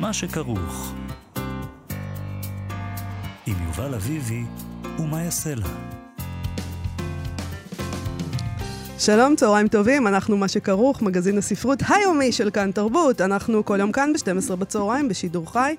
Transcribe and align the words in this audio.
מה 0.00 0.12
שכרוך. 0.12 0.92
עם 3.46 3.54
יובל 3.66 3.94
אביבי 3.94 4.42
ומה 4.98 5.22
יעשה 5.22 5.54
לה. 5.54 5.66
שלום, 8.98 9.36
צהריים 9.36 9.68
טובים, 9.68 10.06
אנחנו 10.06 10.36
מה 10.36 10.48
שכרוך, 10.48 11.02
מגזין 11.02 11.38
הספרות 11.38 11.78
היומי 11.88 12.32
של 12.32 12.50
כאן 12.50 12.70
תרבות. 12.72 13.20
אנחנו 13.20 13.64
כל 13.64 13.76
יום 13.80 13.92
כאן 13.92 14.12
ב-12 14.12 14.56
בצהריים 14.56 15.08
בשידור 15.08 15.52
חי. 15.52 15.74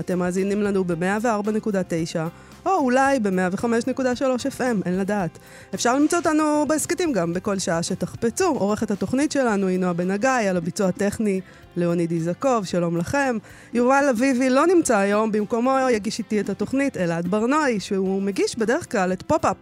אתם 0.00 0.18
מאזינים 0.18 0.62
לנו 0.62 0.84
ב-104.9, 0.84 2.18
או 2.66 2.76
אולי 2.78 3.20
ב-105.3 3.20 4.58
FM, 4.58 4.86
אין 4.86 4.98
לדעת. 4.98 5.38
אפשר 5.74 5.96
למצוא 5.96 6.18
אותנו 6.18 6.64
בהסכתים 6.68 7.12
גם 7.12 7.32
בכל 7.32 7.58
שעה 7.58 7.82
שתחפצו. 7.82 8.44
עורכת 8.44 8.90
התוכנית 8.90 9.32
שלנו 9.32 9.66
היא 9.66 9.78
נועה 9.78 9.92
בן 9.92 10.10
הגיא, 10.10 10.30
על 10.30 10.56
הביצוע 10.56 10.88
הטכני 10.88 11.40
ליאוניד 11.76 12.10
איזקוב, 12.10 12.64
שלום 12.64 12.96
לכם. 12.96 13.36
יובל 13.74 14.04
אביבי 14.10 14.50
לא 14.50 14.66
נמצא 14.66 14.96
היום, 14.96 15.32
במקומו 15.32 15.76
יגיש 15.90 16.18
איתי 16.18 16.40
את 16.40 16.50
התוכנית 16.50 16.96
אלעד 16.96 17.28
ברנועי, 17.28 17.80
שהוא 17.80 18.22
מגיש 18.22 18.58
בדרך 18.58 18.92
כלל 18.92 19.12
את 19.12 19.22
פופ-אפ. 19.22 19.56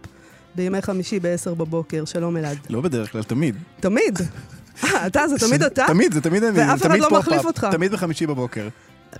בימי 0.55 0.81
חמישי 0.81 1.19
ב-10 1.19 1.49
בבוקר. 1.49 2.05
שלום 2.05 2.37
אלעד. 2.37 2.57
לא 2.69 2.81
בדרך 2.81 3.11
כלל, 3.11 3.23
תמיד. 3.23 3.55
תמיד? 3.79 4.19
אה, 4.83 5.07
אתה, 5.07 5.27
זה 5.27 5.47
תמיד 5.47 5.63
אתה? 5.63 5.85
תמיד, 5.87 6.13
זה 6.13 6.21
תמיד 6.21 6.43
אני. 6.43 6.59
ואף 6.59 6.81
אחד 6.81 6.99
לא 6.99 7.09
מחליף 7.11 7.45
אותך. 7.45 7.67
תמיד 7.71 7.91
בחמישי 7.91 8.27
בבוקר. 8.27 8.67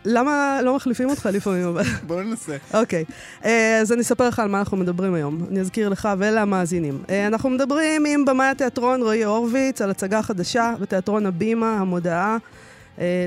למה 0.05 0.59
לא 0.63 0.75
מחליפים 0.75 1.09
אותך 1.09 1.29
לפעמים? 1.33 1.77
בוא 2.07 2.21
ננסה. 2.21 2.57
אוקיי, 2.73 3.05
אה, 3.45 3.79
אז 3.81 3.91
אני 3.91 4.01
אספר 4.01 4.27
לך 4.27 4.39
על 4.39 4.47
מה 4.47 4.59
אנחנו 4.59 4.77
מדברים 4.77 5.13
היום. 5.13 5.45
אני 5.51 5.59
אזכיר 5.59 5.89
לך 5.89 6.09
ולמאזינים. 6.17 7.03
אה, 7.09 7.27
אנחנו 7.27 7.49
מדברים 7.49 8.05
עם 8.05 8.25
במאי 8.25 8.47
התיאטרון 8.47 9.01
רועי 9.01 9.23
הורוביץ 9.23 9.81
על 9.81 9.89
הצגה 9.89 10.21
חדשה 10.21 10.73
בתיאטרון 10.79 11.25
הבימה, 11.25 11.77
המודעה. 11.77 12.37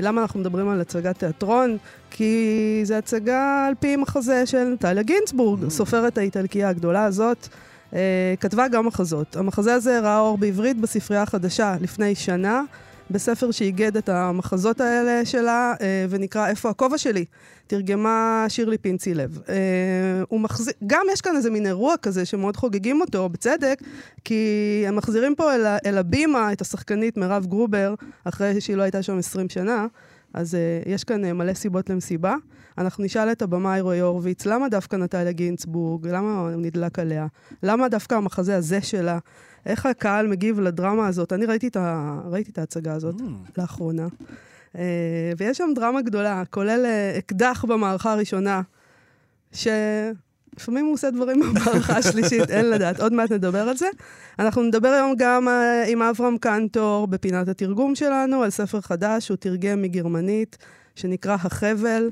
למה 0.01 0.21
אנחנו 0.21 0.39
מדברים 0.39 0.69
על 0.69 0.81
הצגת 0.81 1.19
תיאטרון? 1.19 1.77
כי 2.11 2.81
זו 2.83 2.93
הצגה 2.93 3.65
על 3.67 3.73
פי 3.79 3.95
מחזה 3.95 4.45
של 4.45 4.63
נטליה 4.63 5.03
גינצבורג, 5.03 5.63
mm. 5.63 5.69
סופרת 5.69 6.17
האיטלקייה 6.17 6.69
הגדולה 6.69 7.03
הזאת. 7.03 7.47
Uh, 7.91 7.95
כתבה 8.39 8.67
גם 8.67 8.85
מחזות. 8.85 9.35
המחזה 9.35 9.73
הזה 9.73 9.99
ראה 9.99 10.19
אור 10.19 10.37
בעברית 10.37 10.77
בספרייה 10.79 11.23
החדשה 11.23 11.75
לפני 11.81 12.15
שנה, 12.15 12.61
בספר 13.11 13.51
שאיגד 13.51 13.97
את 13.97 14.09
המחזות 14.09 14.81
האלה 14.81 15.25
שלה, 15.25 15.73
uh, 15.77 15.81
ונקרא 16.09 16.47
"איפה 16.47 16.69
הכובע 16.69 16.97
שלי?" 16.97 17.25
תרגמה 17.67 18.45
שירלי 18.49 18.77
פינצי 18.77 19.13
לב. 19.13 19.39
Uh, 19.45 19.49
הוא 20.29 20.39
מחזיר, 20.39 20.73
גם 20.87 21.05
יש 21.13 21.21
כאן 21.21 21.35
איזה 21.35 21.49
מין 21.49 21.65
אירוע 21.67 21.95
כזה 22.01 22.25
שמאוד 22.25 22.57
חוגגים 22.57 23.01
אותו, 23.01 23.29
בצדק, 23.29 23.79
כי 24.23 24.83
הם 24.87 24.95
מחזירים 24.95 25.35
פה 25.35 25.55
אל, 25.55 25.65
אל 25.85 25.97
הבימה 25.97 26.51
את 26.51 26.61
השחקנית 26.61 27.17
מירב 27.17 27.45
גרובר, 27.45 27.93
אחרי 28.23 28.61
שהיא 28.61 28.75
לא 28.75 28.83
הייתה 28.83 29.03
שם 29.03 29.17
20 29.17 29.49
שנה. 29.49 29.87
אז 30.35 30.53
uh, 30.53 30.89
יש 30.89 31.03
כאן 31.03 31.25
uh, 31.25 31.33
מלא 31.33 31.53
סיבות 31.53 31.89
למסיבה. 31.89 32.35
אנחנו 32.77 33.03
נשאל 33.03 33.31
את 33.31 33.41
הבמאי 33.41 33.81
רועי 33.81 33.99
הורוביץ, 33.99 34.45
למה 34.45 34.69
דווקא 34.69 34.95
נטליה 34.95 35.31
גינצבורג? 35.31 36.07
למה 36.07 36.39
הוא 36.39 36.49
נדלק 36.49 36.99
עליה? 36.99 37.27
למה 37.63 37.89
דווקא 37.89 38.15
המחזה 38.15 38.57
הזה 38.57 38.81
שלה? 38.81 39.19
איך 39.65 39.85
הקהל 39.85 40.27
מגיב 40.27 40.59
לדרמה 40.59 41.07
הזאת? 41.07 41.33
אני 41.33 41.45
ראיתי 41.45 41.67
את, 41.67 41.75
ה... 41.75 42.19
ראיתי 42.25 42.51
את 42.51 42.57
ההצגה 42.57 42.93
הזאת 42.93 43.15
mm. 43.15 43.23
לאחרונה. 43.57 44.07
Uh, 44.73 44.77
ויש 45.37 45.57
שם 45.57 45.69
דרמה 45.75 46.01
גדולה, 46.01 46.43
כולל 46.49 46.85
uh, 46.85 47.19
אקדח 47.19 47.65
במערכה 47.67 48.11
הראשונה, 48.11 48.61
ש... 49.51 49.67
לפעמים 50.57 50.85
הוא 50.85 50.93
עושה 50.93 51.11
דברים 51.11 51.39
במערכה 51.39 51.97
השלישית, 51.97 52.49
אין 52.49 52.69
לדעת, 52.69 52.99
עוד 52.99 53.13
מעט 53.13 53.31
נדבר 53.31 53.69
על 53.69 53.77
זה. 53.77 53.87
אנחנו 54.39 54.61
נדבר 54.63 54.87
היום 54.87 55.13
גם 55.17 55.47
uh, 55.47 55.89
עם 55.89 56.01
אברהם 56.01 56.37
קנטור 56.37 57.07
בפינת 57.07 57.47
התרגום 57.47 57.95
שלנו, 57.95 58.43
על 58.43 58.49
ספר 58.49 58.81
חדש, 58.81 59.29
הוא 59.29 59.37
תרגם 59.37 59.81
מגרמנית, 59.81 60.57
שנקרא 60.95 61.33
החבל. 61.33 62.09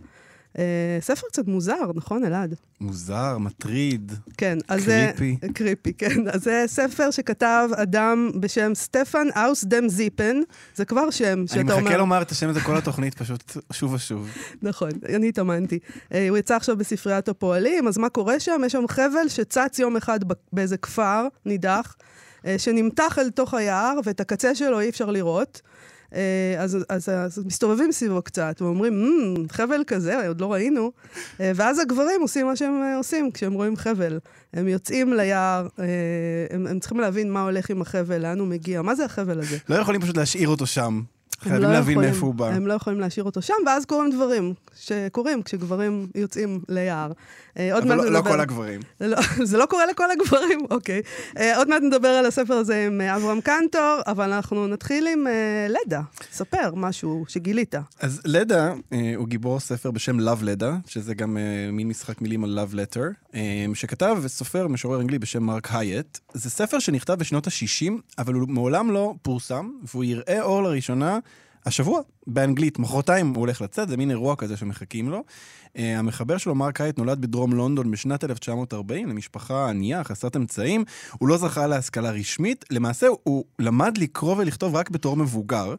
Uh, 0.53 0.55
ספר 0.99 1.27
קצת 1.27 1.47
מוזר, 1.47 1.91
נכון, 1.95 2.25
אלעד? 2.25 2.55
מוזר, 2.81 3.37
מטריד, 3.37 4.11
כן, 4.37 4.57
אז 4.67 4.85
קריפי. 4.85 5.37
זה... 5.41 5.47
קריפי, 5.53 5.93
כן. 5.93 6.27
אז 6.31 6.43
זה 6.43 6.63
ספר 6.67 7.11
שכתב 7.11 7.69
אדם 7.75 8.31
בשם 8.39 8.71
סטפן 8.75 9.27
אאוס 9.37 9.63
דם 9.63 9.89
זיפן. 9.89 10.41
זה 10.75 10.85
כבר 10.85 11.09
שם 11.09 11.47
שאתה 11.47 11.61
אומר... 11.61 11.73
אני 11.73 11.81
מחכה 11.81 11.97
לומר 11.97 12.21
את 12.21 12.31
השם 12.31 12.49
הזה 12.49 12.61
כל 12.61 12.77
התוכנית, 12.77 13.13
פשוט 13.13 13.57
שוב 13.71 13.93
ושוב. 13.93 14.29
נכון, 14.61 14.89
אני 15.15 15.29
התאמנתי. 15.29 15.79
Uh, 15.85 16.15
הוא 16.29 16.37
יצא 16.37 16.55
עכשיו 16.55 16.77
בספריית 16.77 17.29
הפועלים, 17.29 17.87
אז 17.87 17.97
מה 17.97 18.09
קורה 18.09 18.39
שם? 18.39 18.61
יש 18.65 18.71
שם 18.71 18.87
חבל 18.87 19.29
שצץ 19.29 19.79
יום 19.79 19.97
אחד 19.97 20.19
באיזה 20.53 20.77
כפר 20.77 21.27
נידח, 21.45 21.95
uh, 22.41 22.45
שנמתח 22.57 23.19
אל 23.19 23.29
תוך 23.29 23.53
היער, 23.53 23.99
ואת 24.03 24.19
הקצה 24.19 24.55
שלו 24.55 24.79
אי 24.79 24.89
אפשר 24.89 25.11
לראות. 25.11 25.61
אה, 26.13 26.55
אז, 26.59 26.77
אז, 26.89 27.09
אז 27.09 27.41
מסתובבים 27.45 27.91
סביבו 27.91 28.21
קצת, 28.21 28.61
ואומרים, 28.61 28.93
mm, 28.93 29.53
חבל 29.53 29.83
כזה, 29.87 30.27
עוד 30.27 30.41
לא 30.41 30.53
ראינו. 30.53 30.91
אה, 31.41 31.51
ואז 31.55 31.79
הגברים 31.79 32.21
עושים 32.21 32.45
מה 32.45 32.55
שהם 32.55 32.81
אה, 32.83 32.97
עושים 32.97 33.31
כשהם 33.31 33.53
רואים 33.53 33.75
חבל. 33.75 34.19
הם 34.53 34.67
יוצאים 34.67 35.13
ליער, 35.13 35.67
הם, 36.49 36.67
הם 36.67 36.79
צריכים 36.79 36.99
להבין 36.99 37.31
מה 37.31 37.41
הולך 37.43 37.69
עם 37.69 37.81
החבל, 37.81 38.21
לאן 38.21 38.39
הוא 38.39 38.47
מגיע, 38.47 38.81
מה 38.81 38.95
זה 38.95 39.05
החבל 39.05 39.39
הזה. 39.39 39.57
לא 39.69 39.75
יכולים 39.75 40.01
פשוט 40.01 40.17
להשאיר 40.17 40.47
אותו 40.47 40.65
שם. 40.65 41.01
חייבים 41.39 41.61
לא 41.61 41.71
להבין 41.71 41.99
מאיפה 41.99 42.25
הוא 42.25 42.33
בא. 42.33 42.49
הם 42.49 42.67
לא 42.67 42.73
יכולים 42.73 42.99
להשאיר 42.99 43.25
אותו 43.25 43.41
שם, 43.41 43.53
ואז 43.65 43.85
קורים 43.85 44.11
דברים 44.11 44.53
שקורים 44.79 45.41
כשגברים 45.41 46.07
יוצאים 46.15 46.61
ליער. 46.69 47.11
אה, 47.57 47.73
עוד 47.73 47.85
מעט 47.85 47.97
לא, 47.97 48.03
לא 48.03 48.09
נדבר... 48.09 48.29
לא 48.29 48.35
כל 48.35 48.41
הגברים. 48.41 48.81
לא, 49.01 49.17
זה 49.49 49.57
לא 49.57 49.65
קורה 49.65 49.85
לכל 49.85 50.11
הגברים, 50.11 50.59
אוקיי. 50.71 51.01
אה, 51.37 51.57
עוד 51.57 51.69
מעט 51.69 51.81
נדבר 51.81 52.07
על 52.07 52.25
הספר 52.25 52.53
הזה 52.53 52.85
עם 52.85 53.01
אה, 53.01 53.15
אברהם 53.15 53.41
קנטור, 53.41 53.99
אבל 54.07 54.33
אנחנו 54.33 54.67
נתחיל 54.67 55.07
עם 55.07 55.27
לדה. 55.69 56.01
ספר 56.31 56.75
משהו 56.75 57.25
שגילית. 57.27 57.75
אז 57.99 58.21
לדה 58.25 58.73
הוא 59.15 59.27
גיבור 59.27 59.59
ספר 59.59 59.91
בשם 59.91 60.19
Love 60.19 60.43
לדה, 60.43 60.77
שזה 60.87 61.13
גם 61.13 61.37
מין 61.71 61.87
משחק 61.87 62.21
מילים 62.21 62.43
על 62.43 62.59
Love 62.59 62.73
Letter, 62.73 63.35
שכתב 63.73 64.23
סופר 64.27 64.67
משורר 64.67 65.01
אנגלי 65.01 65.19
בשם 65.19 65.43
מרק 65.43 65.67
הייט. 65.71 66.17
זה 66.33 66.49
ספר 66.49 66.79
שנכתב 66.79 67.13
בשנות 67.13 67.47
ה-60, 67.47 67.91
אבל 68.17 68.33
הוא 68.33 68.49
מעולם 68.49 68.91
לא 68.91 69.13
פורסם, 69.21 69.69
והוא 69.93 70.03
יראה 70.03 70.41
אור 70.41 70.63
לראשונה 70.63 71.19
השבוע, 71.65 72.01
באנגלית, 72.27 72.79
מחרתיים 72.79 73.27
הוא 73.27 73.39
הולך 73.39 73.61
לצאת, 73.61 73.89
זה 73.89 73.97
מין 73.97 74.11
אירוע 74.11 74.35
כזה 74.35 74.57
שמחכים 74.57 75.09
לו. 75.09 75.23
Uh, 75.67 75.79
המחבר 75.97 76.37
שלו, 76.37 76.55
מרק 76.55 76.81
הייט, 76.81 76.97
נולד 76.97 77.21
בדרום 77.21 77.53
לונדון 77.53 77.91
בשנת 77.91 78.23
1940, 78.23 79.09
למשפחה 79.09 79.69
ענייה, 79.69 80.03
חסרת 80.03 80.35
אמצעים. 80.35 80.83
הוא 81.19 81.29
לא 81.29 81.37
זכה 81.37 81.67
להשכלה 81.67 82.11
רשמית, 82.11 82.65
למעשה 82.71 83.07
הוא 83.23 83.45
למד 83.59 83.97
לקרוא 83.97 84.35
ולכתוב 84.37 84.75
רק 84.75 84.89
בתור 84.89 85.17
מבוגר. 85.17 85.75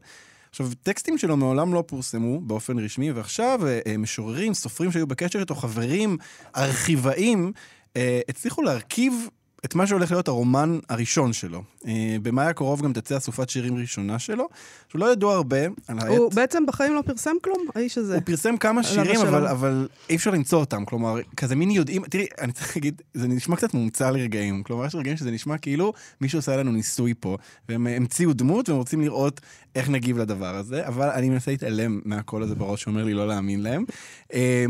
עכשיו, 0.50 0.69
טקסטים 0.83 1.19
שלו 1.19 1.37
מעולם 1.37 1.75
לא 1.75 1.84
פורסמו 1.87 2.41
באופן 2.41 2.78
רשמי, 2.78 3.12
ועכשיו 3.12 3.61
uh, 3.62 3.99
משוררים, 3.99 4.55
סופרים 4.55 4.93
שהיו 4.93 5.06
בקשר 5.06 5.41
איתו, 5.41 5.55
חברים, 5.55 6.16
ארכיבאים, 6.56 7.53
uh, 7.89 7.99
הצליחו 8.28 8.62
להרכיב 8.62 9.28
את 9.64 9.75
מה 9.75 9.86
שהולך 9.86 10.10
להיות 10.10 10.28
הרומן 10.28 10.78
הראשון 10.88 11.32
שלו. 11.32 11.62
אה, 11.86 12.16
במאי 12.22 12.47
הקרוב 12.47 12.82
גם 12.82 12.92
תצא 12.92 13.16
אסופת 13.16 13.50
שירים 13.50 13.76
ראשונה 13.76 14.19
שלו, 14.19 14.48
שהוא 14.88 15.00
לא 15.00 15.12
ידוע 15.12 15.34
הרבה 15.34 15.64
על 15.88 15.98
העט. 15.98 16.08
הוא 16.08 16.32
בעצם 16.32 16.66
בחיים 16.66 16.94
לא 16.94 17.02
פרסם 17.06 17.36
כלום, 17.42 17.66
האיש 17.74 17.98
הזה. 17.98 18.14
הוא 18.14 18.22
פרסם 18.24 18.56
כמה 18.56 18.82
שירים, 18.82 19.20
אבל, 19.20 19.47
אבל 19.47 19.88
אי 20.10 20.16
אפשר 20.16 20.30
למצוא 20.30 20.60
אותם. 20.60 20.84
כלומר, 20.84 21.16
כזה 21.36 21.56
מין 21.56 21.70
יודעים, 21.70 22.04
תראי, 22.04 22.26
אני 22.41 22.53
צריך 22.53 22.76
להגיד, 22.76 23.03
זה 23.14 23.28
נשמע 23.28 23.56
קצת 23.56 23.74
מומצא 23.74 24.10
לרגעים. 24.10 24.62
כלומר, 24.62 24.86
יש 24.86 24.94
רגעים 24.94 25.16
שזה 25.16 25.30
נשמע 25.30 25.58
כאילו 25.58 25.92
מישהו 26.20 26.38
עושה 26.38 26.56
לנו 26.56 26.72
ניסוי 26.72 27.14
פה, 27.20 27.36
והם 27.69 27.86
המציאו 27.86 28.32
דמות 28.32 28.69
והם 28.69 28.78
רוצים 28.78 29.00
לראות 29.00 29.41
איך 29.74 29.88
נגיב 29.88 30.19
לדבר 30.19 30.56
הזה, 30.56 30.86
אבל 30.86 31.08
אני 31.08 31.28
מנסה 31.30 31.50
להתעלם 31.50 32.00
מהקול 32.04 32.42
הזה 32.42 32.54
בראש 32.54 32.82
שאומר 32.82 33.04
לי 33.04 33.14
לא 33.14 33.28
להאמין 33.28 33.62
להם. 33.62 33.84
אה, 34.34 34.64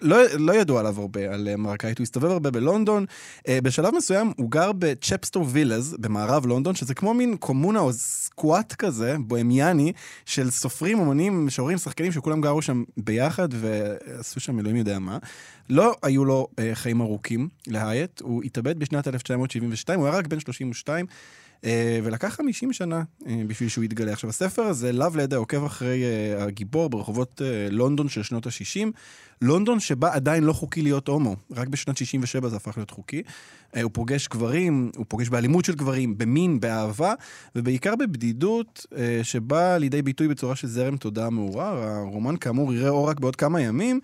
לא, 0.00 0.16
לא 0.38 0.52
ידוע 0.52 0.80
עליו 0.80 1.00
הרבה, 1.00 1.34
על 1.34 1.56
מרקאית, 1.56 1.98
הוא 1.98 2.02
הסתובב 2.02 2.30
הרבה 2.30 2.50
בלונדון. 2.50 3.04
אה, 3.48 3.58
בשלב 3.62 3.94
מסוים 3.94 4.32
הוא 4.38 4.50
גר 4.50 4.72
בצ'פסטור 4.72 5.46
וילאז, 5.48 5.96
במערב 6.00 6.46
לונדון, 6.46 6.74
שזה 6.74 6.94
כמו 6.94 7.14
מין 7.14 7.36
קומונה 7.36 7.80
או 7.80 7.92
סקואט 7.92 8.72
כזה, 8.72 9.16
בוהמיאני, 9.20 9.92
של 10.26 10.50
סופרים, 10.50 10.98
אומנים, 10.98 11.46
משוררים, 11.46 11.78
שחקנים, 11.78 12.12
שכולם 12.12 12.40
גרו 12.40 12.62
שם 12.62 12.84
ביחד 12.96 13.48
ועשו 13.50 14.40
שם 14.40 14.58
אלוהים 14.58 14.76
יודע 14.76 14.98
מה. 14.98 15.18
לא 15.70 15.96
היו 16.02 16.24
לו 16.24 16.48
אה, 16.58 16.70
חיים 16.74 17.00
ארוכים 17.00 17.48
להייט, 17.66 18.20
הוא 18.20 18.42
התאבד 18.42 18.78
בשנת 18.78 19.08
1972, 19.08 20.00
הוא 20.00 20.08
היה 20.08 20.16
רק 20.16 20.26
בן 20.26 20.40
32. 20.40 21.06
Uh, 21.62 21.66
ולקח 22.02 22.34
50 22.34 22.72
שנה 22.72 23.02
uh, 23.20 23.26
בשביל 23.46 23.68
שהוא 23.68 23.84
יתגלה. 23.84 24.12
עכשיו, 24.12 24.30
הספר 24.30 24.62
הזה, 24.62 24.92
לאו 24.92 25.08
לידע, 25.16 25.36
עוקב 25.36 25.64
אחרי 25.64 26.02
uh, 26.02 26.42
הגיבור 26.42 26.90
ברחובות 26.90 27.42
לונדון 27.70 28.08
של 28.08 28.22
שנות 28.22 28.46
ה-60. 28.46 28.86
לונדון 29.42 29.80
שבה 29.80 30.14
עדיין 30.14 30.44
לא 30.44 30.52
חוקי 30.52 30.82
להיות 30.82 31.08
הומו, 31.08 31.36
רק 31.50 31.68
בשנת 31.68 31.96
67 31.96 32.48
זה 32.48 32.56
הפך 32.56 32.76
להיות 32.76 32.90
חוקי. 32.90 33.22
הוא 33.82 33.90
פוגש 33.94 34.28
גברים, 34.28 34.90
הוא 34.96 35.04
פוגש 35.08 35.28
באלימות 35.28 35.64
של 35.64 35.74
גברים, 35.74 36.18
במין, 36.18 36.60
באהבה, 36.60 37.14
ובעיקר 37.56 37.96
בבדידות 37.96 38.86
שבאה 39.22 39.78
לידי 39.78 40.02
ביטוי 40.02 40.28
בצורה 40.28 40.56
של 40.56 40.68
זרם 40.68 40.96
תודעה 40.96 41.30
מעורר. 41.30 41.82
הרומן 41.82 42.36
כאמור 42.36 42.74
יראה 42.74 42.88
אור 42.88 43.08
רק 43.08 43.20
בעוד 43.20 43.36
כמה 43.36 43.60
ימים. 43.60 44.00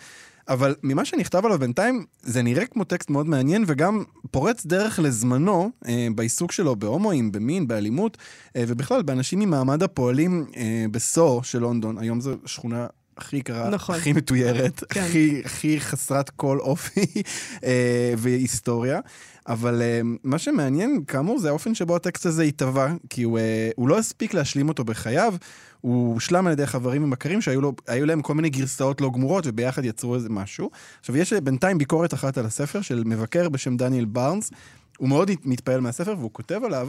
אבל 0.49 0.75
ממה 0.83 1.05
שנכתב 1.05 1.43
עליו 1.45 1.59
בינתיים, 1.59 2.05
זה 2.23 2.43
נראה 2.43 2.67
כמו 2.67 2.85
טקסט 2.85 3.11
מאוד 3.11 3.27
מעניין 3.27 3.65
וגם 3.67 4.05
פורץ 4.31 4.67
דרך 4.67 4.99
לזמנו 4.99 5.71
אה, 5.89 6.09
בעיסוק 6.15 6.53
שלו 6.53 6.77
בהומואים, 6.77 7.33
במין, 7.33 7.69
באלימות, 7.69 8.19
אה, 8.57 8.65
ובכלל 8.69 9.03
באנשים 9.03 9.39
ממעמד 9.39 9.83
הפועלים 9.83 10.47
אה, 10.57 10.85
בסו 10.91 11.41
של 11.43 11.59
לונדון. 11.59 11.99
היום 11.99 12.21
זו 12.21 12.37
שכונה 12.47 12.87
הכי 13.17 13.37
יקרה, 13.37 13.71
נכון. 13.71 13.97
הכי 13.97 14.13
מתוירת, 14.13 14.85
כן. 14.89 15.01
הכי, 15.01 15.43
הכי 15.45 15.81
חסרת 15.81 16.31
כל 16.31 16.59
אופי 16.59 17.23
אה, 17.65 18.15
והיסטוריה. 18.19 19.01
אבל 19.49 19.83
אה, 19.83 20.01
מה 20.25 20.39
שמעניין, 20.39 21.05
כאמור, 21.07 21.39
זה 21.39 21.49
האופן 21.49 21.75
שבו 21.75 21.97
הטקסט 21.97 22.27
הזה 22.27 22.43
התהווה, 22.43 22.95
כי 23.11 23.23
הוא, 23.23 23.39
אה, 23.39 23.71
הוא 23.77 23.89
לא 23.89 23.99
הספיק 23.99 24.35
להשלים 24.35 24.69
אותו 24.69 24.85
בחייו, 24.85 25.35
הוא 25.81 26.15
הושלם 26.15 26.47
על 26.47 26.53
ידי 26.53 26.67
חברים 26.67 27.05
ומכרים 27.05 27.41
שהיו 27.41 27.61
לו, 27.61 27.73
להם 27.89 28.23
כל 28.23 28.35
מיני 28.35 28.51
גרסאות 28.51 29.01
לא 29.01 29.11
גמורות, 29.15 29.47
וביחד 29.47 29.85
יצרו 29.85 30.15
איזה 30.15 30.29
משהו. 30.29 30.71
עכשיו, 31.01 31.17
יש 31.17 31.33
בינתיים 31.33 31.79
ביקורת 31.79 32.15
אחת 32.15 32.39
על 32.39 32.47
הספר 32.47 32.81
של 32.81 33.03
מבקר 33.07 33.49
בשם 33.49 33.77
דניאל 33.77 34.05
בארנס, 34.05 34.51
הוא 34.99 35.09
מאוד 35.09 35.31
מתפעל 35.45 35.81
מהספר, 35.81 36.15
והוא 36.19 36.31
כותב 36.33 36.61
עליו, 36.65 36.89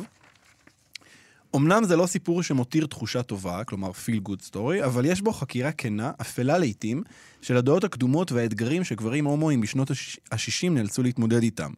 אמנם 1.55 1.83
זה 1.83 1.95
לא 1.95 2.05
סיפור 2.05 2.43
שמותיר 2.43 2.85
תחושה 2.85 3.23
טובה, 3.23 3.63
כלומר 3.63 3.91
feel 3.91 4.29
good 4.29 4.49
story, 4.51 4.85
אבל 4.85 5.05
יש 5.05 5.21
בו 5.21 5.31
חקירה 5.31 5.71
כנה, 5.71 6.11
אפלה 6.21 6.57
לעיתים, 6.57 7.03
של 7.41 7.57
הדעות 7.57 7.83
הקדומות 7.83 8.31
והאתגרים 8.31 8.83
שגברים 8.83 9.25
הומואים 9.25 9.61
בשנות 9.61 9.91
ה-60 9.91 10.69
נאלצו 10.71 11.03
להתמודד 11.03 11.43
איתם. 11.43 11.71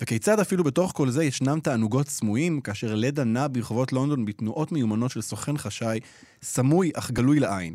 וכיצד 0.00 0.40
אפילו 0.40 0.64
בתוך 0.64 0.92
כל 0.94 1.10
זה 1.10 1.24
ישנם 1.24 1.60
תענוגות 1.62 2.08
סמויים, 2.08 2.60
כאשר 2.60 2.94
לדה 2.94 3.24
נע 3.24 3.46
ברחובות 3.52 3.92
לונדון 3.92 4.24
בתנועות 4.24 4.72
מיומנות 4.72 5.10
של 5.10 5.22
סוכן 5.22 5.58
חשאי, 5.58 6.00
סמוי 6.42 6.90
אך 6.94 7.10
גלוי 7.10 7.40
לעין. 7.40 7.74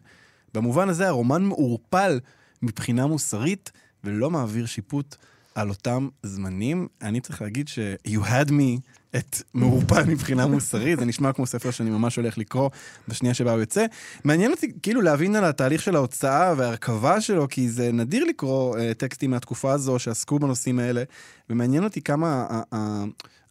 במובן 0.53 0.89
הזה 0.89 1.07
הרומן 1.07 1.43
מעורפל 1.43 2.19
מבחינה 2.61 3.07
מוסרית, 3.07 3.71
ולא 4.03 4.31
מעביר 4.31 4.65
שיפוט 4.65 5.15
על 5.55 5.69
אותם 5.69 6.07
זמנים. 6.23 6.87
אני 7.01 7.21
צריך 7.21 7.41
להגיד 7.41 7.67
ש- 7.67 7.79
you 8.07 8.19
had 8.19 8.49
me 8.49 8.79
את 9.15 9.41
מעורפל 9.53 10.03
מבחינה 10.03 10.47
מוסרית, 10.47 10.99
זה 10.99 11.05
נשמע 11.05 11.33
כמו 11.33 11.45
ספר 11.45 11.71
שאני 11.71 11.89
ממש 11.89 12.15
הולך 12.15 12.37
לקרוא 12.37 12.69
בשנייה 13.07 13.33
שבה 13.33 13.51
הוא 13.51 13.59
יוצא. 13.59 13.85
מעניין 14.23 14.51
אותי 14.51 14.71
כאילו 14.81 15.01
להבין 15.01 15.35
על 15.35 15.45
התהליך 15.45 15.81
של 15.81 15.95
ההוצאה 15.95 16.53
וההרכבה 16.57 17.21
שלו, 17.21 17.47
כי 17.49 17.69
זה 17.69 17.91
נדיר 17.91 18.23
לקרוא 18.23 18.77
uh, 18.77 18.79
טקסטים 18.97 19.31
מהתקופה 19.31 19.71
הזו 19.71 19.99
שעסקו 19.99 20.39
בנושאים 20.39 20.79
האלה, 20.79 21.03
ומעניין 21.49 21.83
אותי 21.83 22.01
כמה... 22.01 22.45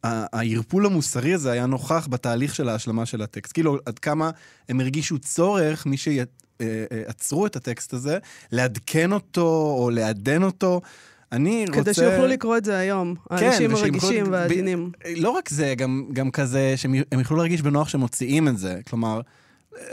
הערפול 0.06 0.86
המוסרי 0.86 1.34
הזה 1.34 1.52
היה 1.52 1.66
נוכח 1.66 2.08
בתהליך 2.10 2.54
של 2.54 2.68
ההשלמה 2.68 3.06
של 3.06 3.22
הטקסט. 3.22 3.52
כאילו, 3.52 3.78
עד 3.86 3.98
כמה 3.98 4.30
הם 4.68 4.80
הרגישו 4.80 5.18
צורך, 5.18 5.86
מי 5.86 5.96
שעצרו 5.96 7.46
את 7.46 7.56
הטקסט 7.56 7.92
הזה, 7.92 8.18
לעדכן 8.52 9.12
אותו 9.12 9.76
או 9.78 9.90
לעדן 9.90 10.42
אותו. 10.42 10.80
אני 11.34 11.64
רוצה... 11.68 11.82
כדי 11.82 11.94
שיוכלו 11.94 12.26
לקרוא 12.26 12.56
את 12.56 12.64
זה 12.64 12.76
היום, 12.76 13.14
כן, 13.14 13.46
האנשים 13.46 13.74
הרגישים 13.74 14.32
והעדינים. 14.32 14.90
ב... 14.90 15.08
לא 15.16 15.30
רק 15.30 15.48
זה, 15.48 15.74
גם, 15.76 16.04
גם 16.12 16.30
כזה 16.30 16.72
שהם 16.76 16.94
יוכלו 17.20 17.36
להרגיש 17.36 17.62
בנוח 17.62 17.88
שמוציאים 17.88 18.48
את 18.48 18.58
זה. 18.58 18.80
כלומר, 18.90 19.20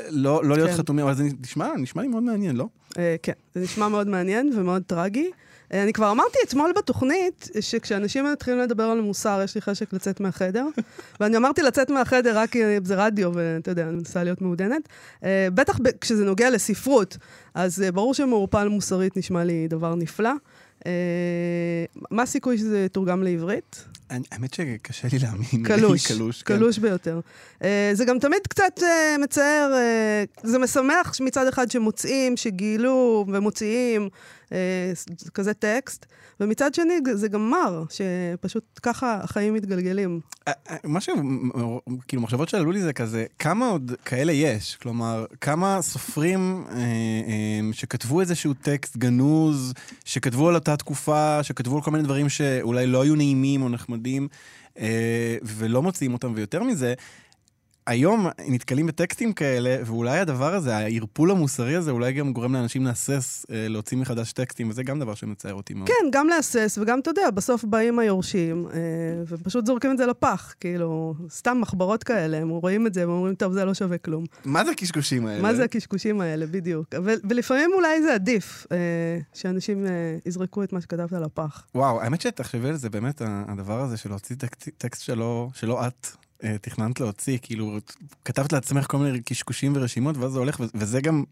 לא, 0.09 0.43
לא 0.43 0.55
להיות 0.55 0.69
כן. 0.69 0.77
חתומים, 0.77 1.05
אבל 1.05 1.15
זה 1.15 1.23
נשמע, 1.41 1.69
נשמע 1.77 2.01
לי 2.01 2.07
מאוד 2.07 2.23
מעניין, 2.23 2.55
לא? 2.55 2.67
אה, 2.97 3.15
כן, 3.23 3.33
זה 3.55 3.61
נשמע 3.61 3.88
מאוד 3.88 4.07
מעניין 4.07 4.51
ומאוד 4.55 4.83
טרגי. 4.88 5.31
אה, 5.73 5.83
אני 5.83 5.93
כבר 5.93 6.11
אמרתי 6.11 6.38
אתמול 6.47 6.73
בתוכנית, 6.77 7.49
שכשאנשים 7.59 8.25
מתחילים 8.25 8.59
לדבר 8.59 8.83
על 8.83 9.01
מוסר, 9.01 9.41
יש 9.43 9.55
לי 9.55 9.61
חשק 9.61 9.93
לצאת 9.93 10.19
מהחדר. 10.19 10.65
ואני 11.19 11.38
אמרתי 11.38 11.61
לצאת 11.61 11.89
מהחדר 11.89 12.38
רק 12.38 12.49
כי 12.49 12.59
זה 12.83 13.05
רדיו, 13.05 13.31
ואתה 13.33 13.71
יודע, 13.71 13.83
אני 13.83 13.95
מנסה 13.95 14.23
להיות 14.23 14.41
מעודנת. 14.41 14.89
אה, 15.23 15.47
בטח 15.53 15.79
כשזה 16.01 16.25
נוגע 16.25 16.49
לספרות, 16.49 17.17
אז 17.53 17.83
ברור 17.93 18.13
שמעורפל 18.13 18.67
מוסרית 18.67 19.17
נשמע 19.17 19.43
לי 19.43 19.67
דבר 19.67 19.95
נפלא. 19.95 20.31
אה, 20.86 21.86
מה 22.12 22.24
הסיכוי 22.24 22.57
שזה 22.57 22.83
יתורגם 22.86 23.24
לעברית? 23.24 23.83
האמת 24.10 24.54
שקשה 24.54 25.07
לי 25.12 25.19
להאמין. 25.19 25.63
קלוש, 25.66 26.07
קלוש, 26.12 26.44
כן. 26.44 26.57
קלוש 26.57 26.78
ביותר. 26.78 27.19
אה, 27.63 27.92
זה 27.94 28.06
גם 28.06 28.19
תמיד 28.19 28.42
קצת 28.50 28.83
אה, 28.83 29.16
מצער, 29.24 29.74
זה 30.44 30.60
משמח 30.60 31.12
מצד 31.22 31.48
אחד 31.48 31.72
שמוצאים, 31.72 32.38
שגילו 32.38 33.25
ומוציאים 33.28 34.10
כזה 35.33 35.53
טקסט, 35.53 36.06
ומצד 36.39 36.74
שני 36.74 36.94
זה 37.13 37.27
גם 37.27 37.50
מר, 37.50 37.83
שפשוט 37.89 38.80
ככה 38.83 39.19
החיים 39.24 39.53
מתגלגלים. 39.53 40.19
מה 40.83 41.01
ש... 41.01 41.09
כאילו, 42.07 42.21
מחשבות 42.21 42.50
שעלו 42.50 42.71
לי 42.71 42.81
זה 42.81 42.94
כזה, 42.94 43.25
כמה 43.39 43.68
עוד 43.68 43.92
כאלה 44.06 44.31
יש? 44.31 44.77
כלומר, 44.81 45.25
כמה 45.42 45.81
סופרים 45.81 46.63
אה, 46.69 46.75
אה, 46.77 47.74
שכתבו 47.74 48.21
איזשהו 48.21 48.53
טקסט 48.53 48.98
גנוז, 48.98 49.74
שכתבו 50.06 50.50
על 50.50 50.56
אותה 50.56 50.77
תקופה, 50.77 51.44
שכתבו 51.44 51.75
על 51.75 51.81
כל 51.81 51.92
מיני 51.92 52.03
דברים 52.03 52.30
שאולי 52.30 52.88
לא 52.88 53.01
היו 53.01 53.15
נעימים 53.15 53.62
או 53.62 53.69
נחמדים, 53.69 54.27
אה, 54.80 55.38
ולא 55.44 55.81
מוציאים 55.81 56.13
אותם, 56.13 56.33
ויותר 56.36 56.63
מזה, 56.63 56.94
היום 57.88 58.28
נתקלים 58.48 58.88
בטקסטים 58.88 59.33
כאלה, 59.33 59.78
ואולי 59.86 60.19
הדבר 60.19 60.54
הזה, 60.54 60.78
הערפול 60.78 61.31
המוסרי 61.31 61.75
הזה, 61.75 61.92
אולי 61.92 62.13
גם 62.13 62.33
גורם 62.33 62.54
לאנשים 62.54 62.86
להסס, 62.86 63.45
אה, 63.51 63.68
להוציא 63.68 63.98
מחדש 63.98 64.31
טקסטים, 64.33 64.69
וזה 64.69 64.83
גם 64.83 65.00
דבר 65.00 65.16
שמצער 65.16 65.54
אותי 65.54 65.74
מאוד. 65.74 65.88
כן, 65.88 66.10
גם 66.12 66.28
להסס, 66.28 66.78
וגם, 66.81 67.00
אתה 67.00 67.10
יודע, 67.10 67.30
בסוף 67.30 67.63
באים 67.63 68.00
היורשים, 68.00 68.68
אה, 68.74 68.80
ופשוט 69.28 69.66
זורקים 69.66 69.92
את 69.92 69.98
זה 69.98 70.06
לפח, 70.06 70.54
כאילו, 70.60 71.16
סתם 71.30 71.57
מחברות 71.62 72.04
כאלה, 72.04 72.38
הם 72.38 72.50
רואים 72.50 72.88
את 72.88 72.94
זה 72.94 73.10
ואומרים, 73.10 73.36
טוב, 73.36 73.54
זה 73.54 73.66
לא 73.66 73.74
שווה 73.74 73.98
כלום. 73.98 74.25
מה 74.45 74.66
זה 74.66 74.72
הקשקושים 74.72 75.25
האלה? 75.25 75.42
מה 75.42 75.54
זה 75.54 75.63
הקשקושים 75.63 76.22
האלה, 76.22 76.45
בדיוק. 76.45 76.88
ולפעמים 77.04 77.72
אולי 77.74 78.01
זה 78.01 78.13
עדיף, 78.13 78.68
אה, 78.72 78.77
שאנשים 79.34 79.86
יזרקו 80.25 80.63
את 80.63 80.74
מה 80.74 80.81
שכתבת 80.81 81.12
לפח. 81.12 81.66
וואו, 81.75 82.01
האמת 82.01 82.22
שתחשבי 82.22 82.69
על 82.69 82.75
זה, 82.75 82.89
באמת, 82.89 83.22
הדבר 83.25 83.81
הזה 83.81 83.98
של 83.98 84.10
להוציא 84.10 84.36
טקסט 84.77 85.01
שלא, 85.01 85.50
שלא 85.54 85.88
את 85.88 86.07
תכננת 86.61 86.99
להוציא, 86.99 87.38
כאילו, 87.41 87.77
כתבת 88.25 88.53
לעצמך 88.53 88.85
כל 88.88 88.97
מיני 88.97 89.21
קשקושים 89.21 89.73
ורשימות, 89.75 90.17
ואז 90.17 90.31
זה 90.31 90.39
הולך, 90.39 90.61
וזה 90.75 91.01
גם 91.01 91.23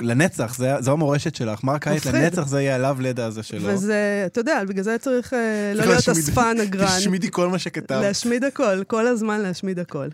לנצח, 0.00 0.54
זה, 0.56 0.74
זו 0.80 0.92
המורשת 0.92 1.34
שלך. 1.34 1.64
מר 1.64 1.78
קיץ, 1.78 2.06
לנצח 2.06 2.46
זה 2.46 2.62
יהיה 2.62 2.74
הלאו 2.74 3.00
לידה 3.00 3.26
הזה 3.26 3.42
שלו. 3.42 3.68
וזה, 3.68 4.22
אתה 4.26 4.40
יודע, 4.40 4.64
בגלל 4.68 4.84
זה 4.84 4.96
צריך 4.98 5.34
אה, 5.34 5.72
לא 5.74 5.84
להיות 5.84 6.08
אספן 6.08 6.56
אגרן. 6.62 6.84
להשמידי 6.84 7.28
כל 7.30 7.48
מה 7.48 7.58
שכתבת. 7.58 7.90
להשמיד 7.90 8.44
הכל, 8.44 8.84
כל 8.84 9.06
הזמן 9.06 9.40
להשמיד 9.40 9.78
הכל. 9.78 10.08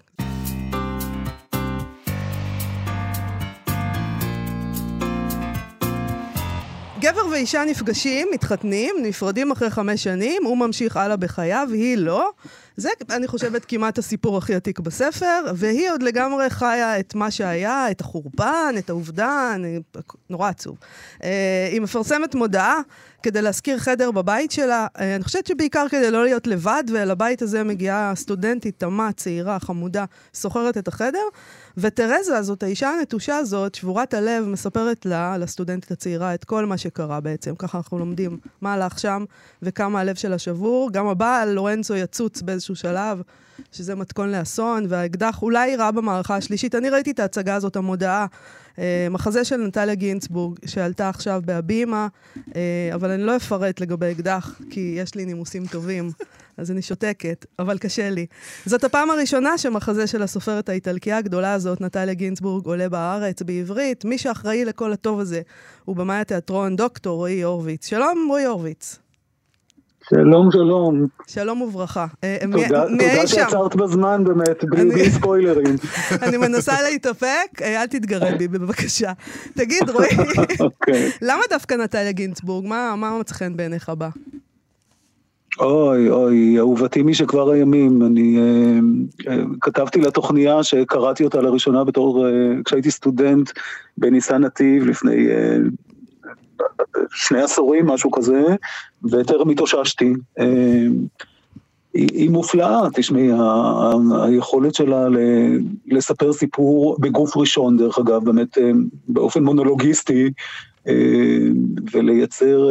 ואישה 7.36 7.64
נפגשים, 7.64 8.28
מתחתנים, 8.32 8.94
נפרדים 9.02 9.50
אחרי 9.50 9.70
חמש 9.70 10.04
שנים, 10.04 10.44
הוא 10.44 10.56
ממשיך 10.56 10.96
הלאה 10.96 11.16
בחייו, 11.16 11.68
היא 11.72 11.96
לא. 11.96 12.30
זה, 12.76 12.88
אני 13.10 13.26
חושבת, 13.26 13.64
כמעט 13.64 13.98
הסיפור 13.98 14.38
הכי 14.38 14.54
עתיק 14.54 14.80
בספר, 14.80 15.44
והיא 15.54 15.90
עוד 15.90 16.02
לגמרי 16.02 16.50
חיה 16.50 16.98
את 16.98 17.14
מה 17.14 17.30
שהיה, 17.30 17.90
את 17.90 18.00
החורבן, 18.00 18.74
את 18.78 18.90
האובדן, 18.90 19.62
נורא 20.30 20.48
עצוב. 20.48 20.78
אה, 21.24 21.68
היא 21.72 21.80
מפרסמת 21.80 22.34
מודעה 22.34 22.80
כדי 23.22 23.42
להשכיר 23.42 23.78
חדר 23.78 24.10
בבית 24.10 24.50
שלה. 24.50 24.86
אה, 24.98 25.16
אני 25.16 25.24
חושבת 25.24 25.46
שבעיקר 25.46 25.86
כדי 25.90 26.10
לא 26.10 26.24
להיות 26.24 26.46
לבד, 26.46 26.84
ולבית 26.92 27.42
הזה 27.42 27.64
מגיעה 27.64 28.12
סטודנטית, 28.14 28.74
תמה, 28.78 29.12
צעירה, 29.12 29.60
חמודה, 29.60 30.04
שוכרת 30.34 30.78
את 30.78 30.88
החדר. 30.88 31.24
ותרזה 31.76 32.38
הזאת, 32.38 32.62
האישה 32.62 32.90
הנטושה 32.90 33.36
הזאת, 33.36 33.74
שבורת 33.74 34.14
הלב, 34.14 34.44
מספרת 34.44 35.06
לה, 35.06 35.38
לסטודנטית 35.38 35.90
הצעירה, 35.90 36.34
את 36.34 36.44
כל 36.44 36.66
מה 36.66 36.76
שקרה 36.76 37.20
בעצם. 37.20 37.54
ככה 37.54 37.78
אנחנו 37.78 37.98
לומדים 37.98 38.38
מה 38.60 38.74
הלך 38.74 38.98
שם 38.98 39.24
וכמה 39.62 40.00
הלב 40.00 40.14
שלה 40.14 40.38
שבור. 40.38 40.90
גם 40.92 41.06
הבעל, 41.06 41.52
לורנצו, 41.52 41.94
יצוץ 41.94 42.42
באיזשהו 42.42 42.76
שלב, 42.76 43.22
שזה 43.72 43.94
מתכון 43.94 44.32
לאסון, 44.32 44.86
והאקדח 44.88 45.42
אולי 45.42 45.68
יירה 45.68 45.92
במערכה 45.92 46.36
השלישית. 46.36 46.74
אני 46.74 46.90
ראיתי 46.90 47.10
את 47.10 47.20
ההצגה 47.20 47.54
הזאת, 47.54 47.76
המודעה, 47.76 48.26
אה, 48.78 49.06
מחזה 49.10 49.44
של 49.44 49.56
נטליה 49.56 49.94
גינצבורג, 49.94 50.58
שעלתה 50.66 51.08
עכשיו 51.08 51.42
בהבימה, 51.44 52.08
אה, 52.56 52.90
אבל 52.94 53.10
אני 53.10 53.22
לא 53.22 53.36
אפרט 53.36 53.80
לגבי 53.80 54.10
אקדח, 54.10 54.60
כי 54.70 54.94
יש 54.98 55.14
לי 55.14 55.24
נימוסים 55.24 55.66
טובים. 55.66 56.10
אז 56.58 56.70
אני 56.70 56.82
שותקת, 56.82 57.46
אבל 57.58 57.78
קשה 57.78 58.10
לי. 58.10 58.26
זאת 58.66 58.84
הפעם 58.84 59.10
הראשונה 59.10 59.58
שמחזה 59.58 60.06
של 60.06 60.22
הסופרת 60.22 60.68
האיטלקייה 60.68 61.18
הגדולה 61.18 61.52
הזאת, 61.52 61.80
נטליה 61.80 62.14
גינצבורג, 62.14 62.66
עולה 62.66 62.88
בארץ 62.88 63.42
בעברית. 63.42 64.04
מי 64.04 64.18
שאחראי 64.18 64.64
לכל 64.64 64.92
הטוב 64.92 65.20
הזה 65.20 65.40
הוא 65.84 65.96
במאי 65.96 66.16
התיאטרון 66.16 66.76
דוקטור 66.76 67.16
רועי 67.16 67.42
הורוביץ. 67.42 67.88
שלום, 67.88 68.26
רועי 68.28 68.44
הורוביץ. 68.44 68.98
שלום, 70.10 70.50
שלום. 70.50 71.06
שלום 71.26 71.62
וברכה. 71.62 72.06
אה, 72.24 72.36
תודה, 72.52 72.84
תודה 72.88 73.26
שעצרת 73.26 73.76
בזמן 73.76 74.24
באמת, 74.24 74.64
בלי 74.64 75.10
ספוילרים. 75.10 75.76
אני 76.22 76.36
מנסה 76.36 76.82
להתאפק, 76.82 77.62
אה, 77.62 77.82
אל 77.82 77.86
תתגרד 77.86 78.38
בי 78.38 78.48
בבקשה. 78.48 79.12
תגיד, 79.54 79.90
רועי, 79.90 80.08
אוקיי. 80.60 81.10
למה 81.22 81.42
דווקא 81.50 81.74
נטליה 81.74 82.12
גינצבורג? 82.12 82.66
מה 82.66 83.18
מצא 83.20 83.34
חן 83.34 83.56
בעיניך 83.56 83.88
בה? 83.88 84.08
אוי, 85.58 86.10
אוי, 86.10 86.58
אהובתי 86.58 87.02
משכבר 87.02 87.50
הימים, 87.50 88.02
אני 88.02 88.38
uh, 89.20 89.30
כתבתי 89.60 90.00
לה 90.00 90.10
תוכניה 90.10 90.62
שקראתי 90.62 91.24
אותה 91.24 91.40
לראשונה 91.40 91.84
בתור, 91.84 92.26
uh, 92.26 92.30
כשהייתי 92.64 92.90
סטודנט 92.90 93.50
בניסן 93.98 94.44
נתיב 94.44 94.86
לפני 94.86 95.26
uh, 95.26 96.64
שני 97.10 97.42
עשורים, 97.42 97.86
משהו 97.86 98.10
כזה, 98.10 98.44
וטרם 99.04 99.48
התאוששתי. 99.48 100.12
Uh, 100.38 100.42
היא, 101.94 102.08
היא 102.12 102.30
מופלאה, 102.30 102.80
תשמעי, 102.94 103.30
היכולת 104.22 104.74
שלה 104.74 105.06
לספר 105.86 106.32
סיפור 106.32 106.96
בגוף 107.00 107.36
ראשון, 107.36 107.76
דרך 107.76 107.98
אגב, 107.98 108.24
באמת 108.24 108.58
באופן 109.08 109.44
מונולוגיסטי, 109.44 110.30
ולייצר 111.92 112.68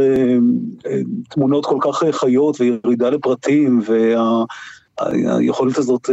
תמונות 1.29 1.65
כל 1.65 1.77
כך 1.81 2.03
חיות 2.12 2.62
וירידה 2.62 3.10
לפרטים, 3.10 3.81
וה... 3.86 4.43
היכולת 5.00 5.77
הזאת 5.77 6.10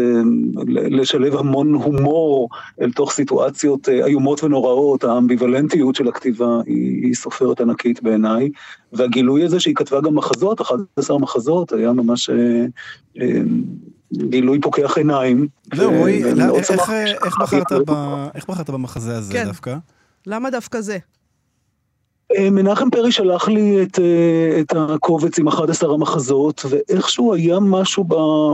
לשלב 0.67 1.35
המון 1.35 1.75
הומור 1.75 2.49
אל 2.81 2.93
תוך 2.93 3.13
סיטואציות 3.13 3.89
איומות 3.89 4.45
ונוראות, 4.45 5.05
האמביוולנטיות 5.05 5.95
של 5.95 6.09
הכתיבה 6.09 6.61
היא, 6.67 7.05
היא 7.05 7.15
סופרת 7.15 7.61
ענקית 7.61 8.03
בעיניי, 8.03 8.51
והגילוי 8.93 9.45
הזה 9.45 9.61
שהיא 9.61 9.75
כתבה 9.75 10.01
גם 10.01 10.15
מחזות, 10.15 10.61
11 10.61 11.19
מחזות, 11.19 11.73
היה 11.73 11.93
ממש 11.93 12.31
גילוי 14.13 14.61
פוקח 14.61 14.99
עיניים. 14.99 15.49
זהו, 15.75 15.93
רועי, 15.93 16.25
איך 18.35 18.49
בחרת 18.49 18.71
במחזה 18.71 19.17
הזה 19.17 19.33
כן. 19.33 19.45
דווקא? 19.45 19.77
למה 20.27 20.51
דווקא 20.51 20.81
זה? 20.81 20.99
אה, 22.37 22.51
מנחם 22.51 22.91
פרי 22.91 23.13
שלח 23.13 23.49
לי 23.49 23.83
את, 23.83 23.99
אה, 23.99 24.61
את 24.61 24.73
הקובץ 24.77 25.39
עם 25.39 25.49
11 25.49 25.95
המחזות, 25.95 26.65
ואיכשהו 26.69 27.35
היה 27.35 27.61
משהו 27.61 28.05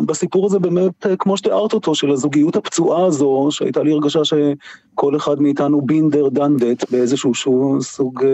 בסיפור 0.07 0.47
הזה 0.47 0.59
באמת, 0.59 1.07
אה, 1.07 1.17
כמו 1.17 1.37
שתיארת 1.37 1.73
אותו, 1.73 1.95
של 1.95 2.11
הזוגיות 2.11 2.57
הפצועה 2.57 3.07
הזו, 3.07 3.49
שהייתה 3.51 3.83
לי 3.83 3.93
הרגשה 3.93 4.21
שכל 4.25 5.17
אחד 5.17 5.41
מאיתנו 5.41 5.81
בינדר 5.81 6.29
דנדט 6.29 6.91
באיזשהו 6.91 7.33
סוג 7.81 8.25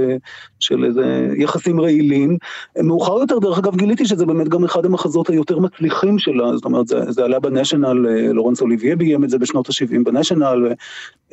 של 0.61 0.85
איזה 0.85 1.29
יחסים 1.37 1.81
רעילים. 1.81 2.39
מאוחר 2.83 3.19
יותר, 3.19 3.39
דרך 3.39 3.59
אגב, 3.59 3.77
גיליתי 3.77 4.07
שזה 4.07 4.27
באמת 4.27 4.49
גם 4.49 4.65
אחד 4.65 4.85
המחזות 4.85 5.31
היותר 5.31 5.59
מצליחים 5.59 6.19
שלה, 6.19 6.57
זאת 6.57 6.65
אומרת, 6.65 6.89
זה, 6.89 7.13
זה 7.13 7.25
עלה 7.25 7.41
בניישנל, 7.41 7.93
לורנס 8.33 8.61
אוליביה 8.61 8.97
ביים 8.97 9.25
את 9.25 9.31
זה 9.31 9.39
בשנות 9.39 9.69
ה-70 9.69 10.05
בניישנל, 10.05 10.69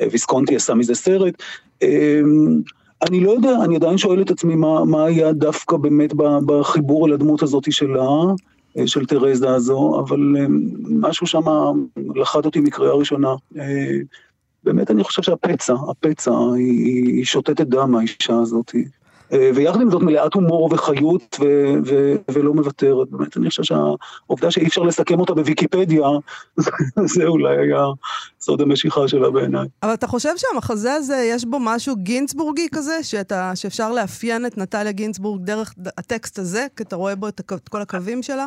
ויסקונטי 0.00 0.56
עשה 0.56 0.74
מזה 0.74 0.94
סרט. 0.94 1.42
אני 3.08 3.20
לא 3.20 3.30
יודע, 3.30 3.56
אני 3.64 3.76
עדיין 3.76 3.98
שואל 3.98 4.22
את 4.22 4.30
עצמי 4.30 4.54
מה, 4.54 4.84
מה 4.84 5.04
היה 5.04 5.32
דווקא 5.32 5.76
באמת 5.76 6.12
בחיבור 6.46 7.06
על 7.06 7.12
הדמות 7.12 7.42
הזאת 7.42 7.72
שלה, 7.72 8.08
אה, 8.78 8.86
של 8.86 9.06
תרזה 9.06 9.54
הזו, 9.54 10.00
אבל 10.00 10.36
אה, 10.38 10.46
משהו 10.90 11.26
שם 11.26 11.42
לחד 12.14 12.44
אותי 12.44 12.60
מקריאה 12.60 12.92
ראשונה. 12.92 13.34
אה, 13.58 13.96
באמת 14.64 14.90
אני 14.90 15.04
חושב 15.04 15.22
שהפצע, 15.22 15.74
הפצע, 15.90 16.32
היא, 16.56 17.06
היא 17.06 17.24
שותתת 17.24 17.66
דם, 17.66 17.94
האישה 17.94 18.38
הזאת. 18.42 18.74
אה, 19.32 19.50
ויחד 19.54 19.80
עם 19.80 19.90
זאת 19.90 20.02
מלאת 20.02 20.34
הומור 20.34 20.68
וחיות 20.72 21.36
ו- 21.40 21.74
ו- 21.86 22.14
ולא 22.30 22.54
מוותרת. 22.54 23.08
באמת, 23.10 23.36
אני 23.36 23.48
חושב 23.48 23.62
שהעובדה 23.62 24.50
שאי 24.50 24.66
אפשר 24.66 24.82
לסכם 24.82 25.20
אותה 25.20 25.34
בוויקיפדיה, 25.34 26.06
זה 27.14 27.24
אולי 27.24 27.56
היה 27.56 27.84
סוד 28.40 28.60
המשיכה 28.60 29.08
שלה 29.08 29.30
בעיניי. 29.30 29.68
אבל 29.82 29.94
אתה 29.94 30.06
חושב 30.06 30.32
שהמחזה 30.36 30.92
הזה, 30.92 31.16
יש 31.16 31.44
בו 31.44 31.58
משהו 31.60 31.96
גינצבורגי 31.96 32.68
כזה, 32.74 33.02
שאתה, 33.02 33.52
שאפשר 33.56 33.92
לאפיין 33.92 34.46
את 34.46 34.58
נטליה 34.58 34.92
גינצבורג 34.92 35.44
דרך 35.44 35.74
הטקסט 35.98 36.38
הזה, 36.38 36.66
כי 36.76 36.82
אתה 36.82 36.96
רואה 36.96 37.14
בו 37.14 37.28
את, 37.28 37.40
את 37.54 37.68
כל 37.68 37.82
הקווים 37.82 38.22
שלה? 38.22 38.46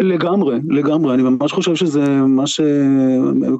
לגמרי, 0.00 0.58
לגמרי, 0.68 1.14
אני 1.14 1.22
ממש 1.22 1.52
חושב 1.52 1.74
שזה 1.74 2.04
מה 2.16 2.46
ש... 2.46 2.60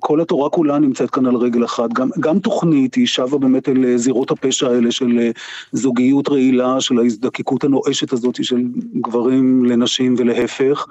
כל 0.00 0.20
התורה 0.20 0.50
כולה 0.50 0.78
נמצאת 0.78 1.10
כאן 1.10 1.26
על 1.26 1.36
רגל 1.36 1.64
אחת. 1.64 1.92
גם, 1.92 2.08
גם 2.20 2.38
תוכנית 2.38 2.94
היא 2.94 3.06
שבה 3.06 3.38
באמת 3.38 3.68
אל 3.68 3.96
זירות 3.96 4.30
הפשע 4.30 4.68
האלה 4.68 4.90
של 4.90 5.30
זוגיות 5.72 6.28
רעילה, 6.28 6.80
של 6.80 6.98
ההזדקקות 6.98 7.64
הנואשת 7.64 8.12
הזאת 8.12 8.44
של 8.44 8.62
גברים 8.94 9.64
לנשים 9.64 10.14
ולהפך. 10.18 10.86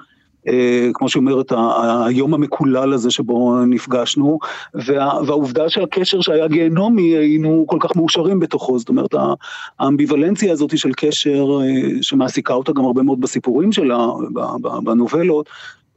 אה, 0.48 0.88
כמו 0.94 1.08
שאומרת, 1.08 1.52
היום 2.06 2.34
המקולל 2.34 2.92
הזה 2.92 3.10
שבו 3.10 3.64
נפגשנו, 3.66 4.38
וה, 4.74 5.12
והעובדה 5.26 5.68
שהקשר 5.68 6.20
שהיה 6.20 6.48
גיהנומי, 6.48 7.16
היינו 7.16 7.64
כל 7.68 7.76
כך 7.80 7.96
מאושרים 7.96 8.40
בתוכו, 8.40 8.78
זאת 8.78 8.88
אומרת, 8.88 9.14
האמביוולנציה 9.78 10.52
הזאת 10.52 10.78
של 10.78 10.92
קשר, 10.96 11.46
אה, 11.62 12.02
שמעסיקה 12.02 12.54
אותה 12.54 12.72
גם 12.72 12.84
הרבה 12.84 13.02
מאוד 13.02 13.20
בסיפורים 13.20 13.72
שלה, 13.72 14.06
בנובלות, 14.82 15.48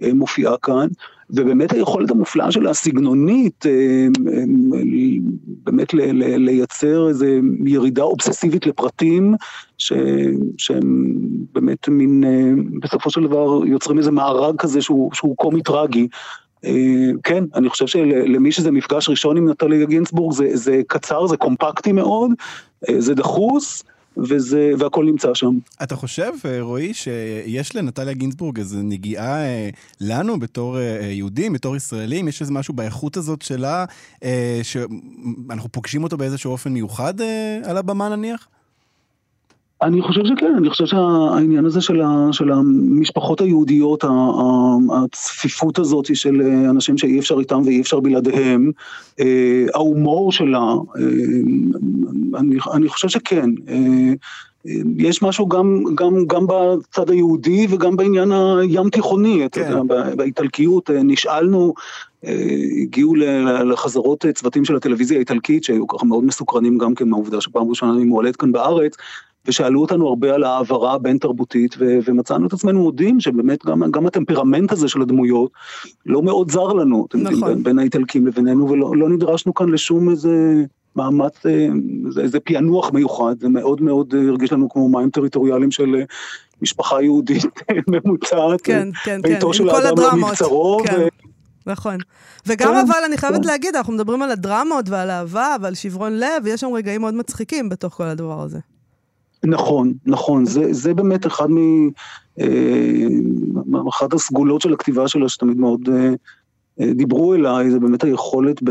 אה, 0.04 0.14
מופיעה 0.14 0.58
כאן, 0.58 0.88
ובאמת 1.30 1.72
היכולת 1.72 2.12
המופלאה 2.12 2.52
שלה, 2.52 2.70
הסגנונית, 2.70 3.66
באמת 5.64 5.94
לייצר 6.38 7.10
איזו 7.10 7.26
ירידה 7.66 8.04
אובססיבית 8.04 8.66
לפרטים, 8.68 9.36
שהם 10.58 11.16
באמת 11.54 11.88
מין, 11.88 12.24
בסופו 12.82 13.10
של 13.10 13.28
דבר 13.28 13.66
יוצרים 13.66 13.98
איזה 13.98 14.12
מארג 14.12 14.56
כזה 14.56 14.82
שהוא, 14.82 15.14
שהוא 15.14 15.38
קומי 15.38 15.62
טרגי. 15.62 16.08
כן, 17.24 17.44
אני 17.56 17.70
חושב 17.70 17.88
שלמי 17.88 18.52
שזה 18.52 18.72
מפגש 18.72 19.10
ראשון 19.10 19.38
עם 19.38 19.50
נטליה 19.50 19.86
גינסבורג, 19.86 20.34
זה, 20.34 20.50
זה 20.54 20.82
קצר, 20.88 21.28
זה 21.28 21.38
קומפקטי 21.38 21.92
מאוד, 21.92 22.32
זה 22.98 23.16
דחוס. 23.16 23.84
וזה, 24.18 24.72
והכל 24.80 25.06
נמצא 25.06 25.34
שם. 25.34 25.58
אתה 25.84 25.96
חושב, 25.96 26.32
אה, 26.46 26.62
רועי, 26.62 26.94
שיש 26.94 27.76
לנטליה 27.76 28.14
גינזבורג 28.14 28.60
איזו 28.60 28.78
נגיעה 28.84 29.46
אה, 29.46 29.70
לנו 30.02 30.40
בתור 30.40 30.80
אה, 30.80 30.84
יהודים, 31.12 31.54
בתור 31.54 31.76
ישראלים? 31.76 32.28
יש 32.28 32.42
איזה 32.42 32.54
משהו 32.54 32.74
באיכות 32.74 33.18
הזאת 33.18 33.42
שלה, 33.42 33.86
שאנחנו 34.64 35.70
פוגשים 35.72 36.04
אותו 36.04 36.18
באיזשהו 36.18 36.52
אופן 36.52 36.74
מיוחד 36.74 37.14
על 37.64 37.78
הבמה 37.78 38.10
נניח? 38.10 38.48
אני 39.84 40.02
חושב 40.02 40.26
שכן, 40.26 40.54
אני 40.58 40.70
חושב 40.70 40.86
שהעניין 40.86 41.66
הזה 41.66 41.82
של, 41.82 42.02
ה, 42.02 42.28
של 42.32 42.52
המשפחות 42.52 43.42
היהודיות, 43.42 44.04
הצפיפות 44.96 45.80
הזאת 45.80 46.16
של 46.16 46.42
אנשים 46.70 46.98
שאי 46.98 47.20
אפשר 47.20 47.40
איתם 47.40 47.62
ואי 47.66 47.82
אפשר 47.82 48.00
בלעדיהם, 48.00 48.72
אה, 49.20 49.66
ההומור 49.74 50.32
שלה, 50.32 50.60
אה, 50.60 51.04
אני, 52.40 52.56
אני 52.74 52.90
חושב 52.90 53.08
שכן. 53.08 53.50
אה, 53.70 54.14
יש 54.98 55.22
משהו 55.22 55.48
גם, 55.48 55.84
גם, 55.96 56.26
גם 56.28 56.46
בצד 56.48 57.10
היהודי 57.10 57.68
וגם 57.70 57.96
בעניין 57.96 58.32
הים 58.32 58.90
תיכוני, 58.90 59.38
כן. 59.52 59.62
אתה 59.62 59.72
יודע, 59.72 60.16
באיטלקיות 60.16 60.90
נשאלנו, 60.90 61.74
הגיעו 62.82 63.16
לחזרות 63.66 64.26
צוותים 64.34 64.66
של 64.66 64.76
הטלוויזיה 64.76 65.18
האיטלקית 65.18 65.64
שהיו 65.64 65.88
ככה 65.88 66.06
מאוד 66.06 66.24
מסוקרנים 66.24 66.78
גם 66.78 66.96
כן 66.96 67.10
מהעובדה 67.10 67.42
שפעם 67.42 67.70
ראשונה 67.70 67.94
אני 67.94 68.06
מועלת 68.06 68.36
כאן 68.36 68.52
בארץ, 68.52 68.96
ושאלו 69.48 69.82
אותנו 69.82 70.08
הרבה 70.08 70.34
על 70.34 70.44
העברה 70.44 70.94
הבין 70.94 71.18
תרבותית, 71.18 71.76
ו- 71.80 71.98
ומצאנו 72.06 72.48
את 72.48 72.54
עצמנו 72.54 72.80
מודים 72.80 73.20
שבאמת 73.20 73.66
גם, 73.66 73.92
גם 73.92 74.06
הטמפרמנט 74.06 74.72
הזה 74.72 74.88
של 74.88 75.02
הדמויות 75.02 75.52
לא 76.06 76.22
מאוד 76.22 76.52
זר 76.52 76.68
לנו, 76.68 77.06
אתם 77.10 77.18
נכון. 77.18 77.34
יודעים, 77.34 77.54
בין, 77.54 77.64
בין 77.64 77.80
האיטלקים 77.80 78.28
לבינינו, 78.28 78.70
ולא 78.70 78.96
לא 78.96 79.10
נדרשנו 79.10 79.54
כאן 79.54 79.70
לשום 79.70 80.10
איזה 80.10 80.64
מאמץ, 80.96 81.46
אה, 81.46 81.68
איזה 82.22 82.40
פענוח 82.40 82.92
מיוחד, 82.92 83.36
זה 83.40 83.50
מאוד 83.50 83.82
מאוד 83.82 84.16
הרגיש 84.28 84.54
לנו 84.54 84.70
כמו 84.70 84.90
מים 84.90 85.10
טריטוריאליים 85.10 85.72
של 85.72 85.96
אה, 85.96 86.04
משפחה 86.62 87.02
יהודית 87.02 87.46
ממוצעת, 87.94 88.62
כן, 88.62 88.90
כן, 89.04 89.22
כן, 89.24 89.34
ביתו 89.34 89.54
של 89.54 89.70
האדם 89.70 89.98
לא 89.98 90.16
מבצרו. 90.16 90.82
כן. 90.86 91.00
ו... 91.00 91.08
נכון. 91.68 91.98
וגם 92.48 92.74
כן, 92.74 92.80
אבל 92.80 93.00
אני 93.06 93.18
חייבת 93.18 93.42
כן. 93.42 93.48
להגיד, 93.48 93.76
אנחנו 93.76 93.94
מדברים 93.94 94.22
על 94.22 94.32
הדרמות 94.32 94.90
ועל 94.90 95.10
אהבה 95.10 95.56
ועל 95.62 95.76
שברון 95.76 96.14
לב, 96.20 96.48
יש 96.48 96.62
שם 96.62 96.74
רגעים 96.74 97.02
מאוד 97.02 97.14
מצחיקים 97.14 97.70
בתוך 97.70 97.94
כל 97.94 98.04
הדבר 98.04 98.42
הזה. 98.42 98.60
נכון, 99.46 99.94
נכון, 100.06 100.46
זה, 100.46 100.74
זה 100.74 100.94
באמת 100.94 101.28
אחד 101.28 101.52
מ... 101.52 101.90
אה, 102.40 103.08
אחת 103.90 104.14
הסגולות 104.14 104.62
של 104.62 104.74
הכתיבה 104.74 105.08
שלה 105.08 105.30
שתמיד 105.30 105.58
מאוד 105.58 105.90
אה, 105.92 106.10
אה, 106.80 106.94
דיברו 106.94 107.34
אליי, 107.34 107.72
זה 107.72 107.80
באמת 107.80 108.04
היכולת 108.04 108.62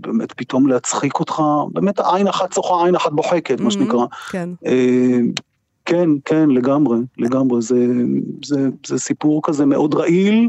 באמת 0.00 0.32
פתאום 0.32 0.66
להצחיק 0.66 1.20
אותך, 1.20 1.42
באמת 1.72 2.00
עין 2.00 2.28
אחת 2.28 2.52
שוחה, 2.52 2.84
עין 2.84 2.94
אחת 2.94 3.12
בוחקת, 3.12 3.60
מה 3.60 3.68
mm-hmm, 3.68 3.70
שנקרא. 3.70 4.06
כן. 4.30 4.48
כן, 5.84 6.10
כן, 6.24 6.50
לגמרי, 6.50 6.98
לגמרי, 7.18 7.62
זה, 7.62 7.86
זה, 8.44 8.68
זה 8.86 8.98
סיפור 8.98 9.40
כזה 9.44 9.66
מאוד 9.66 9.94
רעיל, 9.94 10.48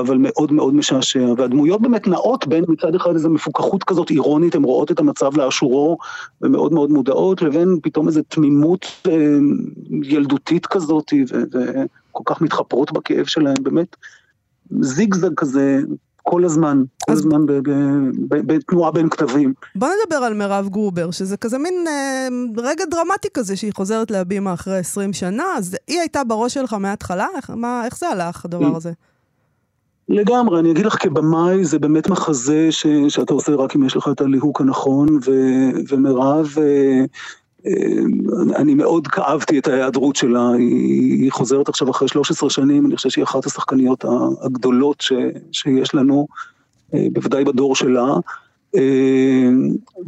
אבל 0.00 0.16
מאוד 0.20 0.52
מאוד 0.52 0.74
משעשע. 0.74 1.34
והדמויות 1.36 1.82
באמת 1.82 2.06
נעות 2.06 2.46
בין 2.46 2.64
מצד 2.68 2.94
אחד 2.94 3.14
איזו 3.14 3.30
מפוכחות 3.30 3.84
כזאת 3.84 4.10
אירונית, 4.10 4.54
הן 4.54 4.62
רואות 4.62 4.90
את 4.90 4.98
המצב 4.98 5.36
לאשורו 5.36 5.98
ומאוד 6.42 6.72
מאוד 6.72 6.90
מודעות, 6.90 7.42
לבין 7.42 7.78
פתאום 7.82 8.08
איזו 8.08 8.20
תמימות 8.28 8.86
אה, 9.08 9.36
ילדותית 10.02 10.66
כזאת, 10.66 11.12
וכל 11.22 12.22
כך 12.26 12.40
מתחפרות 12.40 12.92
בכאב 12.92 13.26
שלהן, 13.26 13.56
באמת 13.62 13.96
זיגזג 14.80 15.34
כזה. 15.36 15.80
כל 16.22 16.44
הזמן, 16.44 16.82
כל 17.04 17.12
אז... 17.12 17.18
הזמן 17.18 17.40
בתנועה 18.28 18.90
בין 18.90 19.08
כתבים. 19.08 19.52
בוא 19.74 19.88
נדבר 19.88 20.16
על 20.16 20.34
מירב 20.34 20.68
גרובר, 20.68 21.10
שזה 21.10 21.36
כזה 21.36 21.58
מין 21.58 21.84
אה, 21.88 22.28
רגע 22.56 22.84
דרמטי 22.84 23.28
כזה 23.34 23.56
שהיא 23.56 23.72
חוזרת 23.74 24.10
להבימה 24.10 24.52
אחרי 24.54 24.78
20 24.78 25.12
שנה, 25.12 25.44
אז 25.56 25.76
היא 25.86 26.00
הייתה 26.00 26.24
בראש 26.24 26.54
שלך 26.54 26.72
מההתחלה? 26.72 27.26
איך, 27.36 27.50
מה, 27.50 27.84
איך 27.84 27.98
זה 27.98 28.08
הלך, 28.08 28.44
הדבר 28.44 28.76
הזה? 28.76 28.92
לגמרי, 30.08 30.60
אני 30.60 30.70
אגיד 30.70 30.86
לך 30.86 30.96
כבמאי 31.02 31.64
זה 31.64 31.78
באמת 31.78 32.08
מחזה 32.08 32.72
ש, 32.72 32.86
שאתה 33.08 33.34
עושה 33.34 33.52
רק 33.52 33.76
אם 33.76 33.84
יש 33.84 33.96
לך 33.96 34.08
את 34.12 34.20
הליהוק 34.20 34.60
הנכון, 34.60 35.08
ו, 35.24 35.30
ומירב, 35.88 36.54
אה, 36.58 37.04
אה, 37.66 38.02
אני 38.56 38.74
מאוד 38.74 39.06
כאבתי 39.06 39.58
את 39.58 39.68
ההיעדרות 39.68 40.16
שלה, 40.16 40.50
היא, 40.52 41.22
היא 41.22 41.32
חוזרת 41.32 41.68
עכשיו 41.68 41.90
אחרי 41.90 42.08
13 42.08 42.50
שנים, 42.50 42.86
אני 42.86 42.96
חושב 42.96 43.08
שהיא 43.08 43.24
אחת 43.24 43.46
השחקניות 43.46 44.04
הגדולות 44.42 45.00
ש, 45.00 45.12
שיש 45.52 45.94
לנו, 45.94 46.26
אה, 46.94 47.06
בוודאי 47.12 47.44
בדור 47.44 47.76
שלה. 47.76 48.14
אה, 48.78 49.48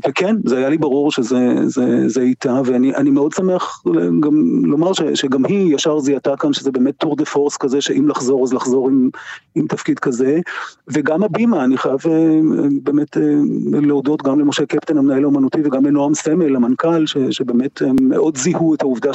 וכן, 0.07 0.37
זה 0.45 0.59
היה 0.59 0.69
לי 0.69 0.79
ברור 0.79 1.13
שזה 1.13 1.39
זה, 1.67 2.09
זה 2.09 2.21
איתה, 2.21 2.61
ואני 2.65 3.11
מאוד 3.11 3.33
שמח 3.33 3.83
גם 4.21 4.65
לומר 4.65 4.93
ש, 4.93 5.03
שגם 5.15 5.45
היא 5.45 5.75
ישר 5.75 5.99
זיהתה 5.99 6.37
כאן 6.37 6.53
שזה 6.53 6.73
באמת 6.73 6.95
טור 6.97 7.17
דה 7.17 7.25
פורס 7.25 7.57
כזה, 7.57 7.81
שאם 7.81 8.09
לחזור 8.09 8.45
אז 8.45 8.53
לחזור 8.53 8.89
עם, 8.89 9.11
עם 9.55 9.67
תפקיד 9.67 9.99
כזה, 9.99 10.41
וגם 10.89 11.23
הבימה, 11.23 11.65
אני 11.65 11.79
חייב 11.79 12.01
אה, 12.11 12.41
באמת 12.83 13.17
אה, 13.17 13.23
להודות 13.83 14.23
גם 14.23 14.41
למשה 14.41 14.67
קפטן, 14.67 14.99
המנהל 14.99 15.23
האומנותי, 15.23 15.59
וגם 15.65 15.87
לנועם 15.87 16.15
סמל, 16.15 16.57
המנכ"ל, 16.57 17.07
ש, 17.07 17.17
שבאמת 17.31 17.83
מאוד 18.01 18.37
זיהו 18.37 18.75
את 18.75 18.83
העובדה 18.83 19.15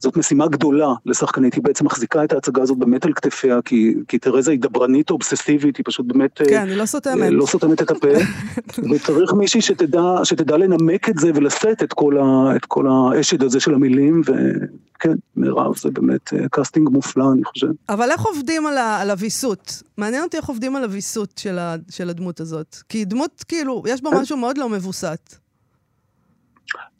שזאת 0.00 0.16
משימה 0.16 0.48
גדולה 0.48 0.92
לשחקנית, 1.06 1.54
היא 1.54 1.62
בעצם 1.62 1.86
מחזיקה 1.86 2.24
את 2.24 2.32
ההצגה 2.32 2.62
הזאת 2.62 2.78
באמת 2.78 3.04
על 3.04 3.12
כתפיה, 3.12 3.62
כי, 3.64 3.94
כי 4.08 4.18
תרזה 4.18 4.50
היא 4.50 4.60
דברנית 4.60 5.10
אובססיבית, 5.10 5.76
היא 5.76 5.84
פשוט 5.86 6.06
באמת... 6.06 6.38
כן, 6.48 6.68
היא 6.68 6.76
לא 6.76 6.86
סותמת. 6.86 7.30
לא 7.30 7.46
סותמת 7.46 7.82
את 7.82 7.90
הפה. 7.90 8.08
וצריך 8.90 9.32
מישהי 9.32 9.60
שתדע, 9.60 10.02
שתדע 10.24 10.56
לנמק 10.56 11.08
את 11.08 11.18
זה 11.18 11.30
ולשאת 11.34 11.82
את 11.82 11.92
כל, 11.92 12.18
ה, 12.18 12.56
את 12.56 12.64
כל 12.64 12.86
האשד 12.88 13.42
הזה 13.42 13.60
של 13.60 13.74
המילים, 13.74 14.22
וכן, 14.26 15.14
מירב 15.36 15.76
זה 15.76 15.90
באמת 15.90 16.32
קאסטינג 16.50 16.88
מופלא, 16.88 17.32
אני 17.32 17.44
חושב. 17.44 17.68
אבל 17.88 18.10
איך 18.10 18.20
עובדים 18.20 18.66
על, 18.66 18.78
ה, 18.78 19.00
על 19.00 19.10
הוויסות? 19.10 19.82
מעניין 19.96 20.22
אותי 20.22 20.36
איך 20.36 20.46
עובדים 20.46 20.76
על 20.76 20.84
הוויסות 20.84 21.38
של, 21.38 21.58
ה, 21.58 21.76
של 21.90 22.10
הדמות 22.10 22.40
הזאת. 22.40 22.76
כי 22.88 23.04
דמות, 23.04 23.44
כאילו, 23.48 23.82
יש 23.86 24.02
בה 24.02 24.10
משהו 24.14 24.36
מאוד 24.36 24.58
לא 24.58 24.68
מבוסת. 24.68 25.47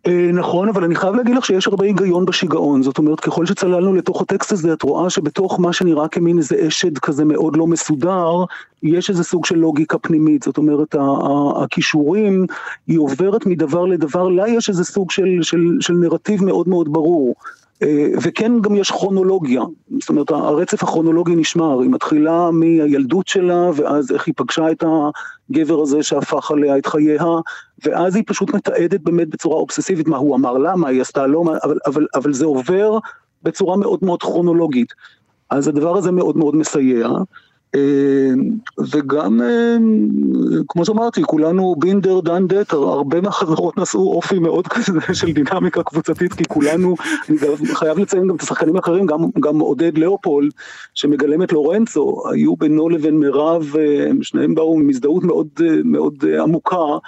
אה, 0.07 0.31
נכון, 0.33 0.69
אבל 0.69 0.85
אני 0.85 0.95
חייב 0.95 1.15
להגיד 1.15 1.37
לך 1.37 1.47
שיש 1.47 1.67
הרבה 1.67 1.85
היגיון 1.85 2.25
בשיגעון, 2.25 2.83
זאת 2.83 2.99
אומרת, 2.99 3.21
ככל 3.21 3.47
שצללנו 3.47 3.95
לתוך 3.95 4.23
הטקסט 4.23 4.53
הזה, 4.53 4.73
את 4.73 4.83
רואה 4.83 5.11
שבתוך 5.11 5.61
מה 5.61 5.73
שנראה 5.73 6.09
כמין 6.09 6.39
איזה 6.39 6.67
אשד 6.69 6.99
כזה 6.99 7.25
מאוד 7.25 7.57
לא 7.57 7.67
מסודר, 7.67 8.45
יש 8.83 9.11
איזה 9.11 9.25
סוג 9.25 9.47
של 9.47 9.59
לוגיקה 9.59 9.99
פנימית, 9.99 10.43
זאת 10.43 10.59
אומרת, 10.59 10.95
הכישורים, 11.63 12.47
היא 12.87 12.99
עוברת 12.99 13.47
מדבר 13.47 13.85
לדבר, 13.85 14.29
לה 14.29 14.49
יש 14.49 14.69
איזה 14.69 14.85
סוג 14.85 15.11
של, 15.11 15.39
של, 15.43 15.77
של 15.81 15.95
נרטיב 15.95 16.45
מאוד 16.45 16.69
מאוד 16.69 16.93
ברור. 16.93 17.35
אה, 17.83 18.07
וכן 18.23 18.53
גם 18.61 18.77
יש 18.77 18.91
כרונולוגיה, 18.91 19.63
זאת 20.01 20.09
אומרת 20.09 20.31
הרצף 20.31 20.83
הכרונולוגי 20.83 21.37
נשמר, 21.37 21.81
היא 21.81 21.91
מתחילה 21.91 22.51
מהילדות 22.51 23.29
שלה 23.29 23.71
ואז 23.75 24.13
איך 24.13 24.27
היא 24.27 24.35
פגשה 24.37 24.71
את 24.71 24.85
הגבר 25.51 25.81
הזה 25.83 26.03
שהפך 26.03 26.51
עליה 26.51 26.79
את 26.79 26.87
חייה 26.87 27.25
ואז 27.85 28.17
היא 28.17 28.25
פשוט 28.27 28.55
מתעדת 28.55 29.01
באמת 29.01 29.29
בצורה 29.29 29.57
אובססיבית 29.57 30.09
מה 30.09 30.17
הוא 30.17 30.37
אמר 30.37 30.59
לה, 30.59 30.77
מה 30.77 30.89
היא 30.89 31.01
עשתה 31.01 31.27
לו, 31.27 31.45
אבל, 31.65 31.79
אבל, 31.87 32.07
אבל 32.15 32.33
זה 32.33 32.45
עובר 32.45 32.99
בצורה 33.43 33.77
מאוד 33.77 33.99
מאוד 34.03 34.23
כרונולוגית. 34.23 34.95
אז 35.51 35.69
הדבר 35.69 35.97
הזה 35.97 36.13
מאוד 36.13 36.37
מאוד 36.37 36.57
מסייע. 36.57 37.09
אה, 37.75 38.31
וגם, 38.93 39.43
אה, 39.43 39.77
כמו 40.69 40.85
שאמרתי, 40.85 41.23
כולנו 41.23 41.75
בינדר 41.79 42.21
דן 42.21 42.47
דט, 42.47 42.73
הרבה 42.73 43.21
מהחברות 43.21 43.79
נשאו 43.79 44.13
אופי 44.13 44.39
מאוד 44.39 44.69
כזה 44.69 44.93
של 45.13 45.33
דינמיקה 45.33 45.83
קבוצתית, 45.83 46.33
כי 46.33 46.45
כולנו, 46.45 46.97
אני 47.29 47.39
חייב 47.75 47.99
לציין 47.99 48.29
גם 48.29 48.37
את 48.37 48.43
השחקנים 48.43 48.77
האחרים, 48.77 49.07
גם, 49.07 49.19
גם 49.41 49.59
עודד 49.59 49.99
לאופולד, 49.99 50.53
שמגלם 50.95 51.43
את 51.43 51.53
לורנצו, 51.53 52.23
היו 52.31 52.57
בינו 52.57 52.89
לבין 52.89 53.19
מירב, 53.19 53.75
אה, 53.79 54.11
שניהם 54.23 54.55
באו 54.55 54.79
עם 54.79 54.89
הזדהות 54.89 55.25
מאוד, 55.25 55.49
מאוד 55.85 56.25
עמוקה. 56.43 56.99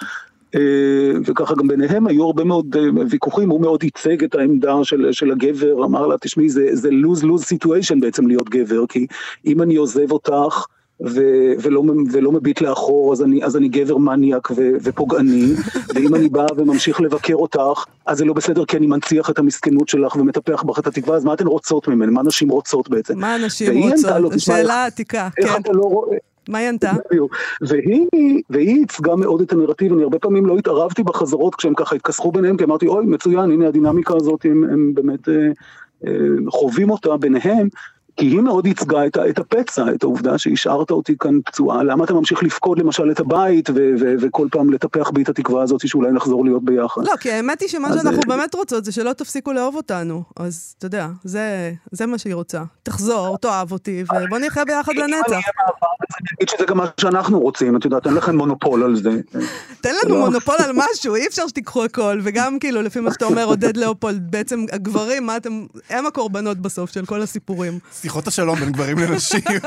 וככה 1.25 1.55
גם 1.55 1.67
ביניהם 1.67 2.07
היו 2.07 2.25
הרבה 2.25 2.43
מאוד 2.43 2.75
ויכוחים, 3.09 3.49
הוא 3.49 3.61
מאוד 3.61 3.83
ייצג 3.83 4.23
את 4.23 4.35
העמדה 4.35 4.83
של, 4.83 5.07
של 5.11 5.31
הגבר, 5.31 5.85
אמר 5.85 6.07
לה, 6.07 6.15
תשמעי, 6.21 6.49
זה 6.49 6.89
lose-lose 6.89 7.43
situation 7.43 7.99
בעצם 7.99 8.27
להיות 8.27 8.49
גבר, 8.49 8.87
כי 8.87 9.07
אם 9.45 9.61
אני 9.61 9.75
עוזב 9.75 10.11
אותך, 10.11 10.65
ו- 11.05 11.53
ולא, 11.61 11.83
ולא 12.11 12.31
מביט 12.31 12.61
לאחור, 12.61 13.13
אז 13.13 13.23
אני, 13.23 13.43
אז 13.43 13.57
אני 13.57 13.69
גבר 13.69 13.97
מניאק 13.97 14.51
ו- 14.55 14.71
ופוגעני, 14.83 15.53
ואם 15.95 16.15
אני 16.15 16.29
בא 16.29 16.45
וממשיך 16.57 17.01
לבקר 17.01 17.35
אותך, 17.35 17.83
אז 18.05 18.17
זה 18.17 18.25
לא 18.25 18.33
בסדר 18.33 18.65
כי 18.65 18.77
אני 18.77 18.87
מנציח 18.87 19.29
את 19.29 19.39
המסכנות 19.39 19.89
שלך 19.89 20.15
ומטפח 20.15 20.63
בך 20.63 20.79
את 20.79 20.87
התקווה, 20.87 21.15
אז 21.15 21.25
מה 21.25 21.33
אתן 21.33 21.47
רוצות 21.47 21.87
ממני? 21.87 22.11
מה 22.11 22.23
נשים 22.23 22.49
רוצות 22.49 22.89
בעצם? 22.89 23.19
מה 23.19 23.37
נשים 23.37 23.83
רוצות? 23.83 24.39
שאלה 24.39 24.85
עתיקה, 24.85 25.29
כן. 25.35 25.71
לא. 25.73 26.05
מה 26.51 26.57
היא 26.57 26.69
ענתה? 26.69 26.91
והיא, 27.61 28.07
ייצגה 28.79 29.15
מאוד 29.15 29.41
את 29.41 29.51
הנרטיב, 29.53 29.93
אני 29.93 30.03
הרבה 30.03 30.19
פעמים 30.19 30.45
לא 30.45 30.57
התערבתי 30.57 31.03
בחזרות 31.03 31.55
כשהם 31.55 31.73
ככה 31.73 31.95
התכסחו 31.95 32.31
ביניהם, 32.31 32.57
כי 32.57 32.63
אמרתי, 32.63 32.87
אוי, 32.87 33.05
מצוין, 33.05 33.51
הנה 33.51 33.67
הדינמיקה 33.67 34.13
הזאת, 34.15 34.45
הם, 34.45 34.63
הם 34.63 34.93
באמת 34.93 35.29
אה, 35.29 35.33
אה, 36.07 36.11
חווים 36.49 36.89
אותה 36.89 37.17
ביניהם, 37.17 37.67
כי 38.17 38.25
היא 38.25 38.39
מאוד 38.39 38.65
ייצגה 38.67 39.05
את, 39.05 39.17
את 39.29 39.39
הפצע, 39.39 39.85
את 39.95 40.03
העובדה 40.03 40.37
שהשארת 40.37 40.91
אותי 40.91 41.15
כאן 41.19 41.39
פצועה, 41.45 41.83
למה 41.83 42.03
אתה 42.03 42.13
ממשיך 42.13 42.43
לפקוד 42.43 42.79
למשל 42.79 43.11
את 43.11 43.19
הבית 43.19 43.69
ו- 43.69 43.73
ו- 43.99 44.15
וכל 44.21 44.47
פעם 44.51 44.69
לטפח 44.69 45.09
בי 45.09 45.23
את 45.23 45.29
התקווה 45.29 45.63
הזאת 45.63 45.87
שאולי 45.87 46.11
נחזור 46.11 46.45
להיות 46.45 46.65
ביחד. 46.65 47.01
לא, 47.03 47.15
כי 47.19 47.31
האמת 47.31 47.61
היא 47.61 47.69
שמה 47.69 47.87
שאנחנו 47.89 48.21
זה... 48.21 48.27
באמת 48.27 48.55
רוצות 48.55 48.85
זה 48.85 48.91
שלא 48.91 49.13
תפסיקו 49.13 49.53
לאהוב 49.53 49.75
אותנו, 49.75 50.23
אז 50.37 50.75
אתה 50.77 50.85
יודע, 50.85 51.07
זה, 51.23 51.71
זה 51.91 52.05
מה 52.05 52.17
שהיא 52.17 52.35
רוצה. 52.35 52.63
תחזור, 52.83 53.37
תאהב 53.37 53.71
אותי, 53.71 54.03
ובוא 54.03 54.37
נחיה 54.39 54.65
ביחד 54.65 54.93
לנצח. 54.95 55.31
אני 55.31 56.29
אגיד 56.37 56.49
שזה 56.49 56.65
גם 56.65 56.77
מה 56.77 56.85
שאנחנו 56.99 57.39
רוצים, 57.39 57.77
את 57.77 57.85
יודעת, 57.85 58.07
אין 58.07 58.13
לכם 58.13 58.37
מונופול 58.37 58.83
על 58.83 58.95
זה. 58.95 59.19
תן 59.81 59.93
לנו 60.03 60.15
לא. 60.15 60.21
מונופול 60.21 60.55
על 60.59 60.71
משהו, 60.75 61.15
אי 61.15 61.27
אפשר 61.27 61.47
שתיקחו 61.47 61.83
הכל, 61.83 62.19
וגם 62.23 62.59
כאילו, 62.59 62.81
לפי 62.81 62.99
מה 62.99 63.13
שאתה 63.13 63.25
אומר, 63.25 63.45
עודד 63.45 63.77
לאופולד, 63.77 64.31
בעצם 64.31 64.65
הגברים, 64.71 65.25
מה 65.25 65.37
אתם, 65.37 65.65
הם 65.89 66.05
הקורבנות 66.05 66.57
בסוף 66.57 66.91
של 66.91 67.05
כל 67.05 67.21
הסיפורים. 67.21 67.79
שיחות 68.01 68.27
השלום 68.27 68.55
בין 68.55 68.71
גברים 68.71 68.97
לנשים. 68.99 69.39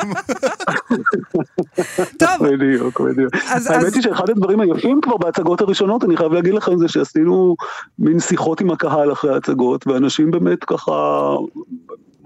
טוב. 2.21 2.49
בדיוק, 2.49 3.01
בדיוק. 3.01 3.35
האמת 3.67 3.95
היא 3.95 4.03
שאחד 4.03 4.31
הדברים 4.31 4.61
היפים 4.61 5.01
כבר 5.01 5.17
בהצגות 5.17 5.61
הראשונות, 5.61 6.05
אני 6.05 6.17
חייב 6.17 6.33
להגיד 6.33 6.55
לכם 6.55 6.79
זה 6.79 6.89
שעשינו 6.89 7.57
מין 7.99 8.21
שיחות 8.21 8.61
עם 8.61 8.71
הקהל 8.71 9.13
אחרי 9.13 9.35
ההצגות, 9.35 9.87
ואנשים 9.87 10.31
באמת 10.31 10.65
ככה 10.65 10.93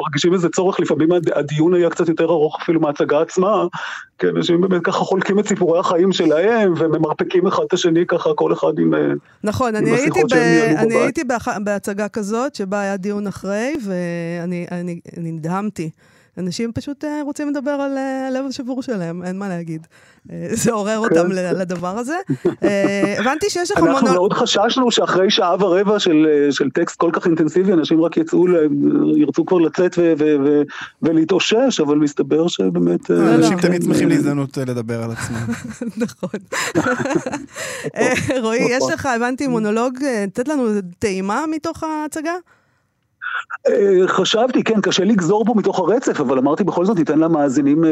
מרגישים 0.01 0.35
איזה 0.35 0.49
צורך, 0.49 0.81
לפעמים 0.81 1.09
הדיון 1.35 1.75
היה 1.75 1.91
קצת 1.91 2.09
יותר 2.09 2.25
ארוך 2.25 2.59
אפילו 2.63 2.81
מההצגה 2.81 3.21
עצמה, 3.21 3.67
כי 4.19 4.27
אנשים 4.29 4.61
באמת 4.61 4.83
ככה 4.85 4.99
חולקים 4.99 5.39
את 5.39 5.49
סיפורי 5.49 5.79
החיים 5.79 6.13
שלהם, 6.13 6.75
וממרפקים 6.77 7.47
אחד 7.47 7.63
את 7.67 7.73
השני 7.73 8.07
ככה, 8.07 8.35
כל 8.35 8.53
אחד 8.53 8.79
עם, 8.79 8.95
נכון, 9.45 9.77
עם 9.77 9.83
אני 9.83 9.91
הייתי, 9.91 10.21
ב... 10.31 10.33
אני 10.77 10.95
הייתי. 10.95 11.23
בהצגה 11.65 12.09
כזאת, 12.09 12.55
שבה 12.55 12.81
היה 12.81 12.97
דיון 12.97 13.27
אחרי, 13.27 13.75
ואני 13.87 15.01
נדהמתי. 15.17 15.91
אנשים 16.38 16.72
פשוט 16.72 17.05
uh, 17.05 17.07
רוצים 17.24 17.48
לדבר 17.48 17.70
על 17.70 17.96
uh, 17.96 18.29
הלב 18.29 18.44
השבור 18.46 18.83
שלהם, 18.83 19.22
אין 19.24 19.38
מה 19.38 19.48
להגיד. 19.48 19.87
Uh, 20.27 20.31
זה 20.53 20.72
עורר 20.72 20.98
אותם 20.98 21.29
כן. 21.29 21.55
לדבר 21.59 21.98
הזה. 21.98 22.16
Uh, 22.44 22.66
הבנתי 23.18 23.51
שיש 23.51 23.70
לך 23.70 23.79
מונול... 23.79 23.94
אנחנו 23.94 24.12
מאוד 24.12 24.33
חששנו 24.33 24.90
שאחרי 24.90 25.31
שעה 25.31 25.57
ורבע 25.61 25.98
של, 25.98 26.27
של 26.51 26.70
טקסט 26.70 26.96
כל 26.96 27.11
כך 27.12 27.27
אינטנסיבי, 27.27 27.72
אנשים 27.72 28.01
רק 28.01 28.16
יצאו, 28.16 28.46
ירצו 29.16 29.46
כבר 29.46 29.59
לצאת 29.59 29.98
ו- 29.98 30.12
ו- 30.18 30.37
ו- 30.44 30.62
ולהתאושש, 31.03 31.81
אבל 31.81 31.98
מסתבר 31.98 32.48
שבאמת... 32.48 33.11
אנשים 33.11 33.61
תמיד 33.61 33.83
שמחים 33.83 34.09
להזדמנות 34.09 34.57
לדבר 34.57 35.03
על 35.03 35.11
עצמם. 35.11 35.46
נכון. 36.05 36.40
רועי, 38.42 38.64
יש 38.70 38.85
לך, 38.92 39.07
הבנתי, 39.07 39.46
מונולוג, 39.46 39.98
תת 40.33 40.48
לנו 40.48 40.64
טעימה 40.98 41.44
מתוך 41.51 41.83
ההצגה? 41.83 42.33
אה, 43.69 44.09
חשבתי, 44.09 44.64
כן, 44.64 44.81
קשה 44.81 45.05
לגזור 45.05 45.45
פה 45.45 45.55
מתוך 45.57 45.79
הרצף, 45.79 46.21
אבל 46.21 46.38
אמרתי 46.38 46.64
בכל 46.64 46.85
זאת 46.85 46.99
ניתן 46.99 47.19
למאזינים 47.19 47.85
אה, 47.85 47.91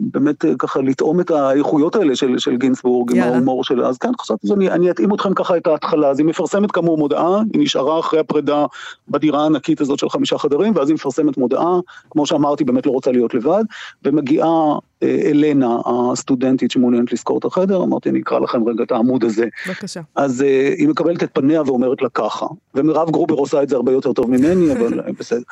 באמת 0.00 0.44
אה, 0.44 0.50
ככה 0.58 0.80
לטעום 0.80 1.20
את 1.20 1.30
האיכויות 1.30 1.96
האלה 1.96 2.16
של, 2.16 2.38
של 2.38 2.56
גינסבורג, 2.56 3.16
עם 3.16 3.22
ההומור 3.22 3.64
שלה. 3.64 3.88
אז 3.88 3.98
כן, 3.98 4.10
חשבתי 4.20 4.46
שאני 4.46 4.90
אתאים 4.90 5.14
אתכם 5.14 5.34
ככה 5.34 5.56
את 5.56 5.66
ההתחלה. 5.66 6.08
אז 6.08 6.18
היא 6.18 6.26
מפרסמת 6.26 6.72
כאמור 6.72 6.98
מודעה, 6.98 7.40
היא 7.52 7.62
נשארה 7.62 8.00
אחרי 8.00 8.20
הפרידה 8.20 8.66
בדירה 9.08 9.42
הענקית 9.42 9.80
הזאת 9.80 9.98
של 9.98 10.08
חמישה 10.08 10.38
חדרים, 10.38 10.72
ואז 10.76 10.88
היא 10.88 10.94
מפרסמת 10.94 11.36
מודעה, 11.36 11.78
כמו 12.10 12.26
שאמרתי, 12.26 12.64
באמת 12.64 12.86
לא 12.86 12.90
רוצה 12.90 13.12
להיות 13.12 13.34
לבד, 13.34 13.64
ומגיעה 14.04 14.78
אלנה, 15.02 15.78
הסטודנטית 15.86 16.70
שמעוניינת 16.70 17.12
לזכור 17.12 17.38
את 17.38 17.44
החדר, 17.44 17.82
אמרתי, 17.82 18.08
אני 18.08 18.20
אקרא 18.20 18.38
לכם 18.38 18.68
רגע 18.68 18.84
את 18.84 18.92
העמוד 18.92 19.24
הזה. 19.24 19.46
בבקשה. 19.68 20.00
אז 20.14 20.40
uh, 20.40 20.44
היא 20.78 20.88
מקבלת 20.88 21.22
את 21.22 21.30
פניה 21.32 21.62
ואומרת 21.62 22.02
לה 22.02 22.08
ככה, 22.08 22.46
ומירב 22.74 23.10
גרובר 23.10 23.34
עושה 23.34 23.62
את 23.62 23.68
זה 23.68 23.76
הרבה 23.76 23.92
יותר 23.92 24.12
טוב 24.12 24.30
ממני, 24.30 24.72
אבל 24.74 25.00
אה, 25.00 25.12
בסדר. 25.18 25.42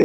Uh, 0.00 0.04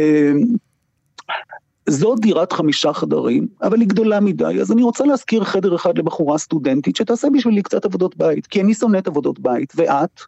זו 1.88 2.14
דירת 2.14 2.52
חמישה 2.52 2.92
חדרים, 2.92 3.46
אבל 3.62 3.80
היא 3.80 3.88
גדולה 3.88 4.20
מדי, 4.20 4.60
אז 4.60 4.72
אני 4.72 4.82
רוצה 4.82 5.04
להזכיר 5.04 5.44
חדר 5.44 5.76
אחד 5.76 5.98
לבחורה 5.98 6.38
סטודנטית 6.38 6.96
שתעשה 6.96 7.28
בשבילי 7.30 7.62
קצת 7.62 7.84
עבודות 7.84 8.16
בית, 8.16 8.46
כי 8.46 8.60
אני 8.60 8.74
שונאת 8.74 9.06
עבודות 9.06 9.38
בית, 9.38 9.72
ואת? 9.76 10.20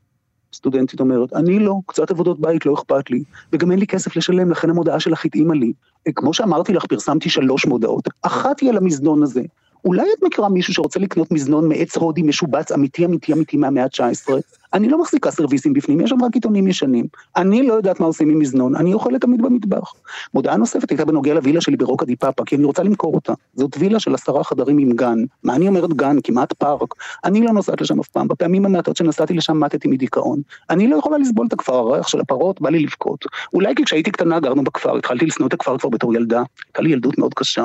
סטודנטית 0.52 1.00
אומרת, 1.00 1.32
אני 1.32 1.58
לא, 1.58 1.74
קצת 1.87 2.11
עבודות 2.11 2.40
בית 2.40 2.66
לא 2.66 2.74
אכפת 2.74 3.11
לי, 3.11 3.22
וגם 3.52 3.70
אין 3.70 3.78
לי 3.78 3.87
כסף 3.87 4.16
לשלם, 4.16 4.50
לכן 4.50 4.70
המודעה 4.70 5.00
שלך 5.00 5.24
התאימה 5.24 5.54
לי. 5.54 5.72
כמו 6.14 6.34
שאמרתי 6.34 6.72
לך, 6.72 6.87
פרסמתי 6.87 7.30
שלוש 7.30 7.66
מודעות, 7.66 8.08
אחת 8.22 8.61
היא 8.61 8.70
על 8.70 8.76
המזנון 8.76 9.22
הזה, 9.22 9.42
אולי 9.84 10.06
את 10.18 10.22
מכירה 10.22 10.48
מישהו 10.48 10.74
שרוצה 10.74 11.00
לקנות 11.00 11.30
מזנון 11.32 11.68
מעץ 11.68 11.96
הודי 11.96 12.22
משובץ 12.22 12.72
אמיתי 12.72 13.04
אמיתי 13.04 13.32
אמיתי 13.32 13.56
מהמאה 13.56 13.84
ה-19? 13.84 14.32
אני 14.74 14.88
לא 14.88 15.00
מחזיקה 15.00 15.31
סרוויסים 15.31 15.72
בפנים, 15.72 16.00
יש 16.00 16.11
שם 16.11 16.24
רק 16.24 16.35
עיתונים 16.35 16.66
ישנים. 16.66 17.07
אני 17.37 17.66
לא 17.66 17.74
יודעת 17.74 18.00
מה 18.00 18.07
עושים 18.07 18.31
עם 18.31 18.38
מזנון, 18.38 18.76
אני 18.76 18.94
אוכלת 18.94 19.20
תמיד 19.20 19.42
במטבח. 19.42 19.92
מודעה 20.35 20.57
נוספת 20.57 20.90
הייתה 20.90 21.04
בנוגע 21.04 21.35
לווילה 21.35 21.61
שלי 21.61 21.76
ברוקה 21.76 22.07
די 22.07 22.16
פאפה, 22.16 22.44
כי 22.44 22.57
אני 22.57 22.64
רוצה 22.64 22.83
למכור 22.83 23.14
אותה. 23.14 23.33
זאת 23.54 23.76
וילה 23.78 24.00
של 24.00 24.14
עשרה 24.14 24.44
חדרים 24.44 24.78
עם 24.78 24.92
גן. 24.92 25.18
מה 25.42 25.57
אני 25.57 25.68
אומרת 25.68 25.94
גן? 25.94 26.16
כמעט 26.24 26.52
פארק. 26.52 26.94
אני 27.24 27.40
לא 27.40 27.52
נוסעת 27.52 27.81
לשם 27.81 28.00
אף 28.00 28.09
פעם, 28.09 28.28
בפעמים 28.28 28.64
המעטות 28.64 28.96
שנסעתי 28.96 29.35
לשם 29.35 29.61
מתתי 29.61 29.88
מדיכאון. 29.88 30.40
אני 30.70 30.88
לא 30.88 30.96
יכולה 30.96 31.18
לסבול 31.18 31.46
את 31.46 31.52
הכפר, 31.52 31.74
הריח 31.74 32.09
של 32.09 32.20
הפרות 32.20 32.61
בא 32.61 32.70
לי 32.70 32.78
לבכות. 32.78 33.24
אולי 33.52 33.74
כי 33.74 33.85
כשהייתי 33.85 34.11
קטנה 34.11 34.40
גרנו 34.40 34.64
בכפר, 34.64 34.96
התחלתי 34.96 35.26
לשנוא 35.26 35.48
את 35.48 35.52
הכפר 35.52 35.78
כבר 35.78 35.88
בתור 35.88 36.14
ילדה. 36.14 36.42
הייתה 36.66 36.83
לי 36.83 36.92
ילדות 36.92 37.18
מאוד 37.18 37.35
קשה. 37.35 37.64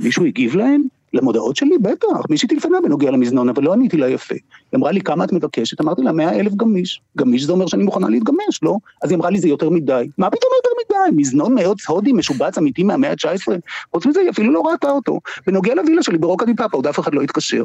מישהו 0.00 0.24
הגיב 0.24 0.56
להם? 0.56 0.95
למודעות 1.16 1.56
שלי? 1.56 1.78
בטח, 1.78 2.30
מישהי 2.30 2.48
טלפנה 2.48 2.78
בנוגע 2.80 3.10
למזנון, 3.10 3.48
אבל 3.48 3.62
לא 3.62 3.72
עניתי 3.72 3.96
לה 3.96 4.08
יפה. 4.08 4.34
היא 4.34 4.78
אמרה 4.78 4.92
לי, 4.92 5.00
כמה 5.00 5.24
את 5.24 5.32
מבקשת? 5.32 5.80
אמרתי 5.80 6.02
לה, 6.02 6.12
מאה 6.12 6.40
אלף 6.40 6.54
גמיש. 6.54 7.00
גמיש 7.18 7.42
זה 7.42 7.52
אומר 7.52 7.66
שאני 7.66 7.84
מוכנה 7.84 8.08
להתגמש, 8.08 8.62
לא? 8.62 8.76
אז 9.02 9.10
היא 9.10 9.16
אמרה 9.16 9.30
לי, 9.30 9.38
זה 9.38 9.48
יותר 9.48 9.70
מדי. 9.70 10.08
מה 10.18 10.30
פתאום 10.30 10.52
יותר 10.56 10.70
מדי? 10.78 11.20
מזנון 11.20 11.54
מאוד 11.54 11.78
הודי 11.88 12.12
משובץ 12.12 12.58
אמיתי 12.58 12.82
מהמאה 12.82 13.10
ה-19? 13.10 13.52
חוץ 13.92 14.06
מזה, 14.06 14.20
היא 14.20 14.30
אפילו 14.30 14.52
לא 14.52 14.60
ראתה 14.60 14.90
אותו. 14.90 15.20
בנוגע 15.46 15.74
לווילה 15.74 16.02
שלי 16.02 16.18
ברוקה 16.18 16.46
די 16.46 16.54
פאפה, 16.54 16.76
עוד 16.76 16.86
אף 16.86 17.00
אחד 17.00 17.14
לא 17.14 17.22
התקשר. 17.22 17.64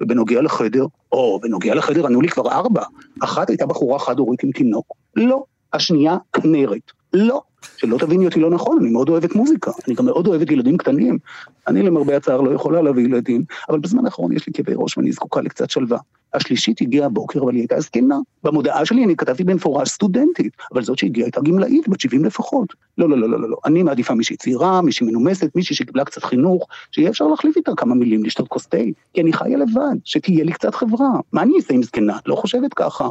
ובנוגע 0.00 0.42
לחדר, 0.42 0.86
או, 1.12 1.40
בנוגע 1.42 1.74
לחדר 1.74 2.06
ענו 2.06 2.20
לי 2.20 2.28
כבר 2.28 2.52
ארבע. 2.52 2.82
אחת 3.20 3.48
הייתה 3.48 3.66
בחורה 3.66 3.98
חד-הורית 3.98 4.42
עם 4.42 4.50
תינוק. 4.50 4.86
לא. 5.16 5.44
השנייה, 5.72 6.16
כנרת. 6.32 6.92
לא. 7.12 7.40
שלא 7.76 7.98
תביני 7.98 8.26
אותי 8.26 8.40
לא 8.40 8.50
נכון, 8.50 8.78
אני 8.80 8.90
מאוד 8.90 9.08
אוהבת 9.08 9.34
מוזיקה, 9.34 9.70
אני 9.86 9.94
גם 9.94 10.04
מאוד 10.04 10.26
אוהבת 10.26 10.50
ילדים 10.50 10.76
קטנים. 10.76 11.18
אני 11.66 11.82
למרבה 11.82 12.16
הצער 12.16 12.40
לא 12.40 12.50
יכולה 12.50 12.82
להביא 12.82 13.04
ילדים, 13.04 13.44
אבל 13.68 13.78
בזמן 13.78 14.04
האחרון 14.04 14.32
יש 14.32 14.46
לי 14.46 14.52
כאבי 14.52 14.72
ראש 14.76 14.98
ואני 14.98 15.12
זקוקה 15.12 15.40
לקצת 15.40 15.70
שלווה. 15.70 15.98
השלישית 16.34 16.80
הגיעה 16.80 17.06
הבוקר, 17.06 17.42
אבל 17.42 17.52
היא 17.52 17.60
הייתה 17.60 17.80
זקנה. 17.80 18.18
במודעה 18.42 18.86
שלי 18.86 19.04
אני 19.04 19.16
כתבתי 19.16 19.44
במפורש 19.44 19.88
סטודנטית, 19.88 20.52
אבל 20.74 20.82
זאת 20.82 20.98
שהגיעה 20.98 21.26
הייתה 21.26 21.40
גמלאית, 21.40 21.88
בת 21.88 22.00
70 22.00 22.24
לפחות. 22.24 22.74
לא, 22.98 23.08
לא, 23.08 23.18
לא, 23.18 23.30
לא, 23.30 23.50
לא, 23.50 23.56
אני 23.64 23.82
מעדיפה 23.82 24.14
מישהי 24.14 24.36
צעירה, 24.36 24.82
מישהי 24.82 25.06
מנומסת, 25.06 25.50
מישהי 25.54 25.76
שקיבלה 25.76 26.04
קצת 26.04 26.24
חינוך, 26.24 26.66
שיהיה 26.90 27.10
אפשר 27.10 27.26
להחליף 27.26 27.56
איתה 27.56 27.72
כמה 27.76 27.94
מילים, 27.94 28.24
לשתות 28.24 28.48
כוס 28.48 28.66
תה, 28.66 28.78
כי 29.14 29.20
אני 29.20 29.32
חיה 29.32 29.56
לבד, 29.56 29.96
שתהיה 30.04 30.44
לי 30.44 30.52
קצת 30.52 30.74
חברה. 30.74 31.10
מה 31.32 31.42
אני 31.42 31.56
אעשה 31.56 31.74
עם 31.74 31.82
זקנה? 31.82 32.18
לא 32.26 32.34
חושבת 32.34 32.74
ככה. 32.74 33.08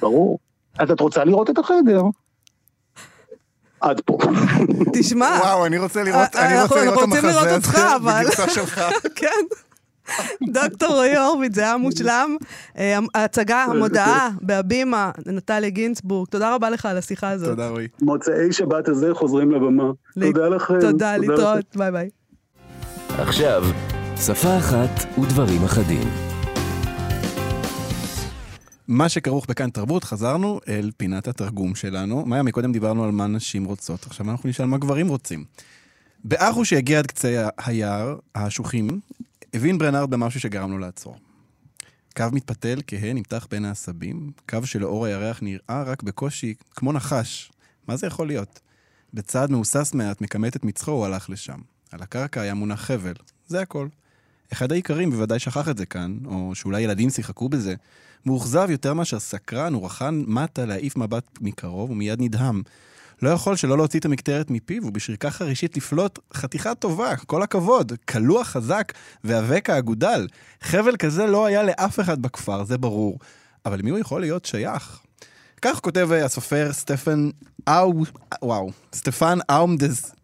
ברור. 0.00 0.38
אז 0.78 0.90
את 0.90 1.00
רוצה 1.00 1.24
לראות 1.24 1.50
את 1.50 1.58
החדר? 1.58 2.02
עד 3.80 4.00
פה. 4.00 4.18
תשמע, 4.92 5.38
וואו, 5.42 5.66
אני 5.66 5.78
רוצה 5.78 6.02
לראות, 6.02 6.36
אני 6.36 6.62
רוצה 6.62 6.84
לראות 6.84 6.98
את 6.98 7.02
המחזה 7.02 7.28
הזה. 7.28 7.28
אנחנו 7.28 7.40
רוצים 7.40 7.48
לראות 7.48 7.64
אותך, 7.66 7.78
אבל... 7.96 8.20
בגרסה 8.24 8.48
שלך. 8.50 8.80
כן. 9.20 9.44
דוקטור 10.52 10.88
רועי 10.88 11.16
הורוביץ, 11.16 11.54
זה 11.54 11.60
היה 11.60 11.76
מושלם. 11.76 12.36
אה, 12.78 12.98
ההצגה, 13.14 13.64
המודעה, 13.64 14.30
בהבימה, 14.40 15.10
נטליה 15.26 15.70
גינצבורג, 15.70 16.28
תודה 16.28 16.54
רבה 16.54 16.70
לך 16.70 16.86
על 16.86 16.98
השיחה 16.98 17.30
הזאת. 17.30 17.48
תודה 17.48 17.68
רועי. 17.68 17.88
מוצאי 18.02 18.52
שבת 18.52 18.88
הזה 18.88 19.14
חוזרים 19.14 19.50
לבמה. 19.50 19.90
תודה 20.20 20.48
לכם. 20.48 20.80
תודה, 20.80 21.16
להתראות, 21.16 21.76
ביי 21.76 21.92
ביי. 21.92 22.08
עכשיו, 23.18 23.64
שפה 24.26 24.58
אחת 24.58 25.18
ודברים 25.18 25.64
אחדים. 25.64 26.25
מה 28.88 29.08
שכרוך 29.08 29.46
בכאן 29.48 29.70
תרבות, 29.70 30.04
חזרנו 30.04 30.60
אל 30.68 30.90
פינת 30.96 31.28
התרגום 31.28 31.74
שלנו. 31.74 32.26
מאיה, 32.26 32.42
מקודם 32.42 32.72
דיברנו 32.72 33.04
על 33.04 33.10
מה 33.10 33.26
נשים 33.26 33.64
רוצות, 33.64 34.06
עכשיו 34.06 34.30
אנחנו 34.30 34.48
נשאל 34.48 34.66
מה 34.66 34.78
גברים 34.78 35.08
רוצים. 35.08 35.44
באחו 36.24 36.64
שהגיע 36.64 36.98
עד 36.98 37.06
קצה 37.06 37.48
היער, 37.58 38.18
האשוכים, 38.34 39.00
הבין 39.54 39.78
ברנרד 39.78 40.10
במשהו 40.10 40.40
שגרם 40.40 40.70
לו 40.70 40.78
לעצור. 40.78 41.16
קו 42.16 42.24
מתפתל, 42.32 42.80
כהה, 42.86 43.12
נמתח 43.12 43.46
בין 43.50 43.64
העשבים, 43.64 44.32
קו 44.48 44.58
שלאור 44.64 45.06
הירח 45.06 45.38
נראה 45.42 45.82
רק 45.82 46.02
בקושי, 46.02 46.54
כמו 46.76 46.92
נחש. 46.92 47.52
מה 47.88 47.96
זה 47.96 48.06
יכול 48.06 48.26
להיות? 48.26 48.60
בצעד 49.14 49.50
מהוסס 49.50 49.94
מעט, 49.94 50.20
מכמת 50.20 50.56
את 50.56 50.64
מצחו, 50.64 50.90
הוא 50.90 51.06
הלך 51.06 51.30
לשם. 51.30 51.58
על 51.90 52.02
הקרקע 52.02 52.40
היה 52.40 52.54
מונח 52.54 52.80
חבל. 52.80 53.14
זה 53.46 53.60
הכל. 53.60 53.88
אחד 54.52 54.72
האיכרים 54.72 55.10
בוודאי 55.10 55.38
שכח 55.38 55.68
את 55.68 55.78
זה 55.78 55.86
כאן, 55.86 56.18
או 56.24 56.54
שאולי 56.54 56.80
ילדים 56.80 57.10
שיחקו 57.10 57.48
בזה. 57.48 57.74
מאוכזב 58.26 58.66
יותר 58.70 58.94
מאשר 58.94 59.18
סקרן, 59.18 59.74
הוא 59.74 59.86
רחן 59.86 60.22
מטה 60.26 60.64
להעיף 60.64 60.96
מבט 60.96 61.24
מקרוב, 61.40 61.90
ומיד 61.90 62.20
נדהם. 62.22 62.62
לא 63.22 63.30
יכול 63.30 63.56
שלא 63.56 63.76
להוציא 63.76 64.00
את 64.00 64.04
המקטרת 64.04 64.50
מפיו, 64.50 64.86
ובשריקה 64.86 65.30
חרישית 65.30 65.76
לפלוט 65.76 66.18
חתיכה 66.34 66.74
טובה, 66.74 67.16
כל 67.16 67.42
הכבוד, 67.42 67.92
כלוא 68.08 68.44
חזק 68.44 68.92
ואבק 69.24 69.70
האגודל. 69.70 70.26
חבל 70.60 70.96
כזה 70.96 71.26
לא 71.26 71.46
היה 71.46 71.62
לאף 71.62 72.00
אחד 72.00 72.22
בכפר, 72.22 72.64
זה 72.64 72.78
ברור. 72.78 73.18
אבל 73.66 73.82
מי 73.82 73.90
הוא 73.90 73.98
יכול 73.98 74.20
להיות 74.20 74.44
שייך? 74.44 75.00
כך 75.62 75.80
כותב 75.80 76.08
הסופר 76.12 76.72
סטפן 76.72 77.30
אאו... 77.68 78.04
וואו, 78.42 78.70
סטפן 78.94 79.38
אאומדז 79.50 80.15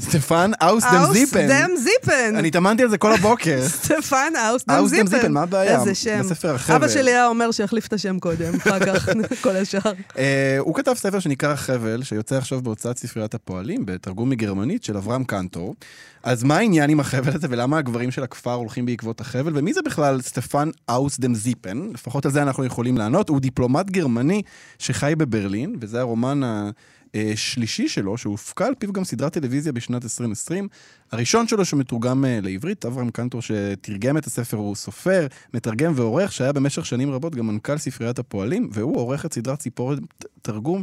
סטפן 0.00 0.50
אאוס 0.62 0.84
דם 0.84 1.04
זיפן. 1.12 1.38
אאוס 1.38 1.50
דם 1.50 1.70
זיפן. 1.76 2.36
אני 2.36 2.48
התאמנתי 2.48 2.82
על 2.82 2.88
זה 2.88 2.98
כל 2.98 3.12
הבוקר. 3.12 3.68
סטפן 3.82 4.32
אאוס 4.48 4.64
דם 4.64 4.74
זיפן. 4.74 4.78
אאוס 4.78 4.92
דם 4.92 5.06
זיפן, 5.06 5.32
מה 5.32 5.42
הבעיה? 5.42 5.80
איזה 5.80 5.94
שם. 5.94 6.20
בספר 6.20 6.54
החבל. 6.54 6.76
אבא 6.76 6.88
שלי 6.88 7.10
היה 7.10 7.26
אומר 7.26 7.50
שיחליף 7.50 7.86
את 7.86 7.92
השם 7.92 8.18
קודם, 8.18 8.54
אחר 8.54 8.78
כך 8.86 9.08
כל 9.40 9.56
השאר. 9.56 9.92
אה, 10.18 10.56
הוא 10.58 10.74
כתב 10.74 10.94
ספר 10.96 11.20
שנקרא 11.20 11.54
חבל, 11.54 12.02
שיוצא 12.02 12.36
עכשיו 12.36 12.62
בהוצאת 12.62 12.98
ספריית 12.98 13.34
הפועלים, 13.34 13.86
בתרגום 13.86 14.30
מגרמנית 14.30 14.84
של 14.84 14.96
אברהם 14.96 15.24
קנטור. 15.24 15.74
אז 16.22 16.42
מה 16.42 16.56
העניין 16.56 16.90
עם 16.90 17.00
החבל 17.00 17.32
הזה, 17.34 17.46
ולמה 17.50 17.78
הגברים 17.78 18.10
של 18.10 18.22
הכפר 18.22 18.52
הולכים 18.52 18.86
בעקבות 18.86 19.20
החבל, 19.20 19.52
ומי 19.58 19.72
זה 19.72 19.80
בכלל 19.84 20.20
סטפן 20.20 20.70
אאוס 20.90 21.20
דם 21.20 21.34
זיפן? 21.34 21.88
לפחות 21.94 22.26
על 22.26 22.32
זה 22.32 22.42
אנחנו 22.42 22.64
יכולים 22.64 22.98
לענות. 22.98 23.28
הוא 23.28 23.40
דיפלומט 23.40 23.90
גרמני 23.90 24.42
שחי 24.78 25.12
בברלין, 25.18 25.76
וזה 25.80 26.00
הרומן 26.00 26.42
ה... 26.42 26.70
אה, 27.14 27.32
שלישי 27.36 27.88
שלו, 27.88 28.18
שהופקה 28.18 28.66
על 28.66 28.74
פיו 28.78 28.92
גם 28.92 29.04
סדרת 29.04 29.32
טלוויזיה 29.32 29.72
בשנת 29.72 30.04
2020. 30.04 30.68
הראשון 31.12 31.46
שלו 31.46 31.64
שמתורגם 31.64 32.24
אה, 32.24 32.38
לעברית, 32.42 32.86
אברהם 32.86 33.10
קנטור 33.10 33.42
שתרגם 33.42 34.18
את 34.18 34.24
הספר, 34.24 34.56
הוא 34.56 34.74
סופר, 34.74 35.26
מתרגם 35.54 35.92
ועורך, 35.96 36.32
שהיה 36.32 36.52
במשך 36.52 36.86
שנים 36.86 37.10
רבות 37.10 37.34
גם 37.34 37.46
מנכ"ל 37.46 37.78
ספריית 37.78 38.18
הפועלים, 38.18 38.68
והוא 38.72 38.96
עורך 38.96 39.26
את 39.26 39.32
סדרת 39.32 39.58
ציפורת 39.58 39.98
תרגום, 40.42 40.82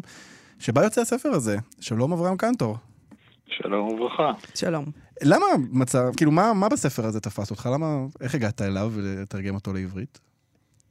שבה 0.60 0.84
יוצא 0.84 1.02
הספר 1.02 1.30
הזה. 1.30 1.58
שלום 1.80 2.14
אברהם 2.14 2.38
קנטור. 2.38 2.78
שלום 3.48 3.88
וברכה. 3.88 4.32
שלום. 4.56 4.86
למה 5.24 5.46
מצא, 5.72 6.10
כאילו, 6.18 6.32
מה, 6.32 6.54
מה 6.54 6.70
בספר 6.70 7.06
הזה 7.06 7.20
תפס 7.20 7.52
אותך? 7.52 7.70
למה, 7.74 7.88
איך 8.22 8.36
הגעת 8.36 8.62
אליו 8.62 8.92
ולתרגם 8.96 9.56
אותו 9.56 9.74
לעברית? 9.74 10.20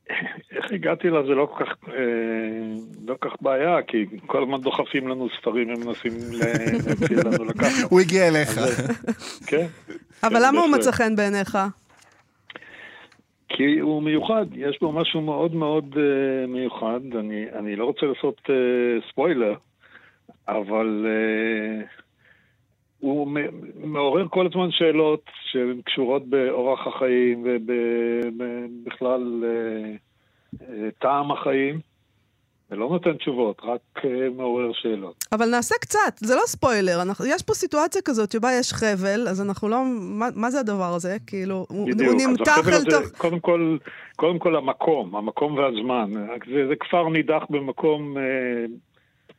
איך 0.64 0.72
הגעתי 0.72 1.08
אליו 1.08 1.26
זה 1.26 1.34
לא 1.34 1.46
כל 1.46 1.64
כך, 1.64 1.74
אה, 1.88 1.94
לא 3.06 3.14
כך 3.20 3.30
בעיה, 3.40 3.82
כי 3.82 4.06
כל 4.26 4.42
הזמן 4.42 4.60
דוחפים 4.60 5.08
לנו 5.08 5.28
ספרים 5.40 5.68
ומנסים 5.68 6.12
להציע 6.32 7.18
לנו 7.24 7.44
לקחת. 7.44 7.90
הוא 7.90 8.00
הגיע 8.00 8.28
אליך. 8.28 8.50
כן. 9.50 9.66
אבל 10.22 10.40
למה 10.46 10.60
הוא 10.60 10.70
מצא 10.70 10.92
חן 10.92 11.16
בעיניך? 11.16 11.58
כי 13.48 13.78
הוא 13.78 14.02
מיוחד, 14.02 14.46
יש 14.56 14.78
בו 14.80 14.92
משהו 14.92 15.20
מאוד 15.20 15.54
מאוד 15.54 15.94
uh, 15.94 15.98
מיוחד. 16.48 17.00
אני, 17.18 17.44
אני 17.58 17.76
לא 17.76 17.84
רוצה 17.84 18.06
לעשות 18.06 18.40
uh, 18.44 18.50
ספוילר, 19.10 19.54
אבל 20.48 21.06
uh, 21.06 22.02
הוא 22.98 23.28
מעורר 23.84 24.28
כל 24.28 24.46
הזמן 24.46 24.70
שאלות 24.70 25.30
שהן 25.50 25.80
קשורות 25.84 26.26
באורח 26.26 26.86
החיים 26.86 27.44
ובכלל 27.44 29.44
אה, 29.44 29.96
טעם 30.98 31.32
החיים. 31.32 31.80
ולא 32.70 32.88
נותן 32.88 33.12
תשובות, 33.16 33.60
רק 33.64 34.04
אה, 34.04 34.28
מעורר 34.36 34.72
שאלות. 34.72 35.24
אבל 35.32 35.50
נעשה 35.50 35.74
קצת, 35.80 36.16
זה 36.16 36.34
לא 36.34 36.40
ספוילר. 36.46 37.02
אנחנו, 37.02 37.26
יש 37.26 37.42
פה 37.42 37.54
סיטואציה 37.54 38.02
כזאת 38.04 38.32
שבה 38.32 38.48
יש 38.52 38.72
חבל, 38.72 39.28
אז 39.28 39.40
אנחנו 39.40 39.68
לא... 39.68 39.82
מה, 40.00 40.28
מה 40.34 40.50
זה 40.50 40.60
הדבר 40.60 40.94
הזה? 40.94 41.16
כאילו, 41.26 41.66
בדיוק, 41.70 42.10
הוא 42.10 42.28
נמתח 42.28 42.68
אל 42.68 42.84
תוך... 42.84 43.18
קודם 43.18 43.40
כל, 43.40 43.76
קודם 44.16 44.38
כל 44.38 44.56
המקום, 44.56 45.16
המקום 45.16 45.54
והזמן. 45.54 46.10
זה, 46.46 46.66
זה 46.68 46.74
כפר 46.80 47.08
נידח 47.08 47.42
במקום 47.50 48.18
אה, 48.18 48.22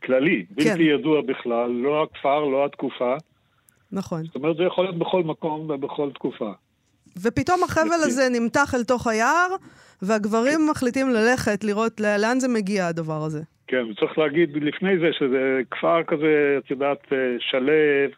כללי, 0.03 0.45
בלתי 0.49 0.69
כן. 0.69 0.81
ידוע 0.81 1.21
בכלל, 1.21 1.71
לא 1.71 2.03
הכפר, 2.03 2.39
לא 2.45 2.65
התקופה. 2.65 3.15
נכון. 3.91 4.23
זאת 4.23 4.35
אומרת, 4.35 4.57
זה 4.57 4.63
יכול 4.63 4.83
להיות 4.83 4.99
בכל 4.99 5.23
מקום 5.23 5.69
ובכל 5.69 6.09
תקופה. 6.13 6.51
ופתאום 7.21 7.63
החבל 7.63 8.01
הזה 8.03 8.27
נמתח 8.31 8.75
אל 8.75 8.83
תוך 8.83 9.07
היער, 9.07 9.55
והגברים. 10.01 10.67
מחליטים 10.71 11.09
ללכת, 11.09 11.63
לראות 11.63 11.99
לאן 11.99 12.39
זה 12.39 12.47
מגיע 12.47 12.87
הדבר 12.87 13.23
הזה. 13.23 13.41
כן, 13.67 13.83
וצריך 13.91 14.17
להגיד 14.17 14.49
לפני 14.55 14.99
זה 14.99 15.07
שזה 15.19 15.61
כפר 15.71 16.03
כזה, 16.03 16.57
את 16.57 16.71
יודעת, 16.71 16.97
אה, 17.11 17.17
שלב, 17.39 18.09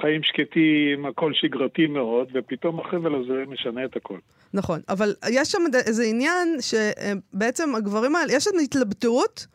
חיים 0.00 0.22
שקטים, 0.22 1.06
הכל 1.06 1.32
שגרתי 1.34 1.86
מאוד, 1.86 2.28
ופתאום 2.34 2.80
החבל 2.80 3.14
הזה 3.14 3.44
משנה 3.48 3.84
את 3.84 3.96
הכל. 3.96 4.18
נכון, 4.54 4.80
אבל 4.88 5.14
יש 5.30 5.48
שם 5.48 5.62
איזה 5.86 6.04
עניין 6.04 6.48
שבעצם 6.60 7.74
הגברים 7.74 8.16
האלה, 8.16 8.32
יש 8.32 8.46
התלבטות. 8.64 9.46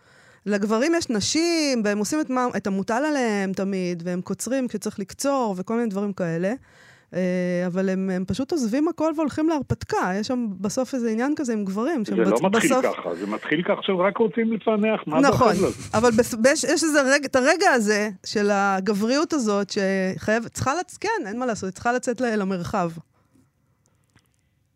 לגברים 0.46 0.92
יש 0.98 1.10
נשים, 1.10 1.82
והם 1.86 1.98
עושים 1.98 2.20
את, 2.22 2.30
מה, 2.30 2.48
את 2.58 2.68
המוטל 2.68 3.04
עליהם 3.06 3.54
תמיד, 3.54 4.04
והם 4.06 4.22
קוצרים 4.22 4.68
כשצריך 4.68 5.00
לקצור, 5.00 5.56
וכל 5.58 5.76
מיני 5.76 5.90
דברים 5.90 6.14
כאלה. 6.14 6.54
אה, 7.14 7.64
אבל 7.68 7.90
הם, 7.90 8.10
הם 8.10 8.26
פשוט 8.26 8.52
עוזבים 8.52 8.88
הכל 8.88 9.12
והולכים 9.16 9.50
להרפתקה. 9.50 10.12
יש 10.20 10.28
שם 10.28 10.48
בסוף 10.62 10.94
איזה 10.94 11.10
עניין 11.10 11.34
כזה 11.36 11.54
עם 11.54 11.66
גברים. 11.66 12.06
זה 12.06 12.16
לא 12.16 12.38
מתחיל 12.44 12.50
בסוף... 12.50 12.86
ככה, 12.86 13.16
זה 13.16 13.28
מתחיל 13.28 13.64
ככה 13.64 13.82
שהם 13.82 13.98
רק 13.98 14.18
רוצים 14.18 14.54
לפענח, 14.54 15.04
מה 15.08 15.20
נכון, 15.20 15.54
אבל 15.94 16.10
בס... 16.20 16.34
בש... 16.34 16.64
יש 16.64 16.84
איזה 16.84 17.00
רגע, 17.14 17.26
את 17.26 17.36
הרגע 17.36 17.70
הזה 17.74 18.10
של 18.26 18.50
הגבריות 18.52 19.34
הזאת, 19.34 19.68
שחייב, 19.70 20.48
צריכה 20.48 20.72
לצאת, 20.80 20.98
כן, 21.02 21.28
אין 21.28 21.40
מה 21.40 21.46
לעשות, 21.46 21.64
היא 21.64 21.74
צריכה 21.74 21.94
לצאת 21.94 22.22
למרחב. 22.22 22.90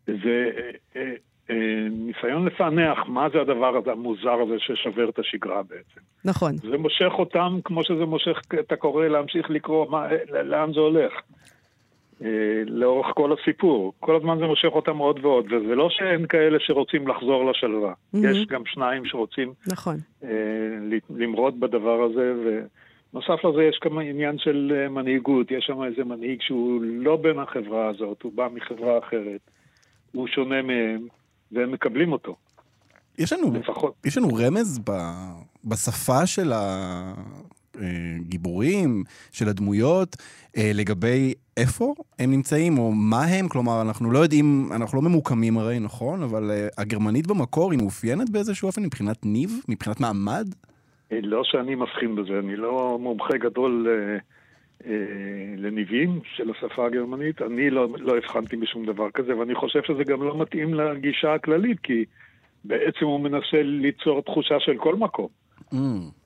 זה 0.06 0.50
אה, 0.96 1.12
אה, 1.50 1.86
ניסיון 1.90 2.46
לפענח 2.46 2.98
מה 3.08 3.28
זה 3.32 3.40
הדבר 3.40 3.76
הזה, 3.76 3.92
המוזר 3.92 4.40
הזה 4.42 4.54
ששובר 4.58 5.08
את 5.08 5.18
השגרה 5.18 5.62
בעצם. 5.62 6.00
נכון. 6.24 6.56
זה 6.56 6.78
מושך 6.78 7.12
אותם 7.18 7.58
כמו 7.64 7.84
שזה 7.84 8.04
מושך 8.04 8.40
את 8.60 8.72
הקורא 8.72 9.06
להמשיך 9.08 9.50
לקרוא 9.50 9.90
מה, 9.90 10.06
לאן 10.44 10.72
זה 10.72 10.80
הולך. 10.80 11.12
אה, 12.24 12.30
לאורך 12.66 13.06
כל 13.14 13.30
הסיפור. 13.32 13.92
כל 14.00 14.16
הזמן 14.16 14.38
זה 14.38 14.46
מושך 14.46 14.68
אותם 14.72 14.98
עוד 14.98 15.24
ועוד, 15.24 15.44
וזה 15.52 15.74
לא 15.74 15.88
שאין 15.90 16.26
כאלה 16.26 16.58
שרוצים 16.60 17.08
לחזור 17.08 17.50
לשלווה. 17.50 17.92
Mm-hmm. 17.92 18.18
יש 18.26 18.46
גם 18.46 18.62
שניים 18.66 19.04
שרוצים 19.04 19.52
נכון. 19.66 19.96
אה, 20.24 20.28
למרוד 21.10 21.60
בדבר 21.60 22.02
הזה, 22.02 22.32
ונוסף 22.44 23.44
לזה 23.44 23.62
יש 23.62 23.78
כמה 23.80 24.00
עניין 24.02 24.38
של 24.38 24.72
אה, 24.76 24.88
מנהיגות, 24.88 25.50
יש 25.50 25.64
שם 25.66 25.82
איזה 25.82 26.04
מנהיג 26.04 26.42
שהוא 26.42 26.80
לא 26.82 27.16
בין 27.16 27.38
החברה 27.38 27.88
הזאת, 27.88 28.22
הוא 28.22 28.32
בא 28.34 28.48
מחברה 28.54 28.98
אחרת, 28.98 29.40
הוא 30.12 30.28
שונה 30.28 30.62
מהם, 30.62 31.06
והם 31.52 31.72
מקבלים 31.72 32.12
אותו. 32.12 32.36
יש 33.18 33.32
לנו, 33.32 33.52
לפחות. 33.54 33.94
יש 34.04 34.18
לנו 34.18 34.28
רמז 34.28 34.78
ב, 34.78 34.90
בשפה 35.64 36.26
של 36.26 36.52
הגיבורים, 37.80 39.04
של 39.32 39.48
הדמויות, 39.48 40.16
אה, 40.56 40.70
לגבי 40.74 41.34
איפה 41.56 41.94
הם 42.18 42.30
נמצאים, 42.30 42.78
או 42.78 42.92
מה 42.92 43.22
הם, 43.22 43.48
כלומר, 43.48 43.82
אנחנו 43.82 44.10
לא 44.10 44.18
יודעים, 44.18 44.68
אנחנו 44.74 45.02
לא 45.02 45.08
ממוקמים 45.08 45.58
הרי, 45.58 45.78
נכון? 45.78 46.22
אבל 46.22 46.50
אה, 46.50 46.68
הגרמנית 46.78 47.26
במקור 47.26 47.72
היא 47.72 47.80
מאופיינת 47.80 48.30
באיזשהו 48.30 48.66
אופן 48.66 48.82
מבחינת 48.82 49.26
ניב, 49.26 49.50
מבחינת 49.68 50.00
מעמד? 50.00 50.46
אה, 51.12 51.18
לא 51.22 51.42
שאני 51.44 51.74
מבחין 51.74 52.16
בזה, 52.16 52.38
אני 52.38 52.56
לא 52.56 52.98
מומחה 53.00 53.36
גדול 53.36 53.88
לניבים 55.56 56.20
של 56.36 56.50
השפה 56.50 56.86
הגרמנית, 56.86 57.42
אני 57.42 57.70
לא, 57.70 57.88
לא 57.98 58.16
הבחנתי 58.16 58.56
בשום 58.56 58.86
דבר 58.86 59.10
כזה, 59.10 59.36
ואני 59.36 59.54
חושב 59.54 59.80
שזה 59.82 60.04
גם 60.04 60.22
לא 60.22 60.38
מתאים 60.38 60.74
לגישה 60.74 61.34
הכללית, 61.34 61.80
כי 61.80 62.04
בעצם 62.64 63.04
הוא 63.04 63.20
מנסה 63.20 63.62
ליצור 63.62 64.22
תחושה 64.22 64.60
של 64.60 64.76
כל 64.76 64.94
מקום. 64.94 65.28
Mm, 65.74 65.76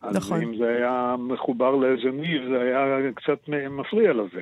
אז 0.03 0.17
נכון. 0.17 0.43
אם 0.43 0.59
זה 0.59 0.69
היה 0.69 1.17
מחובר 1.19 1.71
לאיזה 1.71 2.11
ניב, 2.11 2.43
זה 2.51 2.61
היה 2.61 3.13
קצת 3.15 3.49
מפריע 3.71 4.13
לזה. 4.13 4.41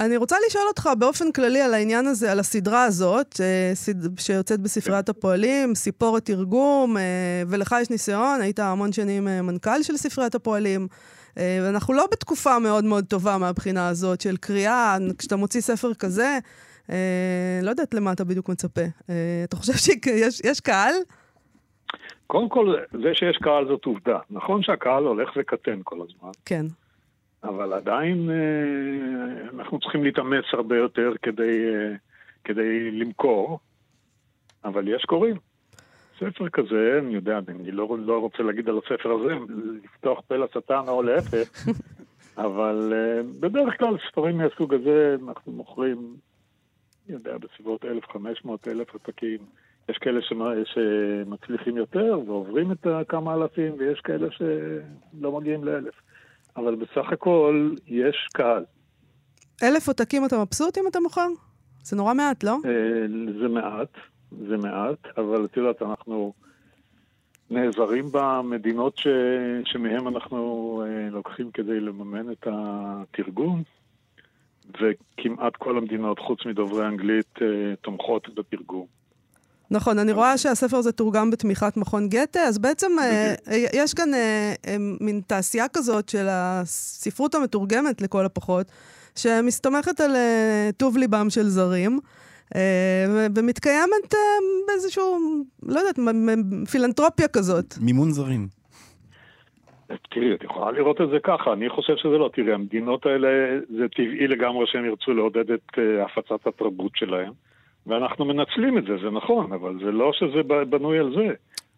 אני 0.00 0.16
רוצה 0.16 0.36
לשאול 0.46 0.64
אותך 0.68 0.88
באופן 0.98 1.32
כללי 1.32 1.60
על 1.60 1.74
העניין 1.74 2.06
הזה, 2.06 2.32
על 2.32 2.40
הסדרה 2.40 2.84
הזאת, 2.84 3.40
אה, 3.40 3.72
שיוצאת 4.18 4.60
בספריית 4.60 5.08
הפועלים, 5.08 5.74
סיפורת 5.74 6.24
תרגום, 6.24 6.96
אה, 6.96 7.02
ולך 7.48 7.74
יש 7.80 7.90
ניסיון, 7.90 8.40
היית 8.40 8.58
המון 8.58 8.92
שנים 8.92 9.28
אה, 9.28 9.42
מנכ"ל 9.42 9.82
של 9.82 9.96
ספריית 9.96 10.34
הפועלים. 10.34 10.88
ואנחנו 11.36 11.94
לא 11.94 12.06
בתקופה 12.12 12.58
מאוד 12.58 12.84
מאוד 12.84 13.04
טובה 13.04 13.38
מהבחינה 13.38 13.88
הזאת 13.88 14.20
של 14.20 14.36
קריאה, 14.36 14.96
כשאתה 15.18 15.36
מוציא 15.36 15.60
ספר 15.60 15.94
כזה, 15.94 16.38
לא 17.62 17.70
יודעת 17.70 17.94
למה 17.94 18.12
אתה 18.12 18.24
בדיוק 18.24 18.48
מצפה. 18.48 18.82
אתה 19.44 19.56
חושב 19.56 19.72
שיש 19.72 20.60
קהל? 20.60 20.94
קודם 22.26 22.48
כל, 22.48 22.74
זה 23.02 23.14
שיש 23.14 23.36
קהל 23.36 23.66
זאת 23.66 23.84
עובדה. 23.84 24.18
נכון 24.30 24.62
שהקהל 24.62 25.04
הולך 25.04 25.30
וקטן 25.36 25.80
כל 25.84 25.96
הזמן. 26.02 26.30
כן. 26.44 26.66
אבל 27.44 27.72
עדיין 27.72 28.30
אה, 28.30 29.48
אנחנו 29.54 29.80
צריכים 29.80 30.04
להתאמץ 30.04 30.44
הרבה 30.52 30.76
יותר 30.76 31.12
כדי, 31.22 31.64
אה, 31.74 31.94
כדי 32.44 32.90
למכור, 32.90 33.58
אבל 34.64 34.88
יש 34.88 35.04
קוראים. 35.04 35.36
ספר 36.18 36.48
כזה, 36.48 36.98
אני 36.98 37.14
יודע, 37.14 37.38
אני 37.48 37.70
לא, 37.70 37.96
לא 37.98 38.18
רוצה 38.18 38.42
להגיד 38.42 38.68
על 38.68 38.78
הספר 38.78 39.10
הזה, 39.10 39.34
לפתוח 39.84 40.20
פה 40.28 40.36
לשטן 40.36 40.82
או 40.88 41.02
להפך, 41.02 41.66
אבל 42.46 42.92
uh, 42.92 43.40
בדרך 43.40 43.78
כלל 43.78 43.96
ספרים 44.10 44.38
מהסוג 44.38 44.74
הזה 44.74 45.16
אנחנו 45.28 45.52
מוכרים, 45.52 46.16
אני 47.06 47.14
יודע, 47.14 47.38
בסביבות 47.38 47.84
1,500-1,000 47.84 48.48
עותקים. 48.92 49.38
יש 49.88 49.98
כאלה 49.98 50.20
שמצליחים 50.64 51.76
יותר 51.76 52.18
ועוברים 52.26 52.72
את 52.72 52.86
כמה 53.08 53.34
אלפים, 53.34 53.74
ויש 53.78 54.00
כאלה 54.00 54.28
שלא 54.30 55.32
מגיעים 55.32 55.64
לאלף. 55.64 55.94
אבל 56.56 56.74
בסך 56.74 57.12
הכל 57.12 57.74
יש 57.86 58.28
קהל. 58.32 58.64
אלף 59.62 59.88
עותקים 59.88 60.24
אתה 60.24 60.36
מבסוט 60.38 60.78
אם 60.78 60.84
אתה 60.90 61.00
מוכר? 61.00 61.28
זה 61.82 61.96
נורא 61.96 62.14
מעט, 62.14 62.44
לא? 62.44 62.56
אה, 62.64 63.06
זה 63.40 63.48
מעט, 63.48 63.88
זה 64.48 64.56
מעט, 64.56 64.98
אבל 65.16 65.44
את 65.44 65.56
יודעת, 65.56 65.82
אנחנו 65.82 66.32
נעזרים 67.50 68.04
במדינות 68.12 68.96
ש... 68.96 69.06
שמהם 69.64 70.08
אנחנו 70.08 70.82
אה, 70.86 71.10
לוקחים 71.10 71.50
כדי 71.50 71.80
לממן 71.80 72.32
את 72.32 72.46
התרגום, 72.50 73.62
וכמעט 74.80 75.56
כל 75.56 75.78
המדינות, 75.78 76.18
חוץ 76.18 76.46
מדוברי 76.46 76.86
אנגלית, 76.86 77.42
אה, 77.42 77.74
תומכות 77.80 78.28
בתרגום. 78.34 78.86
נכון, 79.74 79.98
אני 79.98 80.12
רואה 80.12 80.38
שהספר 80.38 80.76
הזה 80.76 80.92
תורגם 80.92 81.30
בתמיכת 81.30 81.76
מכון 81.76 82.08
גתה, 82.08 82.40
אז 82.40 82.58
בעצם 82.58 82.92
אה, 83.00 83.34
אה, 83.50 83.56
יש 83.74 83.94
כאן 83.94 84.14
אה, 84.14 84.76
מין 85.00 85.20
תעשייה 85.26 85.64
כזאת 85.72 86.08
של 86.08 86.26
הספרות 86.28 87.34
המתורגמת 87.34 88.00
לכל 88.00 88.24
הפחות, 88.24 88.66
שמסתמכת 89.16 90.00
על 90.00 90.10
טוב 90.76 90.96
ליבם 90.96 91.30
של 91.30 91.42
זרים. 91.42 92.00
ומתקיימת 93.36 94.14
באיזשהו, 94.66 95.18
לא 95.62 95.80
יודעת, 95.80 95.98
פילנטרופיה 96.70 97.28
כזאת. 97.28 97.74
מימון 97.80 98.10
זרים. 98.10 98.46
תראי, 100.10 100.34
את 100.34 100.44
יכולה 100.44 100.70
לראות 100.70 101.00
את 101.00 101.08
זה 101.10 101.16
ככה, 101.22 101.52
אני 101.52 101.68
חושב 101.68 101.96
שזה 101.96 102.18
לא. 102.18 102.30
תראי, 102.34 102.52
המדינות 102.52 103.06
האלה, 103.06 103.28
זה 103.78 103.88
טבעי 103.88 104.26
לגמרי 104.26 104.66
שהם 104.66 104.84
ירצו 104.84 105.12
לעודד 105.12 105.50
את 105.50 105.78
הפצת 106.04 106.46
התרבות 106.46 106.92
שלהם. 106.94 107.32
ואנחנו 107.86 108.24
מנצלים 108.24 108.78
את 108.78 108.84
זה, 108.84 108.96
זה 109.02 109.10
נכון, 109.10 109.52
אבל 109.52 109.78
זה 109.84 109.92
לא 109.92 110.12
שזה 110.12 110.42
בנוי 110.42 110.98
על 110.98 111.14
זה. 111.16 111.34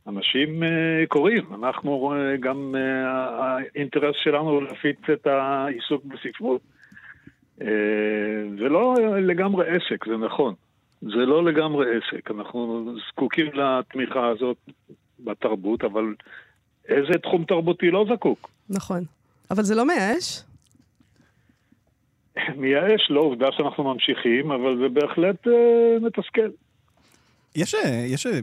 אנשים 0.06 0.62
uh, 0.62 0.66
קוראים, 1.08 1.44
אנחנו, 1.54 2.12
uh, 2.14 2.40
גם 2.40 2.74
uh, 2.74 3.06
האינטרס 3.42 4.16
שלנו 4.22 4.50
הוא 4.50 4.62
להפיץ 4.62 4.98
את 5.12 5.26
העיסוק 5.26 6.04
בספרות. 6.04 6.60
Uh, 7.60 7.64
זה 8.58 8.68
לא 8.68 8.94
לגמרי 9.20 9.66
עסק, 9.68 10.06
זה 10.06 10.16
נכון. 10.16 10.54
זה 11.02 11.26
לא 11.26 11.44
לגמרי 11.44 11.86
עסק. 11.96 12.30
אנחנו 12.30 12.92
זקוקים 13.08 13.46
לתמיכה 13.54 14.26
הזאת 14.26 14.56
בתרבות, 15.20 15.84
אבל 15.84 16.14
איזה 16.88 17.18
תחום 17.22 17.44
תרבותי 17.44 17.90
לא 17.90 18.06
זקוק? 18.14 18.50
נכון. 18.70 19.02
אבל 19.50 19.62
זה 19.62 19.74
לא 19.74 19.86
מייאש? 19.86 20.42
מייאש, 22.60 23.10
לא 23.10 23.20
עובדה 23.20 23.46
שאנחנו 23.52 23.84
ממשיכים, 23.84 24.50
אבל 24.52 24.78
זה 24.82 24.88
בהחלט 24.88 25.48
אה, 25.48 25.96
מתסכל. 26.00 26.48
יש, 27.56 27.74
אה, 27.74 28.04
יש 28.08 28.26
אה, 28.26 28.40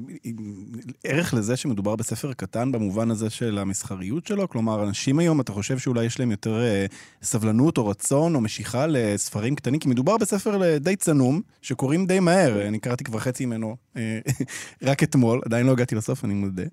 ערך 1.03 1.34
לזה 1.34 1.58
שמדובר 1.58 1.95
בספר 1.95 2.34
קטן 2.34 2.71
במובן 2.71 3.12
הזה 3.12 3.29
של 3.29 3.58
המסחריות 3.58 4.27
שלו? 4.27 4.49
כלומר, 4.49 4.84
אנשים 4.84 5.19
היום, 5.19 5.41
אתה 5.41 5.51
חושב 5.51 5.77
שאולי 5.77 6.06
יש 6.06 6.19
להם 6.19 6.32
יותר 6.32 6.62
אה, 6.62 6.86
סבלנות 7.21 7.77
או 7.77 7.88
רצון 7.88 8.36
או 8.36 8.41
משיכה 8.41 8.88
לספרים 8.88 9.56
קטנים? 9.56 9.79
כי 9.79 9.89
מדובר 9.89 10.17
בספר 10.17 10.77
די 10.77 10.95
צנום, 10.95 11.41
שקוראים 11.62 12.06
די 12.06 12.19
מהר. 12.19 12.67
אני 12.67 12.79
קראתי 12.79 13.03
כבר 13.03 13.19
חצי 13.19 13.45
ממנו 13.45 13.75
רק 14.88 15.03
אתמול, 15.03 15.41
עדיין 15.45 15.65
לא 15.65 15.71
הגעתי 15.71 15.95
לסוף, 15.95 16.25
אני 16.25 16.34
מודה. 16.34 16.63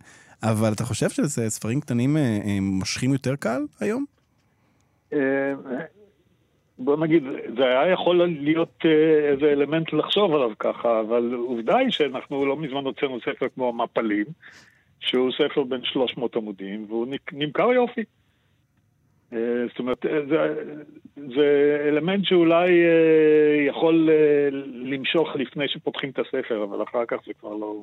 אבל 0.43 0.73
אתה 0.73 0.85
חושב 0.85 1.11
שספרים 1.11 1.81
קטנים 1.81 2.17
מושכים 2.61 3.13
יותר 3.13 3.37
קל 3.37 3.63
היום? 3.81 4.05
בוא 6.81 6.97
נגיד, 6.97 7.23
זה 7.57 7.65
היה 7.65 7.93
יכול 7.93 8.27
להיות 8.27 8.75
אה, 8.85 9.31
איזה 9.33 9.53
אלמנט 9.53 9.93
לחשוב 9.93 10.35
עליו 10.35 10.51
ככה, 10.59 11.01
אבל 11.01 11.35
עובדה 11.35 11.77
היא 11.77 11.91
שאנחנו 11.91 12.47
לא 12.47 12.57
מזמן 12.57 12.85
הוצאנו 12.85 13.19
ספר 13.21 13.47
כמו 13.55 13.69
המפלים, 13.69 14.25
שהוא 15.01 15.31
ספר 15.33 15.63
בין 15.65 15.81
300 15.85 16.37
עמודים, 16.37 16.87
והוא 16.89 17.07
נמכר 17.33 17.73
יופי. 17.73 18.05
אה, 19.33 19.39
זאת 19.69 19.79
אומרת, 19.79 20.07
אה, 20.07 20.21
זה, 20.29 20.55
זה 21.37 21.79
אלמנט 21.89 22.25
שאולי 22.25 22.71
יכול 23.69 24.11
למשוך 24.85 25.29
לפני 25.35 25.69
שפותחים 25.69 26.11
את 26.11 26.19
הספר, 26.19 26.65
אבל 26.65 26.83
אחר 26.83 27.05
כך 27.09 27.17
זה 27.27 27.33
כבר 27.41 27.55
לא... 27.55 27.83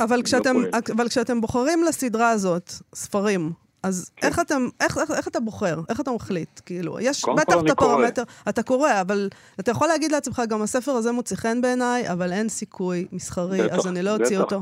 אבל, 0.00 0.16
לא 0.16 0.22
כשאתם, 0.22 0.56
אבל 0.96 1.08
כשאתם 1.08 1.40
בוחרים 1.40 1.78
לסדרה 1.88 2.30
הזאת 2.30 2.70
ספרים, 2.94 3.50
אז 3.86 4.10
כן. 4.16 4.26
איך, 4.26 4.38
אתם, 4.40 4.62
איך, 4.80 4.98
איך, 4.98 5.10
איך 5.10 5.28
אתה 5.28 5.40
בוחר? 5.40 5.76
איך 5.88 6.00
אתה 6.00 6.10
מחליט? 6.10 6.60
כאילו, 6.66 7.00
יש 7.00 7.24
בטח 7.36 7.56
את 7.64 7.70
הפרמטר, 7.70 8.22
אתה 8.48 8.62
קורא, 8.62 8.90
אבל 9.00 9.28
אתה 9.60 9.70
יכול 9.70 9.88
להגיד 9.88 10.12
לעצמך, 10.12 10.42
גם 10.48 10.62
הספר 10.62 10.92
הזה 10.92 11.12
מוצא 11.12 11.36
חן 11.36 11.60
בעיניי, 11.60 12.12
אבל 12.12 12.32
אין 12.32 12.48
סיכוי 12.48 13.06
מסחרי, 13.12 13.58
בטח, 13.62 13.74
אז 13.74 13.86
אני 13.86 14.02
לא 14.02 14.16
אוציא 14.16 14.38
אותו. 14.38 14.60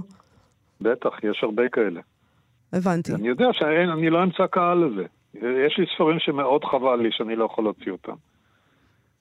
בטח, 0.81 1.11
יש 1.23 1.41
הרבה 1.43 1.69
כאלה. 1.69 2.01
הבנתי. 2.73 3.15
אני 3.15 3.29
יודע 3.29 3.47
שאני 3.53 4.11
לא 4.11 4.23
אמצא 4.23 4.47
קהל 4.47 4.85
לזה. 4.85 5.05
יש 5.67 5.79
לי 5.79 5.87
ספרים 5.95 6.19
שמאוד 6.19 6.65
חבל 6.65 6.97
לי 6.97 7.09
שאני 7.13 7.37
לא 7.37 7.45
יכול 7.45 7.65
להוציא 7.65 7.93
אותם. 7.93 8.15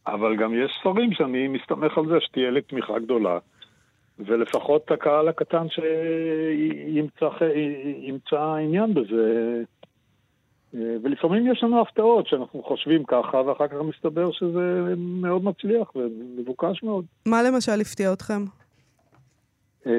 אבל 0.07 0.35
גם 0.35 0.53
יש 0.53 0.71
ספרים 0.81 1.13
שאני 1.13 1.47
מסתמך 1.47 1.97
על 1.97 2.07
זה 2.07 2.15
שתהיה 2.19 2.51
לי 2.51 2.61
תמיכה 2.61 2.99
גדולה, 2.99 3.37
ולפחות 4.19 4.91
הקהל 4.91 5.27
הקטן 5.27 5.67
שימצא 7.19 8.55
עניין 8.61 8.93
בזה. 8.93 9.63
ולפעמים 10.73 11.51
יש 11.51 11.63
לנו 11.63 11.81
הפתעות 11.81 12.27
שאנחנו 12.27 12.63
חושבים 12.63 13.03
ככה, 13.03 13.37
ואחר 13.37 13.67
כך 13.67 13.75
מסתבר 13.89 14.31
שזה 14.31 14.93
מאוד 14.97 15.43
מצליח 15.43 15.95
ומבוקש 15.95 16.83
מאוד. 16.83 17.05
מה 17.25 17.43
למשל 17.43 17.81
הפתיע 17.81 18.13
אתכם? 18.13 18.45
אה, 19.87 19.91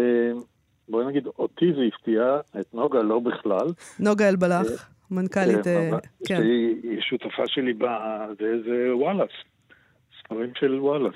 בואי 0.89 1.07
נגיד, 1.07 1.27
אותי 1.27 1.73
זה 1.77 1.81
הפתיע, 1.95 2.41
את 2.61 2.75
נוגה 2.75 3.03
לא 3.03 3.19
בכלל. 3.21 3.67
נוגה 4.01 4.29
אלבלח, 4.29 4.67
אה, 4.67 4.77
מנכ"לית, 5.11 5.65
כן. 5.65 5.91
כן. 6.27 6.37
שהיא 6.37 7.01
שותפה 7.01 7.43
שלי 7.47 7.73
זה 8.39 8.97
וואלאס, 8.97 9.31
ספרים 10.25 10.51
של 10.55 10.81
וואלאס. 10.81 11.15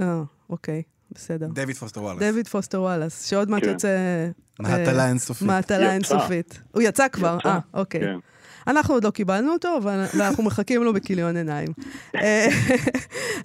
אה, 0.00 0.22
אוקיי. 0.50 0.82
בסדר. 1.10 1.46
דויד 1.46 1.76
פוסטר 1.76 2.02
וואלאס. 2.02 2.22
דויד 2.22 2.48
פוסטר 2.48 2.80
וואלאס, 2.80 3.30
שעוד 3.30 3.50
מעט 3.50 3.62
כן. 3.62 3.68
יוצא... 3.68 4.28
מהתלה 4.60 5.08
אינסופית. 5.08 5.46
מהתלה 5.48 5.92
אינסופית. 5.92 6.62
הוא 6.74 6.82
יצא 6.82 7.08
כבר, 7.08 7.38
אה, 7.46 7.58
אוקיי. 7.74 8.00
אנחנו 8.68 8.94
עוד 8.94 9.04
לא 9.04 9.10
קיבלנו 9.10 9.52
אותו, 9.52 9.76
אבל 9.76 10.04
אנחנו 10.14 10.42
מחכים 10.42 10.82
לו 10.82 10.92
בכיליון 10.92 11.36
עיניים. 11.36 11.68
אה, 12.16 12.46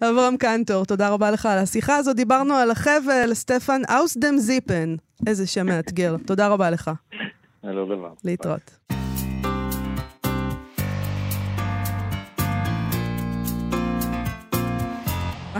אברהם 0.10 0.38
קנטור, 0.38 0.86
תודה 0.86 1.10
רבה 1.10 1.32
לך 1.32 1.46
על 1.46 1.58
השיחה 1.58 1.96
הזאת. 1.96 2.16
דיברנו 2.16 2.54
על 2.54 2.72
החבל, 2.72 3.34
סטפן 3.34 3.82
אאוסדם 3.90 4.38
זיפן. 4.38 4.96
איזה 5.28 5.48
שם 5.48 5.66
מאתגר. 5.66 6.16
תודה 6.26 6.48
רבה 6.48 6.70
לך. 6.70 6.92
דבר. 7.86 8.14
להתראות. 8.24 8.94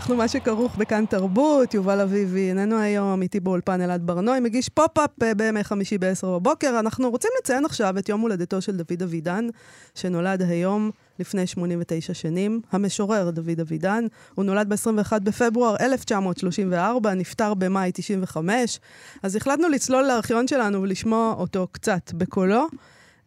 אנחנו 0.04 0.16
מה 0.16 0.28
שכרוך 0.28 0.76
בכאן 0.76 1.06
תרבות, 1.06 1.74
יובל 1.74 2.00
אביבי 2.00 2.50
איננו 2.50 2.80
היום, 2.80 3.22
איתי 3.22 3.40
באולפן 3.40 3.82
אלעד 3.82 4.08
ברנועי, 4.08 4.40
מגיש 4.40 4.70
פופ-אפ 4.70 5.24
אה, 5.24 5.34
בימי 5.34 5.64
חמישי 5.64 5.98
ב-10 5.98 6.26
בבוקר. 6.28 6.80
אנחנו 6.80 7.10
רוצים 7.10 7.32
לציין 7.40 7.66
עכשיו 7.66 7.98
את 7.98 8.10
יום 8.10 8.22
הולדתו 8.22 8.62
של 8.62 8.78
דוד 8.78 9.02
אבידן, 9.04 9.48
שנולד 9.96 10.42
היום 10.42 10.92
לפני 11.20 11.48
89 11.48 12.14
שנים. 12.14 12.62
המשורר 12.72 13.30
דוד 13.30 13.60
אבידן, 13.60 14.06
הוא 14.36 14.46
נולד 14.46 14.70
ב-21 14.70 15.20
בפברואר 15.24 15.76
1934, 15.80 17.14
נפטר 17.14 17.54
במאי 17.54 17.92
95. 17.94 18.80
אז 19.24 19.36
החלטנו 19.36 19.70
לצלול 19.70 20.04
לארכיון 20.04 20.48
שלנו 20.48 20.82
ולשמוע 20.82 21.34
אותו 21.38 21.68
קצת 21.72 22.12
בקולו. 22.14 22.68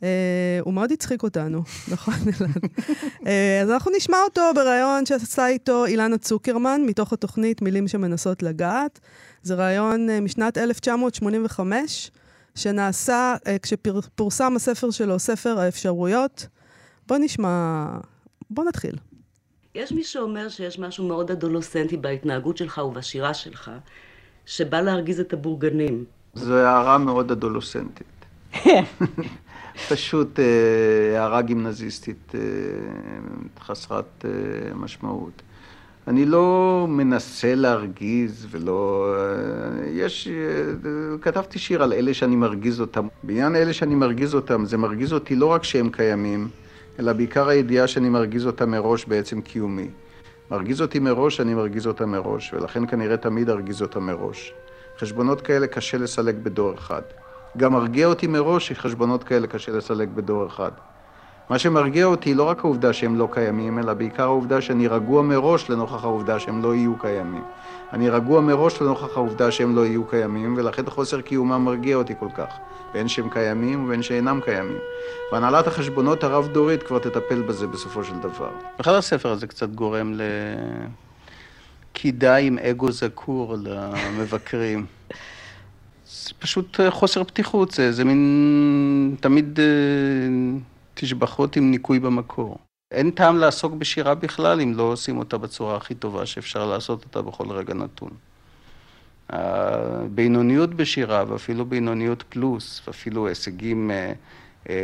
אה, 0.01 0.05
הוא 0.61 0.75
מאוד 0.75 0.93
הצחיק 0.93 1.23
אותנו, 1.23 1.63
נכון, 1.93 2.15
אלעד? 2.15 2.65
uh, 3.21 3.29
אז 3.63 3.71
אנחנו 3.71 3.93
נשמע 3.97 4.17
אותו 4.25 4.43
בריאיון 4.55 5.07
שעשה 5.07 5.47
איתו 5.47 5.87
אילנה 5.87 6.19
צוקרמן, 6.19 6.81
מתוך 6.87 7.13
התוכנית 7.13 7.63
מילים 7.63 7.89
שמנסות 7.89 8.43
לגעת. 8.43 9.01
זה 9.43 9.55
ריאיון 9.55 10.09
uh, 10.09 10.21
משנת 10.21 10.59
1985, 10.59 12.11
שנעשה 12.55 13.35
uh, 13.45 13.49
כשפורסם 13.63 14.57
הספר 14.57 14.91
שלו, 14.91 15.19
ספר 15.19 15.59
האפשרויות. 15.61 16.47
בוא 17.07 17.17
נשמע, 17.21 17.87
בוא 18.51 18.65
נתחיל. 18.65 18.97
יש 19.75 19.93
מי 19.93 20.05
שאומר 20.05 20.49
שיש 20.49 20.79
משהו 20.79 21.09
מאוד 21.09 21.31
אדולוסנטי 21.31 21.97
בהתנהגות 21.97 22.57
שלך 22.57 22.79
ובשירה 22.79 23.35
שלך, 23.35 23.71
שבא 24.47 24.81
להרגיז 24.81 25.21
את 25.21 25.33
הבורגנים. 25.33 26.05
זו 26.35 26.55
הערה 26.55 26.99
מאוד 26.99 27.31
אדולוסנטית. 27.31 28.07
פשוט 29.89 30.41
אה, 30.41 31.21
הערה 31.21 31.43
גימנזיסטית 31.43 32.33
אה, 32.35 32.41
חסרת 33.61 34.25
אה, 34.25 34.75
משמעות. 34.75 35.43
אני 36.09 36.27
לא 36.27 36.87
מנסה 36.89 37.55
להרגיז 37.55 38.47
ולא... 38.51 39.15
יש... 39.87 40.29
כתבתי 41.21 41.59
שיר 41.59 41.83
על 41.83 41.93
אלה 41.93 42.15
שאני 42.15 42.37
מרגיז 42.37 42.81
אותם. 42.81 43.09
בעניין 43.23 43.57
אלה 43.57 43.73
שאני 43.73 43.95
מרגיז 43.95 44.35
אותם, 44.35 44.65
זה 44.65 44.77
מרגיז 44.77 45.13
אותי 45.13 45.37
לא 45.37 45.47
רק 45.47 45.65
שהם 45.65 45.91
קיימים, 45.91 46.49
אלא 46.99 47.13
בעיקר 47.13 47.49
הידיעה 47.49 47.87
שאני 47.87 48.09
מרגיז 48.09 48.47
אותם 48.47 48.71
מראש 48.71 49.05
בעצם 49.05 49.41
קיומי. 49.41 49.89
מרגיז 50.51 50.81
אותי 50.81 50.99
מראש, 50.99 51.41
אני 51.41 51.55
מרגיז 51.55 51.87
אותם 51.87 52.11
מראש, 52.11 52.55
ולכן 52.55 52.87
כנראה 52.87 53.17
תמיד 53.17 53.51
ארגיז 53.51 53.83
אותם 53.83 54.03
מראש. 54.07 54.53
חשבונות 54.99 55.41
כאלה 55.41 55.67
קשה 55.67 55.99
לסלק 55.99 56.35
בדור 56.35 56.75
אחד. 56.75 57.03
גם 57.57 57.73
מרגיע 57.73 58.07
אותי 58.07 58.27
מראש 58.27 58.69
שחשבונות 58.69 59.25
כאלה 59.25 59.47
קשה 59.47 59.73
לסלק 59.73 60.09
בדור 60.09 60.47
אחד. 60.47 60.71
מה 61.51 61.59
שמרגיע 61.59 62.05
אותי 62.05 62.35
לא 62.35 62.43
רק 62.43 62.65
העובדה 62.65 62.93
שהם 62.93 63.17
לא 63.17 63.29
קיימים, 63.33 63.79
אלא 63.79 63.95
בעיקר 63.95 64.23
העובדה 64.23 64.61
שאני 64.61 64.87
רגוע 64.87 65.23
מראש 65.23 65.71
לנוכח 65.71 66.05
העובדה 66.05 66.39
שהם 66.39 66.63
לא 66.63 66.75
יהיו 66.75 66.99
קיימים. 66.99 67.45
אני 67.93 68.09
רגוע 68.09 68.41
מראש 68.41 68.83
לנוכח 68.83 69.17
העובדה 69.17 69.51
שהם 69.51 69.77
לא 69.77 69.87
יהיו 69.87 70.05
קיימים, 70.05 70.55
ולכן 70.57 70.91
חוסר 70.91 71.21
קיומם 71.21 71.65
מרגיע 71.65 71.97
אותי 71.97 72.15
כל 72.21 72.29
כך, 72.35 72.55
בין 72.93 73.09
שהם 73.09 73.29
קיימים 73.31 73.85
ובין 73.85 74.03
שאינם 74.03 74.41
קיימים. 74.45 74.79
והנהלת 75.33 75.67
החשבונות 75.67 76.25
הרב-דורית 76.25 76.83
כבר 76.83 76.99
תטפל 76.99 77.43
בזה 77.43 77.67
בסופו 77.67 78.05
של 78.05 78.19
דבר. 78.19 78.51
בכלל 78.79 78.97
הספר 78.97 79.31
הזה 79.31 79.47
קצת 79.47 79.71
גורם 79.71 80.13
ל... 80.15 80.21
קידה 81.93 82.37
עם 82.37 82.59
אגו 82.59 82.93
זקור 82.93 83.55
למבקרים. 83.65 84.87
זה 86.25 86.31
פשוט 86.39 86.81
אה, 86.81 86.91
חוסר 86.91 87.25
פתיחות, 87.25 87.71
זה, 87.71 87.93
זה 87.93 88.05
מין 88.05 89.17
תמיד 89.21 89.61
אה, 89.61 89.65
תשבחות 90.95 91.57
עם 91.57 91.71
ניקוי 91.71 91.99
במקור. 91.99 92.59
אין 92.93 93.11
טעם 93.11 93.37
לעסוק 93.37 93.75
בשירה 93.75 94.15
בכלל 94.15 94.61
אם 94.61 94.73
לא 94.77 94.83
עושים 94.83 95.19
אותה 95.19 95.39
בצורה 95.39 95.77
הכי 95.77 95.95
טובה 95.95 96.27
שאפשר 96.27 96.67
לעשות 96.67 97.05
אותה 97.05 97.23
בכל 97.23 97.51
רגע 97.51 97.75
נתון. 97.75 98.11
הבינוניות 99.31 100.75
בשירה, 100.75 101.25
ואפילו 101.29 101.67
בינוניות 101.67 102.25
פלוס, 102.29 102.83
ואפילו 102.87 103.29
הישגים 103.29 103.91
אה, 103.91 104.13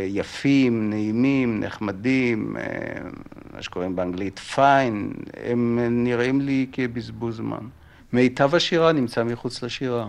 יפים, 0.09 0.91
נעימים, 0.91 1.61
נחמדים, 1.61 2.57
מה 3.55 3.63
שקוראים 3.63 3.97
באנגלית 3.97 4.39
פיין, 4.39 5.13
הם 5.45 5.79
נראים 5.91 6.41
לי 6.41 6.67
כבזבוז 6.73 7.37
זמן. 7.37 7.67
מיטב 8.13 8.55
השירה 8.55 8.93
נמצא 8.93 9.25
מחוץ 9.25 9.63
לשירה. 9.63 10.09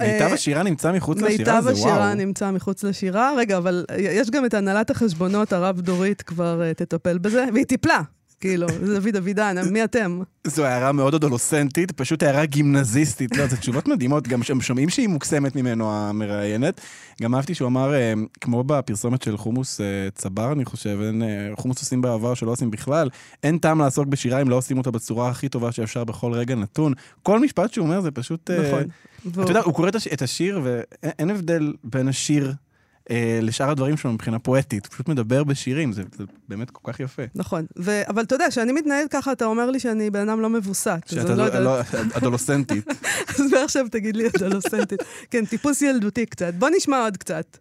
מיטב 0.00 0.32
השירה 0.32 0.62
נמצא 0.62 0.92
מחוץ 0.92 1.22
לשירה? 1.22 1.54
מיטב 1.60 1.68
השירה 1.68 2.14
נמצא 2.14 2.50
מחוץ 2.50 2.84
לשירה. 2.84 3.32
רגע, 3.36 3.56
אבל 3.56 3.84
יש 3.98 4.30
גם 4.30 4.44
את 4.44 4.54
הנהלת 4.54 4.90
החשבונות 4.90 5.52
הרב-דורית 5.52 6.22
כבר 6.22 6.62
uh, 6.70 6.74
תטפל 6.74 7.18
בזה, 7.18 7.44
והיא 7.54 7.64
טיפלה. 7.64 8.00
כאילו, 8.40 8.66
דוד 8.86 9.16
אבידן, 9.16 9.56
מי 9.70 9.84
אתם? 9.84 10.20
זו 10.44 10.64
הערה 10.64 10.92
מאוד 10.92 11.14
אדולוסנטית, 11.14 11.92
פשוט 11.92 12.22
הערה 12.22 12.46
גימנזיסטית. 12.46 13.36
לא, 13.36 13.46
זה 13.46 13.56
תשובות 13.56 13.88
מדהימות, 13.88 14.28
גם 14.28 14.42
שהם 14.42 14.60
שומעים 14.60 14.88
שהיא 14.88 15.08
מוקסמת 15.08 15.56
ממנו, 15.56 15.92
המראיינת. 15.92 16.80
גם 17.22 17.34
אהבתי 17.34 17.54
שהוא 17.54 17.68
אמר, 17.68 17.94
אה, 17.94 18.12
כמו 18.40 18.64
בפרסומת 18.64 19.22
של 19.22 19.36
חומוס 19.36 19.80
אה, 19.80 19.86
צבר, 20.14 20.52
אני 20.52 20.64
חושב, 20.64 20.98
אין, 21.02 21.22
חומוס 21.54 21.78
עושים 21.78 22.02
בעבר 22.02 22.34
שלא 22.34 22.50
עושים 22.50 22.70
בכלל, 22.70 23.08
אין 23.42 23.58
טעם 23.58 23.78
לעסוק 23.78 24.06
בשירה 24.06 24.42
אם 24.42 24.48
לא 24.48 24.56
עושים 24.56 24.78
אותה 24.78 24.90
בצורה 24.90 25.28
הכי 25.28 25.48
טובה 25.48 25.72
שאפשר 25.72 26.04
בכל 26.04 26.32
רגע 26.32 26.54
נתון. 26.54 26.92
כל 27.22 27.40
משפט 27.40 27.72
שהוא 27.72 27.86
אומר 27.86 28.00
זה 28.00 28.10
פשוט... 28.10 28.50
נכון. 28.50 28.82
אתה 29.30 29.50
יודע, 29.50 29.60
הוא 29.60 29.74
קורא 29.74 29.90
את 30.12 30.22
השיר, 30.22 30.60
ואין 30.62 31.30
הבדל 31.30 31.72
בין 31.84 32.08
השיר 32.08 32.54
אה, 33.10 33.38
לשאר 33.42 33.70
הדברים 33.70 33.96
שלו 33.96 34.12
מבחינה 34.12 34.38
פואטית. 34.38 34.86
הוא 34.86 34.92
פשוט 34.92 35.08
מדבר 35.08 35.44
בשירים, 35.44 35.92
זה, 35.92 36.02
זה 36.12 36.24
באמת 36.48 36.70
כל 36.70 36.92
כך 36.92 37.00
יפה. 37.00 37.22
נכון, 37.34 37.66
ו... 37.78 38.02
אבל 38.08 38.22
אתה 38.22 38.34
יודע, 38.34 38.46
כשאני 38.50 38.72
מתנהלת 38.72 39.10
ככה, 39.10 39.32
אתה 39.32 39.44
אומר 39.44 39.70
לי 39.70 39.80
שאני 39.80 40.10
בן 40.10 40.28
אדם 40.28 40.40
לא 40.40 40.50
מבוסת. 40.50 41.00
שאתה 41.06 41.34
לא, 41.34 41.46
לא, 41.48 41.60
לא 41.64 41.80
אדולוסנטית. 42.14 42.88
אז 43.30 43.52
מעכשיו 43.52 43.86
תגיד 43.90 44.16
לי 44.16 44.28
אדולוסנטית. 44.36 45.02
כן, 45.30 45.44
טיפוס 45.44 45.82
ילדותי 45.82 46.26
קצת. 46.26 46.54
בוא 46.54 46.68
נשמע 46.76 47.04
עוד 47.04 47.16
קצת. 47.16 47.58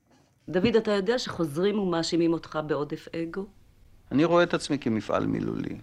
דוד, 0.49 0.75
אתה 0.75 0.91
יודע 0.91 1.19
שחוזרים 1.19 1.79
ומאשימים 1.79 2.33
אותך 2.33 2.59
בעודף 2.67 3.07
אגו? 3.15 3.45
אני 4.11 4.23
רואה 4.25 4.43
את 4.43 4.53
עצמי 4.53 4.79
כמפעל 4.79 5.27
מילולי. 5.27 5.75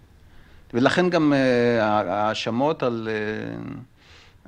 ולכן 0.73 1.09
גם 1.09 1.33
אה, 1.33 1.83
ההאשמות 1.85 2.83
על... 2.83 3.09
Uh, 3.09 3.92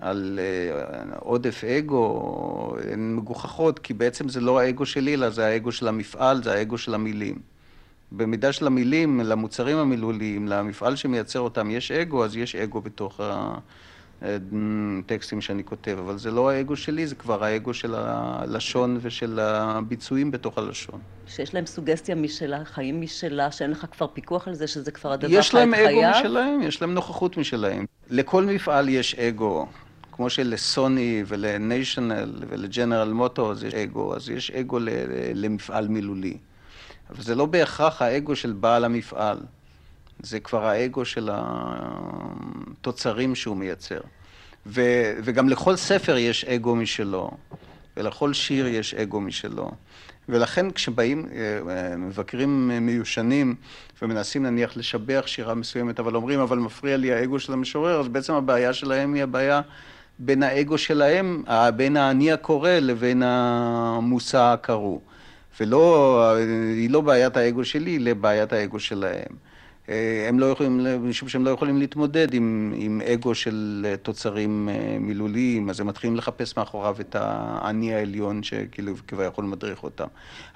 על 0.02 0.40
אה, 0.42 1.18
עודף 1.20 1.64
אגו, 1.64 2.76
הן 2.92 3.16
מגוחכות, 3.16 3.80
כי 3.80 3.94
בעצם 3.94 4.30
זה 4.30 4.42
לא 4.42 4.60
האגו 4.60 4.86
שלי, 4.86 5.14
אלא 5.14 5.30
זה 5.30 5.46
האגו 5.46 5.72
של 5.72 5.88
המפעל, 5.88 6.44
זה 6.44 6.54
האגו 6.54 6.78
של 6.78 6.94
המילים. 6.94 7.40
במידה 8.12 8.52
של 8.52 8.68
המילים, 8.68 9.20
למוצרים 9.20 9.78
המילוליים, 9.78 10.48
למפעל 10.48 10.96
שמייצר 10.96 11.40
אותם, 11.40 11.72
יש 11.72 11.92
אגו, 11.92 12.26
אז 12.26 12.38
יש 12.38 12.56
אגו 12.56 12.82
בתוך 12.82 13.22
הטקסטים 14.22 15.42
שאני 15.42 15.64
כותב, 15.64 15.98
אבל 16.00 16.18
זה 16.18 16.32
לא 16.32 16.50
האגו 16.50 16.76
שלי, 16.76 17.08
זה 17.08 17.16
כבר 17.16 17.44
האגו 17.44 17.74
של 17.74 17.96
הלשון 17.98 19.00
ושל 19.02 19.40
הביצועים 19.40 20.32
בתוך 20.32 20.58
הלשון. 20.58 21.00
שיש 21.28 21.54
להם 21.54 21.66
סוגסטיה 21.66 22.16
משלה, 22.16 22.66
חיים 22.66 23.02
משלה, 23.02 23.52
שאין 23.52 23.72
לך 23.72 23.86
כבר 23.92 24.08
פיקוח 24.08 24.48
על 24.48 24.54
זה, 24.54 24.68
שזה 24.68 24.92
כבר 24.92 25.12
הדבר 25.12 25.28
חי 25.28 25.34
חייו? 25.34 25.40
יש 25.40 25.54
להם 25.54 25.74
אגו 25.74 26.20
משלהם, 26.20 26.62
יש 26.62 26.82
להם 26.82 26.94
נוכחות 26.94 27.38
משלהם. 27.38 27.86
לכל 28.10 28.46
מפעל 28.46 28.90
יש 28.90 29.16
אגו. 29.16 29.68
כמו 30.16 30.30
שלסוני 30.30 31.24
ולניישנל 31.28 32.44
ולג'נרל 32.50 33.14
מוטורס 33.14 33.64
יש 33.64 33.74
אגו, 33.74 34.16
אז 34.16 34.30
יש 34.30 34.52
אגו 34.52 34.78
למפעל 35.34 35.88
מילולי. 35.88 36.38
אבל 37.10 37.24
זה 37.24 37.36
לא 37.36 37.46
בהכרח 37.46 38.02
האגו 38.02 38.36
של 38.36 38.52
בעל 38.52 38.86
המפעל. 38.86 39.38
זה 40.20 40.40
כבר 40.40 40.66
האגו 40.66 41.06
של 41.06 41.30
התוצרים 42.82 43.36
שהוא 43.36 43.58
מייצר. 43.58 44.00
ו- 44.66 45.14
וגם 45.24 45.50
לכל 45.50 45.76
ספר 45.76 46.18
יש 46.18 46.46
אגו 46.46 46.76
משלו, 46.76 47.32
ולכל 47.98 48.34
שיר 48.34 48.68
יש 48.68 48.94
אגו 48.94 49.22
משלו. 49.22 49.72
ולכן 50.30 50.72
כשבאים 50.72 51.26
אה, 51.32 51.60
אה, 51.70 51.98
מבקרים 51.98 52.72
מיושנים 52.86 53.56
ומנסים 54.02 54.44
נניח 54.44 54.78
לשבח 54.78 55.24
שירה 55.28 55.56
מסוימת, 55.56 56.00
אבל 56.00 56.16
אומרים, 56.16 56.40
אבל 56.40 56.58
מפריע 56.58 56.98
לי 56.98 57.14
האגו 57.14 57.40
של 57.40 57.54
המשורר, 57.54 58.00
אז 58.00 58.08
בעצם 58.08 58.34
הבעיה 58.34 58.74
שלהם 58.74 59.14
היא 59.14 59.24
הבעיה 59.24 59.62
בין 60.20 60.44
האגו 60.44 60.78
שלהם, 60.78 61.44
בין 61.76 61.98
האני 61.98 62.32
הקורא 62.32 62.70
לבין 62.70 63.24
המושא 63.26 64.38
הקרוא. 64.38 65.00
ולא, 65.60 66.36
היא 66.76 66.90
לא 66.90 67.02
בעיית 67.02 67.38
האגו 67.38 67.66
שלי, 67.66 67.92
היא 67.92 68.00
לבעיית 68.00 68.54
האגו 68.54 68.80
שלהם. 68.80 69.36
אה, 69.90 70.26
הם 70.30 70.40
לא 70.40 70.46
יכולים, 70.46 70.88
משום 71.02 71.30
שהם 71.30 71.46
לא 71.46 71.50
יכולים 71.50 71.78
להתמודד 71.78 72.34
עם, 72.34 72.74
עם 72.78 73.02
אגו 73.14 73.36
של 73.36 73.86
אה, 73.90 73.98
תוצרים 73.98 74.70
אה, 74.70 74.98
מילוליים, 75.00 75.70
אז 75.70 75.80
הם 75.80 75.88
מתחילים 75.88 76.16
לחפש 76.16 76.58
מאחוריו 76.58 76.96
את 77.00 77.16
האני 77.20 77.94
העליון 77.94 78.44
שכאילו 78.44 78.94
כביכול 79.08 79.46
מדריך 79.46 79.84
אותם. 79.84 80.08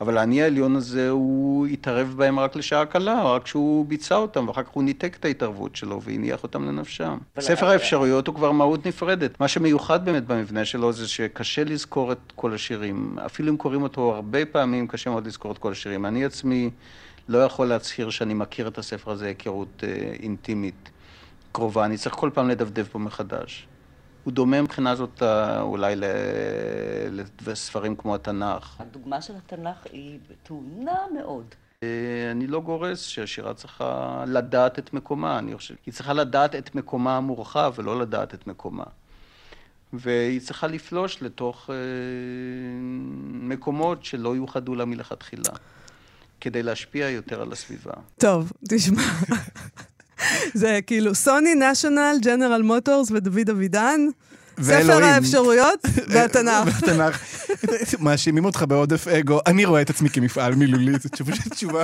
אבל 0.02 0.18
האני 0.18 0.42
העליון 0.42 0.76
הזה, 0.76 1.10
הוא 1.10 1.68
התערב 1.68 2.14
בהם 2.18 2.40
רק 2.40 2.56
לשעה 2.56 2.86
קלה, 2.86 3.24
רק 3.24 3.44
כשהוא 3.44 3.86
ביצע 3.86 4.16
אותם, 4.16 4.48
ואחר 4.48 4.64
כך 4.64 4.70
הוא 4.70 4.84
ניתק 4.84 5.16
את 5.20 5.26
ההתערבות 5.26 5.76
שלו 5.76 6.02
והניח 6.02 6.44
אותם 6.44 6.68
לנפשם. 6.68 7.18
ספר 7.40 7.70
האפשרויות 7.70 8.28
הוא 8.28 8.36
כבר 8.36 8.52
מהות 8.52 8.86
נפרדת. 8.86 9.40
מה 9.40 9.48
שמיוחד 9.48 10.06
באמת 10.06 10.26
במבנה 10.26 10.66
שלו 10.66 10.94
זה 10.94 11.08
שקשה 11.08 11.64
לזכור 11.64 12.12
את 12.12 12.34
כל 12.36 12.54
השירים. 12.54 13.16
אפילו 13.26 13.52
אם 13.52 13.58
קוראים 13.58 13.84
אותו 13.84 14.16
הרבה 14.16 14.46
פעמים, 14.46 14.88
קשה 14.88 15.10
מאוד 15.10 15.28
לזכור 15.28 15.52
את 15.52 15.58
כל 15.58 15.72
השירים. 15.72 16.06
אני 16.06 16.26
עצמי... 16.26 16.70
לא 17.30 17.38
יכול 17.38 17.68
להצהיר 17.68 18.10
שאני 18.10 18.34
מכיר 18.34 18.68
את 18.68 18.78
הספר 18.78 19.12
הזה 19.12 19.28
היכרות 19.28 19.84
אה, 19.84 20.14
אינטימית 20.20 20.90
קרובה, 21.52 21.86
אני 21.86 21.98
צריך 21.98 22.16
כל 22.16 22.30
פעם 22.34 22.50
לדפדף 22.50 22.94
בו 22.94 23.00
מחדש. 23.00 23.68
הוא 24.24 24.34
דומה 24.34 24.62
מבחינה 24.62 24.96
זאת 24.96 25.24
אה, 25.24 25.62
אולי 25.62 25.96
לספרים 27.48 27.96
כמו 27.96 28.16
התנ"ך. 28.16 28.76
הדוגמה 28.80 29.22
של 29.22 29.34
התנ"ך 29.36 29.78
היא 29.92 30.20
טעונה 30.44 30.98
מאוד. 31.18 31.46
אה, 31.84 31.88
אני 32.32 32.48
לא 32.48 32.62
גורס 32.62 33.06
שהשירה 33.06 33.54
צריכה 33.54 34.24
לדעת 34.28 34.80
את 34.80 34.94
מקומה, 34.94 35.40
אני 35.40 35.58
חושב. 35.58 35.76
היא 35.86 35.94
צריכה 35.94 36.14
לדעת 36.14 36.56
את 36.56 36.76
מקומה 36.76 37.18
המורחב 37.18 37.74
ולא 37.76 38.00
לדעת 38.00 38.34
את 38.34 38.48
מקומה. 38.48 38.84
והיא 39.94 40.42
צריכה 40.42 40.68
לפלוש 40.68 41.22
לתוך 41.22 41.70
אה, 41.70 41.76
מקומות 43.32 44.06
שלא 44.06 44.36
יוחדו 44.36 44.76
לה 44.76 44.86
מלכתחילה. 44.86 45.52
כדי 46.42 46.64
להשפיע 46.64 47.10
יותר 47.10 47.42
על 47.42 47.52
הסביבה. 47.52 47.94
טוב, 48.18 48.52
תשמע. 48.70 49.04
זה 50.54 50.80
כאילו 50.88 51.16
סוני, 51.16 51.56
נשיונל, 51.56 52.18
ג'נרל 52.22 52.62
מוטורס 52.62 53.12
ודוד 53.12 53.50
אבידן. 53.50 54.00
ספר 54.62 55.04
האפשרויות 55.04 55.80
והתנ"ך. 56.08 56.66
והתנ"ך. 56.66 57.24
מאשימים 58.00 58.46
אותך 58.46 58.64
בעודף 58.68 59.08
אגו, 59.08 59.40
אני 59.46 59.66
רואה 59.66 59.82
את 59.82 59.90
עצמי 59.90 60.10
כמפעל 60.10 60.56
מילולי, 60.56 60.92
זו 61.00 61.10
תשובה, 61.52 61.84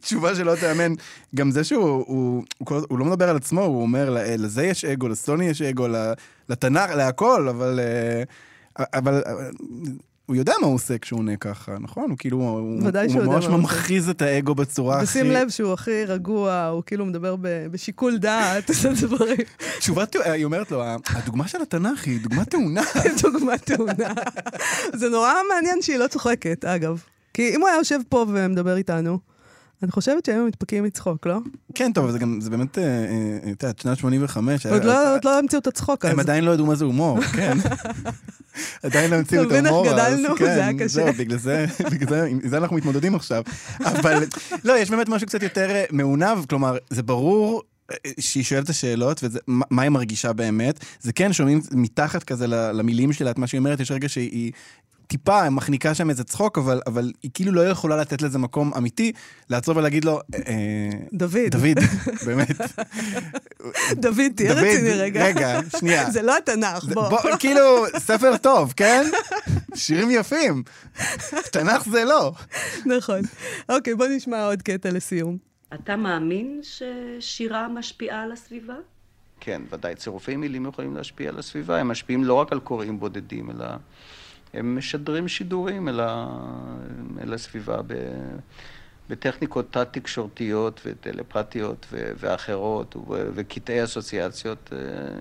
תשובה 0.00 0.34
שלא 0.34 0.54
תאמן. 0.60 0.92
גם 1.34 1.50
זה 1.50 1.64
שהוא 1.64 2.04
הוא, 2.06 2.44
הוא, 2.58 2.80
הוא 2.88 2.98
לא 2.98 3.04
מדבר 3.04 3.28
על 3.28 3.36
עצמו, 3.36 3.62
הוא 3.62 3.82
אומר, 3.82 4.16
לזה 4.38 4.64
יש 4.66 4.84
אגו, 4.84 5.08
לסוני 5.08 5.44
יש 5.44 5.62
אגו, 5.62 5.86
לתנ"ך, 6.48 6.90
להכל, 6.90 7.48
אבל... 7.48 7.80
אבל 8.78 9.22
הוא 10.30 10.36
יודע 10.36 10.52
מה 10.60 10.66
הוא 10.66 10.74
עושה 10.74 10.98
כשהוא 10.98 11.18
עונה 11.18 11.36
ככה, 11.36 11.76
נכון? 11.80 12.10
הוא 12.10 12.18
כאילו, 12.18 12.36
הוא, 12.36 12.58
הוא 12.58 13.24
ממש 13.26 13.46
ממחיז 13.46 14.08
את 14.08 14.22
האגו 14.22 14.54
בצורה 14.54 14.96
הכי... 14.96 15.04
ושים 15.04 15.30
לב 15.30 15.48
שהוא 15.48 15.72
הכי 15.72 16.04
רגוע, 16.04 16.64
הוא 16.64 16.82
כאילו 16.86 17.06
מדבר 17.06 17.36
בשיקול 17.70 18.18
דעת, 18.18 18.70
את 18.70 18.84
הדברים. 18.84 19.36
תשובה, 19.78 20.04
היא 20.24 20.44
אומרת 20.44 20.70
לו, 20.70 20.82
הדוגמה 21.06 21.48
של 21.48 21.62
התנ"ך 21.62 22.06
היא 22.06 22.20
דוגמה 22.22 22.44
טעונה. 22.44 22.82
דוגמה 23.22 23.58
טעונה. 23.58 24.14
זה 24.94 25.08
נורא 25.08 25.32
מעניין 25.54 25.82
שהיא 25.82 25.96
לא 25.96 26.06
צוחקת, 26.06 26.64
אגב. 26.64 27.02
כי 27.34 27.54
אם 27.54 27.60
הוא 27.60 27.68
היה 27.68 27.76
יושב 27.76 27.98
פה 28.08 28.26
ומדבר 28.28 28.76
איתנו, 28.76 29.18
אני 29.82 29.90
חושבת 29.90 30.24
שהיינו 30.24 30.46
מתפקעים 30.46 30.84
מצחוק, 30.84 31.26
לא? 31.26 31.38
כן, 31.74 31.92
טוב, 31.92 32.10
זה 32.10 32.18
גם, 32.18 32.40
זה 32.40 32.50
באמת, 32.50 32.78
אה, 32.78 32.84
אה, 32.84 33.52
את 33.52 33.62
יודעת, 33.62 33.78
שנת 33.78 33.98
85. 33.98 34.66
עוד 34.66 34.84
לא, 34.84 34.94
לא 35.24 35.38
המציאו 35.38 35.60
את 35.60 35.66
הצחוק 35.66 36.04
אז. 36.04 36.12
הם 36.12 36.20
עדיין 36.20 36.44
לא 36.44 36.50
ידעו 36.50 36.66
מה 36.66 36.74
זה 36.74 36.84
הומור, 36.84 37.20
כן. 37.36 37.58
עדיין 38.82 39.10
לא 39.10 39.16
המציאו 39.16 39.42
את 39.42 39.52
ההומור, 39.52 39.86
אז 39.86 39.92
גדלנו, 39.92 40.36
זה 40.38 40.64
היה 40.64 40.72
קשה. 40.74 40.88
זהו, 40.88 41.12
בגלל 41.18 41.38
זה, 41.38 41.66
בגלל 41.90 42.08
זה, 42.08 42.24
עם 42.24 42.40
זה 42.48 42.56
אנחנו 42.56 42.76
מתמודדים 42.76 43.14
עכשיו. 43.14 43.42
אבל, 43.80 44.24
לא, 44.64 44.78
יש 44.78 44.90
באמת 44.90 45.08
משהו 45.08 45.26
קצת 45.26 45.42
יותר 45.42 45.70
אה, 45.70 45.84
מעונב, 45.90 46.44
כלומר, 46.48 46.76
זה 46.90 47.02
ברור 47.02 47.62
שהיא 48.20 48.44
שואלת 48.44 48.64
את 48.64 48.70
השאלות, 48.70 49.24
ומה 49.48 49.82
היא 49.82 49.90
מרגישה 49.90 50.32
באמת. 50.32 50.84
זה 51.00 51.12
כן, 51.12 51.32
שומעים 51.32 51.60
מתחת 51.72 52.24
כזה 52.24 52.46
למילים 52.46 53.12
שלה 53.12 53.30
את 53.30 53.38
מה 53.38 53.46
שהיא 53.46 53.58
אומרת, 53.58 53.80
יש 53.80 53.90
רגע 53.90 54.08
שהיא 54.08 54.52
טיפה 55.10 55.50
מחניקה 55.50 55.94
שם 55.94 56.10
איזה 56.10 56.24
צחוק, 56.24 56.58
אבל, 56.58 56.80
אבל 56.86 57.12
היא 57.22 57.30
כאילו 57.34 57.52
לא 57.52 57.68
יכולה 57.68 57.96
לתת 57.96 58.22
לזה 58.22 58.38
מקום 58.38 58.72
אמיתי, 58.76 59.12
לעצור 59.50 59.76
ולהגיד 59.76 60.04
לו, 60.04 60.20
אה, 60.34 60.40
אה 60.48 60.88
דוד. 61.12 61.50
דוד, 61.50 61.78
באמת. 62.26 62.60
דוד, 63.92 64.32
תהיה 64.36 64.52
רציני 64.52 64.92
רגע. 64.92 65.24
רגע, 65.24 65.60
שנייה. 65.78 66.10
זה 66.14 66.22
לא 66.22 66.36
התנ"ך, 66.36 66.84
בוא. 66.84 67.08
בוא, 67.08 67.18
כאילו, 67.40 67.84
ספר 67.98 68.36
טוב, 68.36 68.72
כן? 68.76 69.04
שירים 69.74 70.10
יפים. 70.10 70.62
תנ"ך 71.52 71.88
זה 71.88 72.04
לא. 72.04 72.32
נכון. 72.86 73.20
אוקיי, 73.68 73.94
בוא 73.94 74.06
נשמע 74.06 74.46
עוד 74.46 74.62
קטע 74.62 74.90
לסיום. 74.90 75.36
אתה 75.74 75.96
מאמין 75.96 76.60
ששירה 76.62 77.68
משפיעה 77.68 78.22
על 78.22 78.32
הסביבה? 78.32 78.76
כן, 79.40 79.62
ודאי. 79.70 79.94
צירופי 79.94 80.36
מילים 80.36 80.66
יכולים 80.66 80.96
להשפיע 80.96 81.28
על 81.28 81.38
הסביבה. 81.38 81.80
הם 81.80 81.88
משפיעים 81.88 82.24
לא 82.24 82.34
רק 82.34 82.52
על 82.52 82.60
קוראים 82.60 83.00
בודדים, 83.00 83.50
אלא... 83.50 83.66
הם 84.54 84.78
משדרים 84.78 85.28
שידורים 85.28 85.88
אל, 85.88 86.00
ה... 86.00 86.26
אל 87.22 87.34
הסביבה 87.34 87.82
ב... 87.86 87.94
בטכניקות 89.10 89.72
תת-תקשורתיות 89.72 90.80
וטלפתיות 90.86 91.86
ו... 91.92 92.12
ואחרות 92.16 92.96
ו... 92.96 93.00
וקטעי 93.34 93.84
אסוציאציות. 93.84 94.70
אה, 94.72 94.78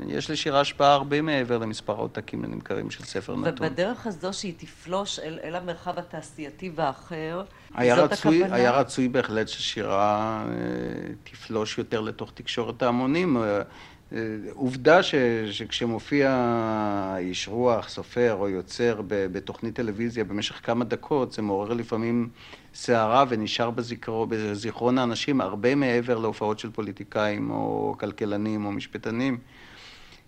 יש 0.08 0.32
לשירה 0.32 0.60
השפעה 0.60 0.94
הרבה 0.94 1.22
מעבר 1.22 1.58
למספר 1.58 1.94
העותקים 1.94 2.44
הנמכרים 2.44 2.92
של 2.92 3.04
ספר 3.04 3.36
נתון. 3.36 3.68
ובדרך 3.68 4.08
הזו 4.08 4.34
שהיא 4.34 4.54
תפלוש 4.58 5.20
אל, 5.20 5.40
אל 5.44 5.56
המרחב 5.56 6.00
התעשייתי 6.00 6.72
והאחר, 6.76 7.44
היה 7.74 7.96
זאת 7.96 8.12
רצוי, 8.12 8.38
הכוונה? 8.44 8.56
היה 8.56 8.72
רצוי 8.72 9.08
בהחלט 9.08 9.48
ששירה 9.48 10.44
אה, 10.48 10.56
תפלוש 11.24 11.78
יותר 11.78 12.02
לתוך 12.02 12.32
תקשורת 12.34 12.82
ההמונים. 12.82 13.38
עובדה 14.54 15.04
ש, 15.04 15.16
שכשמופיע 15.52 17.16
איש 17.18 17.48
רוח, 17.48 17.90
סופר 17.90 18.36
או 18.40 18.50
יוצר 18.50 19.02
בתוכנית 19.08 19.76
טלוויזיה 19.76 20.24
במשך 20.24 20.60
כמה 20.64 20.86
דקות, 20.86 21.32
זה 21.32 21.42
מעורר 21.42 21.74
לפעמים 21.74 22.30
סערה 22.74 23.26
ונשאר 23.30 23.70
בזיכרו, 23.70 24.26
בזיכרון 24.30 24.98
האנשים 24.98 25.42
הרבה 25.42 25.76
מעבר 25.76 26.18
להופעות 26.18 26.60
של 26.60 26.72
פוליטיקאים 26.72 27.52
או 27.52 27.96
כלכלנים 28.00 28.66
או 28.66 28.72
משפטנים. 28.72 29.38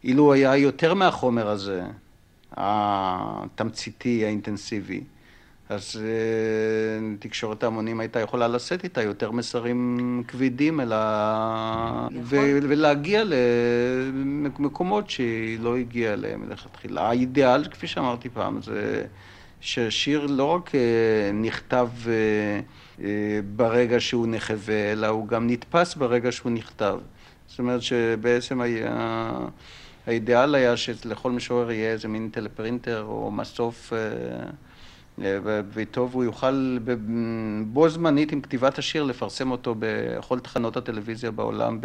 אילו 0.03 0.34
היה 0.34 0.57
יותר 0.57 0.93
מהחומר 0.93 1.47
הזה, 1.47 1.84
התמציתי, 2.51 4.25
האינטנסיבי, 4.25 5.03
אז 5.72 5.95
uh, 5.95 5.99
תקשורת 7.19 7.63
ההמונים 7.63 7.99
הייתה 7.99 8.19
יכולה 8.19 8.47
לשאת 8.47 8.84
איתה 8.84 9.01
יותר 9.01 9.32
מסרים 9.32 10.24
כבדים, 10.28 10.80
אלא... 10.80 10.95
ו... 12.22 12.36
ולהגיע 12.61 13.24
למקומות 13.26 15.09
שהיא 15.09 15.59
לא 15.59 15.78
הגיעה 15.78 16.13
אליהם 16.13 16.47
מלכתחילה. 16.47 17.01
האידיאל, 17.01 17.63
כפי 17.69 17.88
שאמרתי 17.88 18.30
פעם, 18.30 18.61
זה 18.61 19.05
ששיר 19.61 20.26
לא 20.26 20.43
רק 20.43 20.69
uh, 20.69 20.74
נכתב 21.34 21.88
uh, 22.05 23.01
ברגע 23.55 23.99
שהוא 23.99 24.28
נחווה, 24.30 24.91
אלא 24.91 25.07
הוא 25.07 25.28
גם 25.28 25.49
נתפס 25.49 25.95
ברגע 25.95 26.32
שהוא 26.32 26.51
נכתב. 26.51 26.99
זאת 27.47 27.59
אומרת 27.59 27.82
שבעצם 27.82 28.61
היה... 28.61 29.32
האידיאל 30.07 30.55
היה 30.55 30.78
שלכל 30.78 31.32
משורר 31.32 31.72
יהיה 31.72 31.91
איזה 31.91 32.07
מין 32.07 32.30
טלפרינטר 32.30 33.03
או 33.07 33.32
מסוף... 33.32 33.93
וטוב 35.74 36.13
הוא 36.13 36.24
יוכל 36.24 36.78
בו 37.65 37.89
זמנית 37.89 38.32
עם 38.32 38.41
כתיבת 38.41 38.78
השיר 38.78 39.03
לפרסם 39.03 39.51
אותו 39.51 39.76
בכל 39.80 40.39
תחנות 40.39 40.78
הטלוויזיה 40.78 41.32
בעולם 41.32 41.80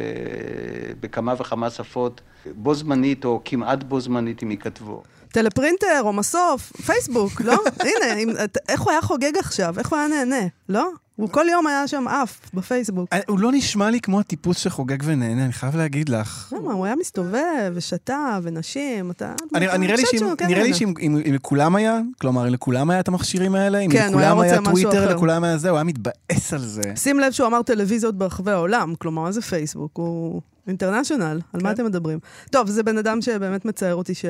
בכמה 1.00 1.34
וכמה 1.38 1.70
שפות, 1.70 2.20
בו 2.54 2.74
זמנית 2.74 3.24
או 3.24 3.40
כמעט 3.44 3.82
בו 3.82 4.00
זמנית 4.00 4.42
אם 4.42 4.50
ייכתבו. 4.50 5.02
טלפרינטר 5.32 6.00
או 6.00 6.12
מסוף, 6.12 6.72
פייסבוק, 6.86 7.40
לא? 7.40 7.56
הנה, 7.80 8.14
אם, 8.14 8.28
איך 8.68 8.80
הוא 8.80 8.90
היה 8.90 9.02
חוגג 9.02 9.36
עכשיו? 9.38 9.78
איך 9.78 9.88
הוא 9.88 9.98
היה 9.98 10.08
נהנה, 10.08 10.46
לא? 10.68 10.90
הוא 11.16 11.28
כל 11.28 11.46
יום 11.50 11.66
היה 11.66 11.88
שם 11.88 12.08
עף 12.08 12.40
בפייסבוק. 12.54 13.08
אה, 13.12 13.18
הוא 13.28 13.38
לא 13.38 13.52
נשמע 13.52 13.90
לי 13.90 14.00
כמו 14.00 14.20
הטיפוס 14.20 14.58
שחוגג 14.58 14.96
ונהנה, 15.04 15.44
אני 15.44 15.52
חייב 15.52 15.76
להגיד 15.76 16.08
לך. 16.08 16.52
למה, 16.56 16.72
הוא 16.72 16.86
היה 16.86 16.96
מסתובב 16.96 17.72
ושתה 17.74 18.38
ונשים, 18.42 19.10
אתה... 19.10 19.34
נראה 19.52 20.62
לי 20.62 20.74
שאם 20.74 21.18
לכולם 21.32 21.76
היה, 21.76 22.00
כלומר, 22.20 22.48
אם 22.48 22.52
לכולם 22.52 22.90
היה 22.90 23.00
את 23.00 23.08
המכשירים 23.08 23.54
האלה, 23.54 23.78
אם 23.78 23.90
כן, 23.90 24.08
לכולם 24.10 24.40
היה 24.40 24.62
טוויטר, 24.64 25.14
לכולם 25.14 25.44
היה 25.44 25.58
זה, 25.58 25.70
הוא 25.70 25.76
היה 25.76 25.84
מתבאס 25.84 26.52
על 26.52 26.60
זה. 26.60 26.82
שים 26.96 27.20
לב 27.20 27.32
שהוא 27.32 27.46
אמר 27.46 27.62
טלוויזיות 27.62 28.18
ברחבי 28.18 28.50
העולם, 28.50 28.94
כלומר, 28.98 29.22
מה 29.22 29.32
זה 29.32 29.42
פייסבוק? 29.42 29.96
הוא 29.96 30.40
אינטרנשיונל, 30.66 31.40
על 31.52 31.60
מה 31.62 31.68
כן. 31.68 31.74
אתם 31.74 31.84
מדברים? 31.84 32.18
טוב, 32.50 32.70
זה 32.70 32.82
בן 32.82 32.98
אדם 32.98 33.22
שבאמת 33.22 33.64
מצער 33.64 33.94
אותי 33.94 34.14
ש... 34.14 34.24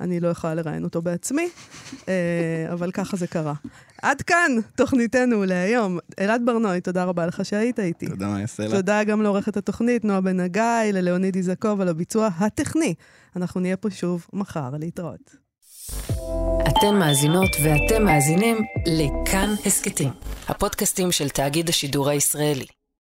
אני 0.00 0.20
לא 0.20 0.28
יכולה 0.28 0.54
לראיין 0.54 0.84
אותו 0.84 1.02
בעצמי, 1.02 1.48
אה, 2.08 2.12
אבל 2.72 2.90
ככה 2.90 3.16
זה 3.16 3.26
קרה. 3.26 3.54
עד 4.02 4.22
כאן 4.22 4.52
תוכניתנו 4.76 5.44
להיום. 5.44 5.98
אלעד 6.20 6.42
ברנועי, 6.44 6.80
תודה 6.80 7.04
רבה 7.04 7.26
לך 7.26 7.44
שהיית 7.44 7.80
איתי. 7.80 8.06
תודה, 8.06 8.26
מה 8.28 8.40
יעשה 8.40 8.62
לה. 8.62 8.70
תודה 8.70 9.04
גם 9.04 9.22
לעורכת 9.22 9.56
התוכנית, 9.56 10.04
נועה 10.04 10.20
בן 10.20 10.40
הגיא, 10.40 10.92
ללאוניד 10.92 11.36
איזקוב 11.36 11.80
על 11.80 11.88
הביצוע 11.88 12.28
הטכני. 12.38 12.94
אנחנו 13.36 13.60
נהיה 13.60 13.76
פה 13.76 13.90
שוב 13.90 14.26
מחר, 14.32 14.70
להתראות. 14.78 15.36
אתן 16.68 16.94
מאזינות 16.98 17.50
ואתם 17.64 18.04
מאזינים 18.04 18.56
לכאן 18.86 19.54
הסכתים, 19.66 20.10
הפודקאסטים 20.48 21.12
של 21.12 21.28
תאגיד 21.28 21.68
השידור 21.68 22.08
הישראלי. 22.08 22.66